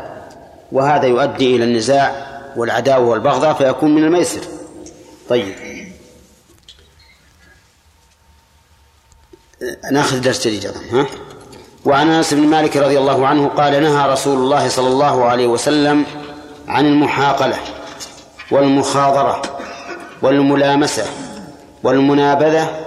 [0.71, 4.41] وهذا يؤدي إلى النزاع والعداوة والبغضاء فيكون من الميسر.
[5.29, 5.55] طيب.
[9.91, 11.05] ناخذ درس جديد أيضا ها؟
[11.85, 16.05] وعن أنس بن مالك رضي الله عنه قال نهى رسول الله صلى الله عليه وسلم
[16.67, 17.57] عن المحاقلة
[18.51, 19.41] والمخاضرة
[20.21, 21.05] والملامسة
[21.83, 22.85] والمنابذة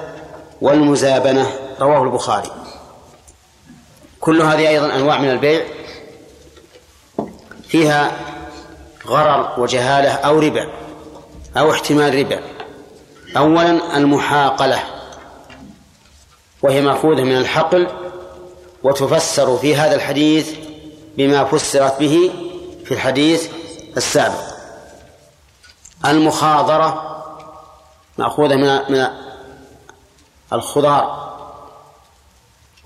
[0.61, 1.47] والمزابنة
[1.81, 2.51] رواه البخاري.
[4.21, 5.63] كل هذه أيضا أنواع من البيع
[7.69, 8.13] فيها
[9.07, 10.67] غرر وجهالة أو ربا
[11.57, 12.41] أو احتمال ربا
[13.37, 15.00] اولا المحاقلة.
[16.63, 17.89] وهي مأخوذة من الحقل
[18.83, 20.51] وتفسر في هذا الحديث
[21.17, 22.31] بما فسرت به
[22.85, 23.49] في الحديث
[23.97, 24.51] السابق.
[26.05, 27.17] المخاضرة
[28.19, 29.09] مأخوذة من من
[30.53, 31.31] الخضار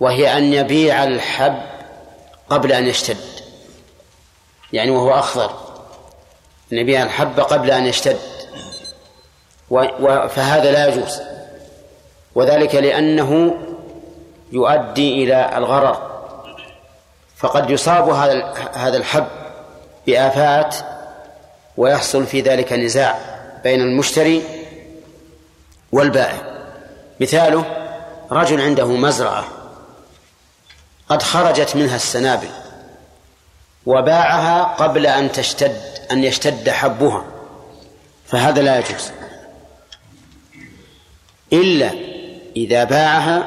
[0.00, 1.62] وهي أن يبيع الحب
[2.50, 3.16] قبل أن يشتد
[4.72, 5.50] يعني وهو أخضر
[6.72, 8.18] أن يبيع الحب قبل أن يشتد
[10.28, 11.20] فهذا لا يجوز.
[12.34, 13.54] وذلك لأنه
[14.52, 16.14] يؤدي إلى الغرر.
[17.36, 19.26] فقد يصاب هذا هذا الحب
[20.06, 20.76] بآفات
[21.76, 23.18] ويحصل في ذلك نزاع
[23.64, 24.42] بين المشتري
[25.92, 26.54] والبائع.
[27.20, 27.64] مثاله
[28.30, 29.44] رجل عنده مزرعة
[31.08, 32.48] قد خرجت منها السنابل
[33.86, 35.80] وباعها قبل أن تشتد
[36.10, 37.24] أن يشتد حبها
[38.26, 39.10] فهذا لا يجوز.
[41.52, 42.13] إلا
[42.56, 43.42] إذا باعها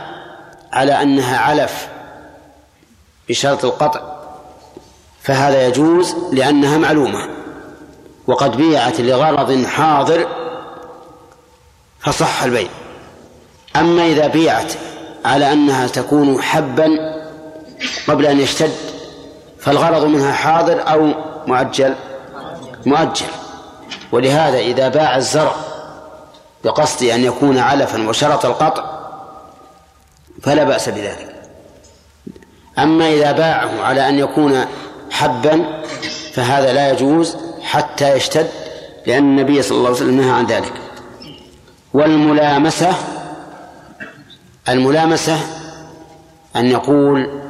[0.71, 1.87] على أنها علف
[3.29, 4.01] بشرط القطع
[5.23, 7.29] فهذا يجوز لأنها معلومة.
[8.27, 10.27] وقد بيعت لغرض حاضر
[11.99, 12.69] فصح البيع.
[13.75, 14.73] أما إذا بيعت
[15.25, 16.89] على أنها تكون حبا
[18.07, 18.75] قبل أن يشتد
[19.59, 21.11] فالغرض منها حاضر أو
[21.47, 21.95] معجل.
[22.85, 23.25] مؤجل
[24.11, 25.55] ولهذا إذا باع الزرع
[26.63, 28.96] بقصد أن يكون علفا وشرط القطع
[30.47, 31.35] فلا بأس بذلك.
[32.79, 34.65] أما إذا باعه على أن يكون
[35.11, 35.83] حبا
[36.33, 38.47] فهذا لا يجوز حتى يشتد
[39.05, 40.73] لأن النبي صلى الله عليه وسلم نهى عن ذلك.
[41.93, 42.93] والملامسة
[44.69, 45.39] الملامسة
[46.55, 47.41] أن يقول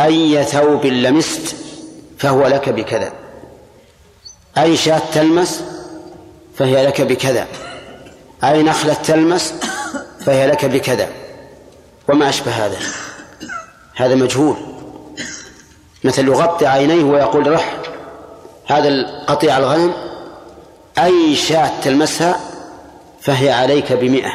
[0.00, 1.56] أي ثوب لمست
[2.18, 3.12] فهو لك بكذا.
[4.58, 5.62] أي شاة تلمس
[6.54, 7.46] فهي لك بكذا.
[8.44, 9.54] أي نخلة تلمس
[10.20, 11.25] فهي لك بكذا.
[12.08, 12.78] وما أشبه هذا.
[13.94, 14.56] هذا مجهول.
[16.04, 17.76] مثل يغطي عينيه ويقول رح
[18.66, 19.92] هذا القطيع الغنم
[20.98, 22.40] أي شاة تلمسها
[23.20, 24.32] فهي عليك بمئة.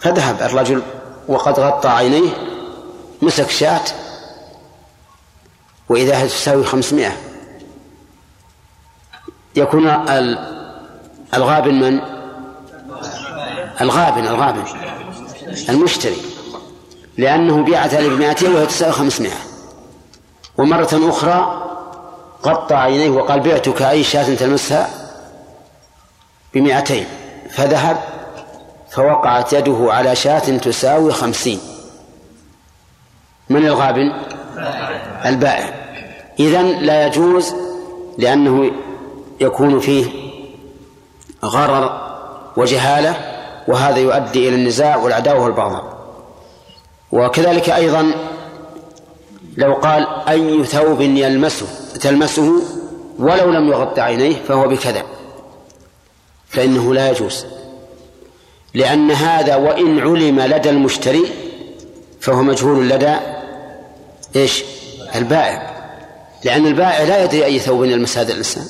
[0.00, 0.82] فذهب الرجل
[1.28, 2.30] وقد غطى عينيه
[3.22, 3.84] مسك شاة
[5.88, 7.16] وإذا تساوي خمسمائة
[9.56, 9.88] يكون
[11.34, 12.00] الغابن من؟
[13.80, 14.91] الغابن الغابن.
[15.68, 16.16] المشتري
[17.18, 19.38] لأنه بيعت عليه بمائتين وهي تساوي خمسمائة
[20.58, 21.62] ومرة أخرى
[22.46, 24.90] غطى عينيه وقال بعتك أي شاة تلمسها
[26.54, 27.06] بمائتين.
[27.50, 27.96] فذهب
[28.90, 31.60] فوقعت يده على شاة تساوي خمسين.
[33.50, 34.12] من الغابن؟
[35.26, 35.74] البائع.
[36.40, 37.54] إذن لا يجوز
[38.18, 38.70] لأنه
[39.40, 40.06] يكون فيه
[41.44, 42.12] غرر
[42.56, 43.31] وجهالة
[43.68, 46.02] وهذا يؤدي إلى النزاع والعداوة والبغضاء
[47.12, 48.12] وكذلك أيضا
[49.56, 51.66] لو قال أي ثوب يلمسه
[52.00, 52.62] تلمسه
[53.18, 55.02] ولو لم يغط عينيه فهو بكذا.
[56.48, 57.46] فإنه لا يجوز.
[58.74, 61.24] لأن هذا وإن علم لدى المشتري
[62.20, 63.16] فهو مجهول لدى
[64.36, 64.64] إيش؟
[65.14, 65.72] البائع.
[66.44, 68.64] لأن البائع لا يدري أي ثوب يلمس هذا الإنسان.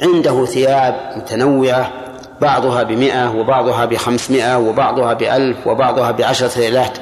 [0.00, 1.92] عنده ثياب متنوعة
[2.40, 6.98] بعضها بمئة وبعضها بخمسمائة وبعضها بألف وبعضها بعشرة ليلات.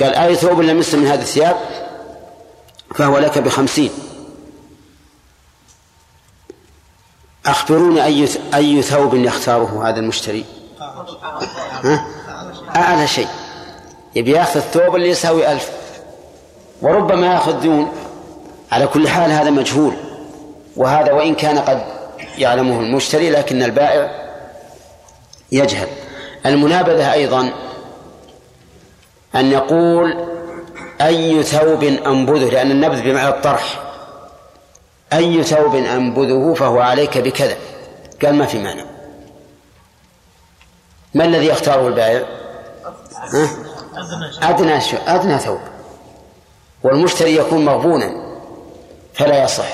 [0.00, 1.56] قال أي ثوب لمس من هذه الثياب؟
[2.94, 3.90] فهو لك بخمسين.
[7.46, 10.44] أخبروني أي أي ثوب يختاره هذا المشتري؟
[12.76, 13.28] أعلى شيء.
[14.14, 15.70] يبي ياخذ الثوب اللي يساوي ألف.
[16.82, 17.92] وربما ياخذ دون
[18.72, 19.94] على كل حال هذا مجهول.
[20.76, 21.84] وهذا وإن كان قد
[22.38, 24.19] يعلمه المشتري لكن البائع
[25.52, 25.88] يجهل.
[26.46, 27.52] المنابذة أيضا
[29.34, 30.14] أن يقول
[31.00, 33.82] أي ثوب أنبذه لأن النبذ بمعنى الطرح.
[35.12, 37.56] أي ثوب أنبذه فهو عليك بكذا.
[38.22, 38.84] قال ما في معنى.
[41.14, 42.26] ما الذي يختاره البائع؟
[44.42, 45.60] أدنى أدنى ثوب.
[46.82, 48.36] والمشتري يكون مغبونا
[49.14, 49.68] فلا يصح.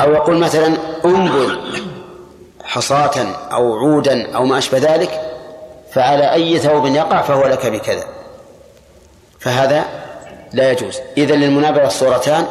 [0.00, 1.56] أو يقول مثلا أنبذ.
[2.66, 5.20] حصاة أو عودا أو ما أشبه ذلك
[5.92, 8.04] فعلى أي ثوب يقع فهو لك بكذا.
[9.40, 9.84] فهذا
[10.52, 10.98] لا يجوز.
[11.16, 12.46] إذا للمنابرة الصورتان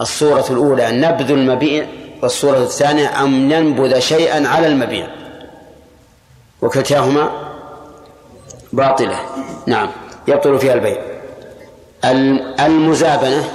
[0.00, 1.86] الصورة الأولى نبذ المبيع
[2.22, 5.06] والصورة الثانية أن ننبذ شيئا على المبيع.
[6.62, 7.30] وكلتاهما
[8.72, 9.16] باطلة.
[9.66, 9.90] نعم
[10.28, 11.02] يبطل فيها البيع.
[12.60, 13.48] المزابنة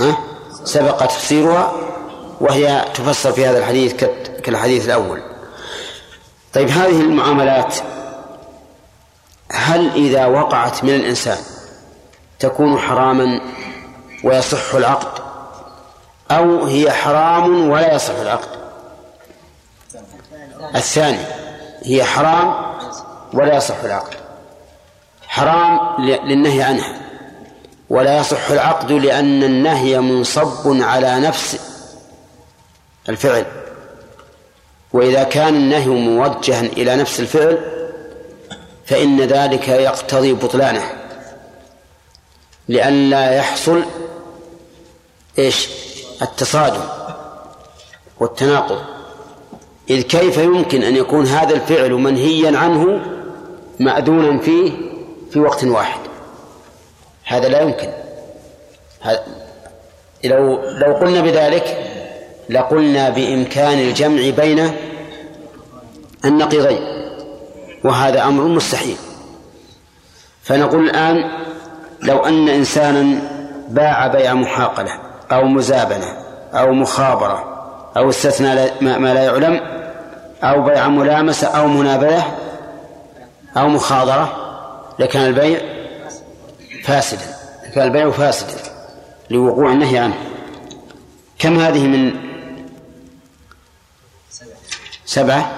[0.00, 0.18] ها؟
[0.64, 1.72] سبق تفسيرها.
[2.40, 4.04] وهي تفسر في هذا الحديث
[4.42, 5.22] كالحديث الأول.
[6.54, 7.74] طيب هذه المعاملات
[9.52, 11.38] هل إذا وقعت من الإنسان
[12.38, 13.40] تكون حراما
[14.24, 15.22] ويصح العقد؟
[16.30, 18.48] أو هي حرام ولا يصح العقد؟
[20.74, 21.24] الثاني
[21.82, 22.54] هي حرام
[23.32, 24.14] ولا يصح العقد؟
[25.28, 27.00] حرام للنهي عنها
[27.90, 31.60] ولا يصح العقد لأن النهي منصب على نفس
[33.08, 33.46] الفعل.
[34.92, 37.58] وإذا كان النهي موجها إلى نفس الفعل
[38.86, 40.82] فإن ذلك يقتضي بطلانه.
[42.68, 43.82] لئلا يحصل
[45.38, 45.68] إيش؟
[46.22, 46.84] التصادم
[48.20, 48.82] والتناقض.
[49.90, 53.00] إذ كيف يمكن أن يكون هذا الفعل منهيا عنه
[53.80, 54.72] مأذونا فيه
[55.30, 56.00] في وقت واحد؟
[57.24, 57.92] هذا لا يمكن.
[60.24, 61.87] لو لو قلنا بذلك
[62.50, 64.70] لقلنا بإمكان الجمع بين
[66.24, 66.80] النقيضين
[67.84, 68.96] وهذا أمر مستحيل.
[70.42, 71.30] فنقول الآن
[72.02, 73.20] لو أن إنسانا
[73.68, 74.92] باع بيع محاقلة
[75.32, 76.16] أو مزابنة
[76.54, 77.44] أو مخابرة
[77.96, 79.60] أو استثنى ما لا يعلم
[80.42, 82.24] أو بيع ملامسة أو منابذة
[83.56, 84.32] أو مخاضرة
[84.98, 85.60] لكان البيع
[86.84, 87.26] فاسدا
[87.74, 88.60] كان البيع فاسدا
[89.30, 90.18] لوقوع النهي عنه.
[91.38, 92.27] كم هذه من
[95.08, 95.52] سبعة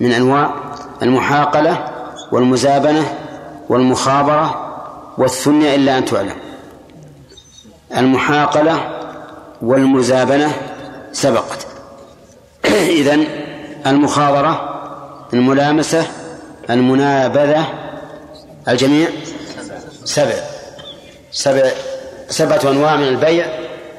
[0.00, 0.54] من أنواع
[1.02, 1.84] المحاقلة
[2.32, 3.14] والمزابنة
[3.68, 4.74] والمخابرة
[5.18, 6.36] والثنية إلا أن تعلم.
[7.96, 8.80] المحاقلة
[9.62, 10.52] والمزابنة
[11.12, 11.66] سبقت.
[13.00, 13.26] إذن
[13.86, 14.80] المخاضرة
[15.32, 16.06] الملامسة
[16.70, 17.64] المنابذة
[18.68, 19.08] الجميع
[20.04, 20.34] سبع.
[21.32, 21.70] سبع
[22.28, 23.46] سبعة أنواع من البيع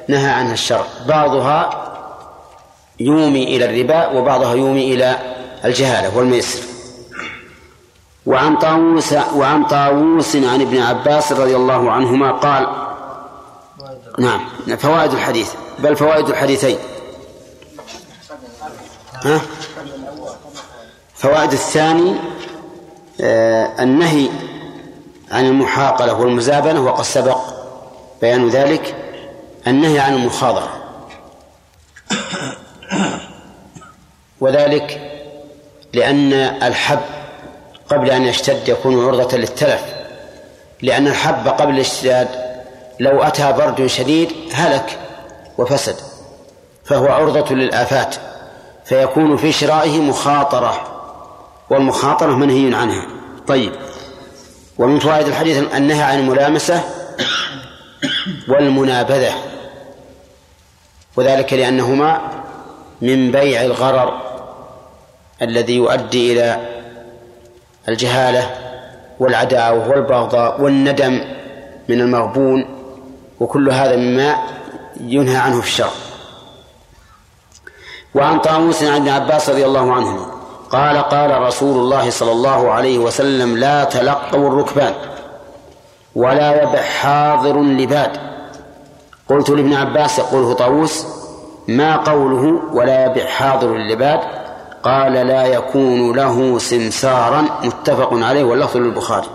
[0.08, 0.84] نهى عنها الشرع.
[1.08, 1.89] بعضها
[3.00, 5.18] يومي إلى الربا وبعضها يومي إلى
[5.64, 6.62] الجهالة والميسر.
[8.26, 12.66] وعن طاووس وعن طاووس عن ابن عباس رضي الله عنهما قال
[14.18, 14.40] نعم
[14.76, 16.78] فوائد الحديث بل فوائد الحديثين.
[19.24, 19.40] ها؟
[21.14, 22.14] فوائد الثاني
[23.20, 24.28] آه النهي
[25.30, 27.38] عن المحاقلة والمزابنة وقد سبق
[28.20, 28.94] بيان ذلك
[29.66, 30.70] النهي عن المخاضرة.
[34.40, 35.00] وذلك
[35.92, 37.00] لأن الحب
[37.90, 39.82] قبل أن يشتد يكون عرضة للتلف
[40.82, 42.28] لأن الحب قبل الاشتداد
[43.00, 44.98] لو أتى برد شديد هلك
[45.58, 45.96] وفسد
[46.84, 48.14] فهو عرضة للآفات
[48.84, 50.86] فيكون في شرائه مخاطرة
[51.70, 53.06] والمخاطرة منهي عنها.
[53.46, 53.72] طيب
[54.78, 56.82] ومن فوائد الحديث النهي عن الملامسة
[58.48, 59.32] والمنابذة
[61.16, 62.20] وذلك لأنهما
[63.02, 64.20] من بيع الغرر
[65.42, 66.68] الذي يؤدي إلى
[67.88, 68.50] الجهالة
[69.20, 71.20] والعداوة والبغضاء والندم
[71.88, 72.66] من المغبون
[73.40, 74.36] وكل هذا مما
[75.00, 75.90] ينهى عنه في الشرع
[78.14, 80.26] وعن طاووس عن ابن عباس رضي الله عنهما
[80.70, 84.94] قال قال رسول الله صلى الله عليه وسلم لا تلقوا الركبان
[86.14, 88.16] ولا يبع حاضر لباد.
[89.28, 91.06] قلت لابن عباس يقوله طاووس
[91.68, 94.20] ما قوله ولا يبع حاضر لباد
[94.82, 99.28] قال لا يكون له سمسارا متفق عليه واللفظ للبخاري.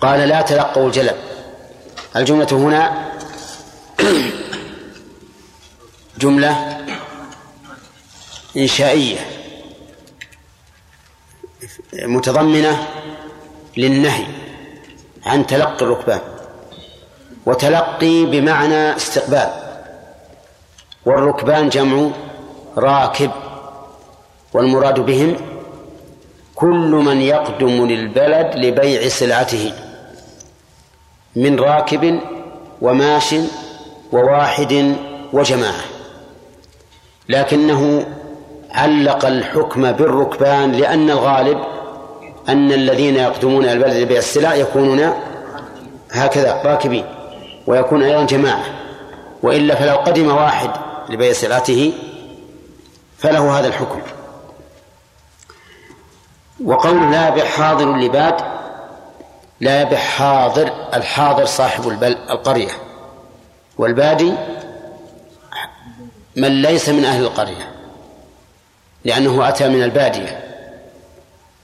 [0.00, 1.16] قال لا تلقوا الجلب.
[2.16, 3.08] الجملة هنا
[6.18, 6.78] جملة
[8.56, 9.18] إنشائية
[11.94, 12.86] متضمنة
[13.76, 14.26] للنهي
[15.26, 16.20] عن تلقي الركبان
[17.46, 19.67] وتلقي بمعنى استقبال؟
[21.06, 22.10] والركبان جمع
[22.76, 23.30] راكب
[24.52, 25.36] والمراد بهم
[26.54, 29.72] كل من يقدم للبلد لبيع سلعته
[31.36, 32.20] من راكب
[32.80, 33.34] وماش
[34.12, 34.96] وواحد
[35.32, 35.84] وجماعة.
[37.28, 38.06] لكنه
[38.70, 41.58] علق الحكم بالركبان لأن الغالب
[42.48, 45.12] أن الذين يقدمون البلد لبيع السلع يكونون
[46.12, 47.04] هكذا راكبين
[47.66, 48.64] ويكون أيضا جماعة
[49.42, 50.70] وإلا فلو قدم واحد
[51.08, 51.92] لبيع سلعته
[53.18, 54.00] فله هذا الحكم.
[56.64, 58.34] وقول لا يبيع حاضر لباد
[59.60, 62.72] لا يبيع حاضر الحاضر صاحب البل القرية.
[63.78, 64.32] والبادي
[66.36, 67.74] من ليس من أهل القرية
[69.04, 70.44] لأنه أتى من البادية.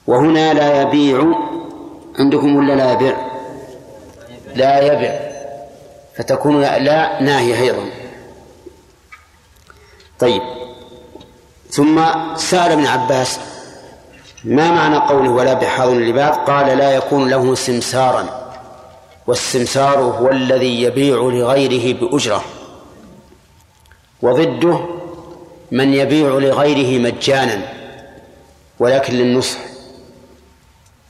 [0.07, 1.25] وهنا لا يبيع
[2.19, 3.17] عندكم ولا لا يبيع؟
[4.55, 5.19] لا يبيع.
[6.15, 8.04] فتكون لا ناهية أيضا.
[10.19, 10.41] طيب.
[11.69, 12.05] ثم
[12.35, 13.39] سأل ابن عباس
[14.43, 18.45] ما معنى قوله ولا بحاضر اللباد قال لا يكون له سمسارا
[19.27, 22.43] والسمسار هو الذي يبيع لغيره بأجرة
[24.21, 24.79] وضده
[25.71, 27.61] من يبيع لغيره مجانا
[28.79, 29.59] ولكن للنصح.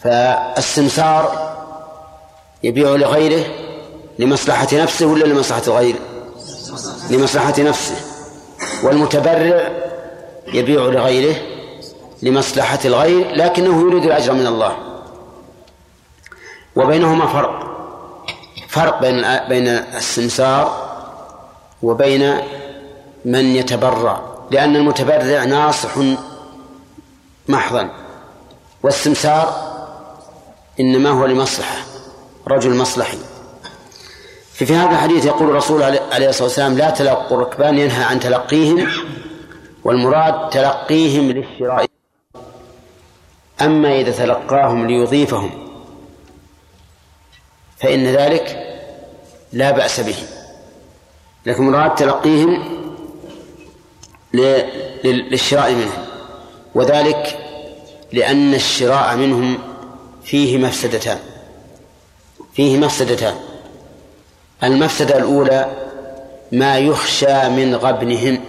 [0.03, 1.55] فالسمسار
[2.63, 3.45] يبيع لغيره
[4.19, 5.95] لمصلحة نفسه ولا لمصلحة الغير
[7.09, 8.14] لمصلحة نفسه.
[8.83, 9.69] والمتبرع
[10.53, 11.35] يبيع لغيره
[12.21, 14.77] لمصلحة الغير لكنه يريد الأجر من الله.
[16.75, 17.65] وبينهما فرق.
[18.67, 20.85] فرق بين بين السمسار
[21.83, 22.37] وبين
[23.25, 24.21] من يتبرع
[24.51, 25.91] لأن المتبرع ناصح
[27.47, 27.89] محضا
[28.83, 29.75] والسمسار
[30.79, 31.77] إنما هو لمصلحة
[32.47, 33.17] رجل مصلحي.
[34.55, 38.87] في هذا الحديث يقول الرسول عليه الصلاة والسلام لا تلقوا الركبان ينهى عن تلقيهم
[39.83, 41.85] والمراد تلقيهم للشراء.
[43.61, 45.67] أما إذا تلقاهم ليضيفهم
[47.77, 48.57] فإن ذلك
[49.53, 50.15] لا بأس به.
[51.45, 52.63] لكن مراد تلقيهم
[55.03, 56.05] للشراء منهم
[56.75, 57.39] وذلك
[58.11, 59.57] لأن الشراء منهم
[60.23, 61.19] فيه مفسدتان
[62.53, 63.35] فيه مفسدتان.
[64.63, 65.71] المفسدة الأولى
[66.51, 68.39] ما يخشى من غبنهم.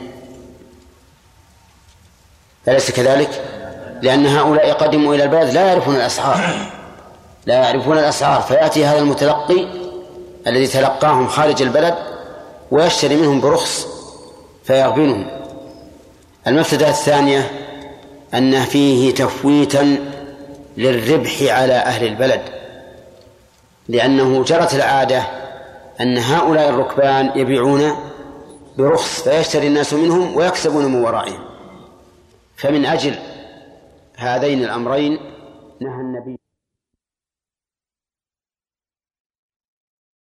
[2.69, 3.43] أليس كذلك؟
[4.03, 6.71] لأن هؤلاء قدموا إلى البلد لا يعرفون الأسعار.
[7.47, 8.43] لا يعرفون الأسعار.
[8.43, 9.67] فيأتي هذا المتلقي
[10.47, 11.95] الذي تلقاهم خارج البلد
[12.71, 13.87] ويشتري منهم برخص
[14.65, 15.27] فيغبنهم.
[16.47, 17.51] المفسدة الثانية
[18.35, 19.99] أن فيه تفويتا
[20.77, 22.41] للربح على أهل البلد
[23.89, 25.23] لأنه جرت العادة
[26.01, 27.83] أن هؤلاء الركبان يبيعون
[28.79, 31.45] برخص فيشتري الناس منهم ويكسبون من ورائهم.
[32.57, 33.15] فمن أجل
[34.17, 35.13] هذين الأمرين
[35.81, 36.46] نهى النبي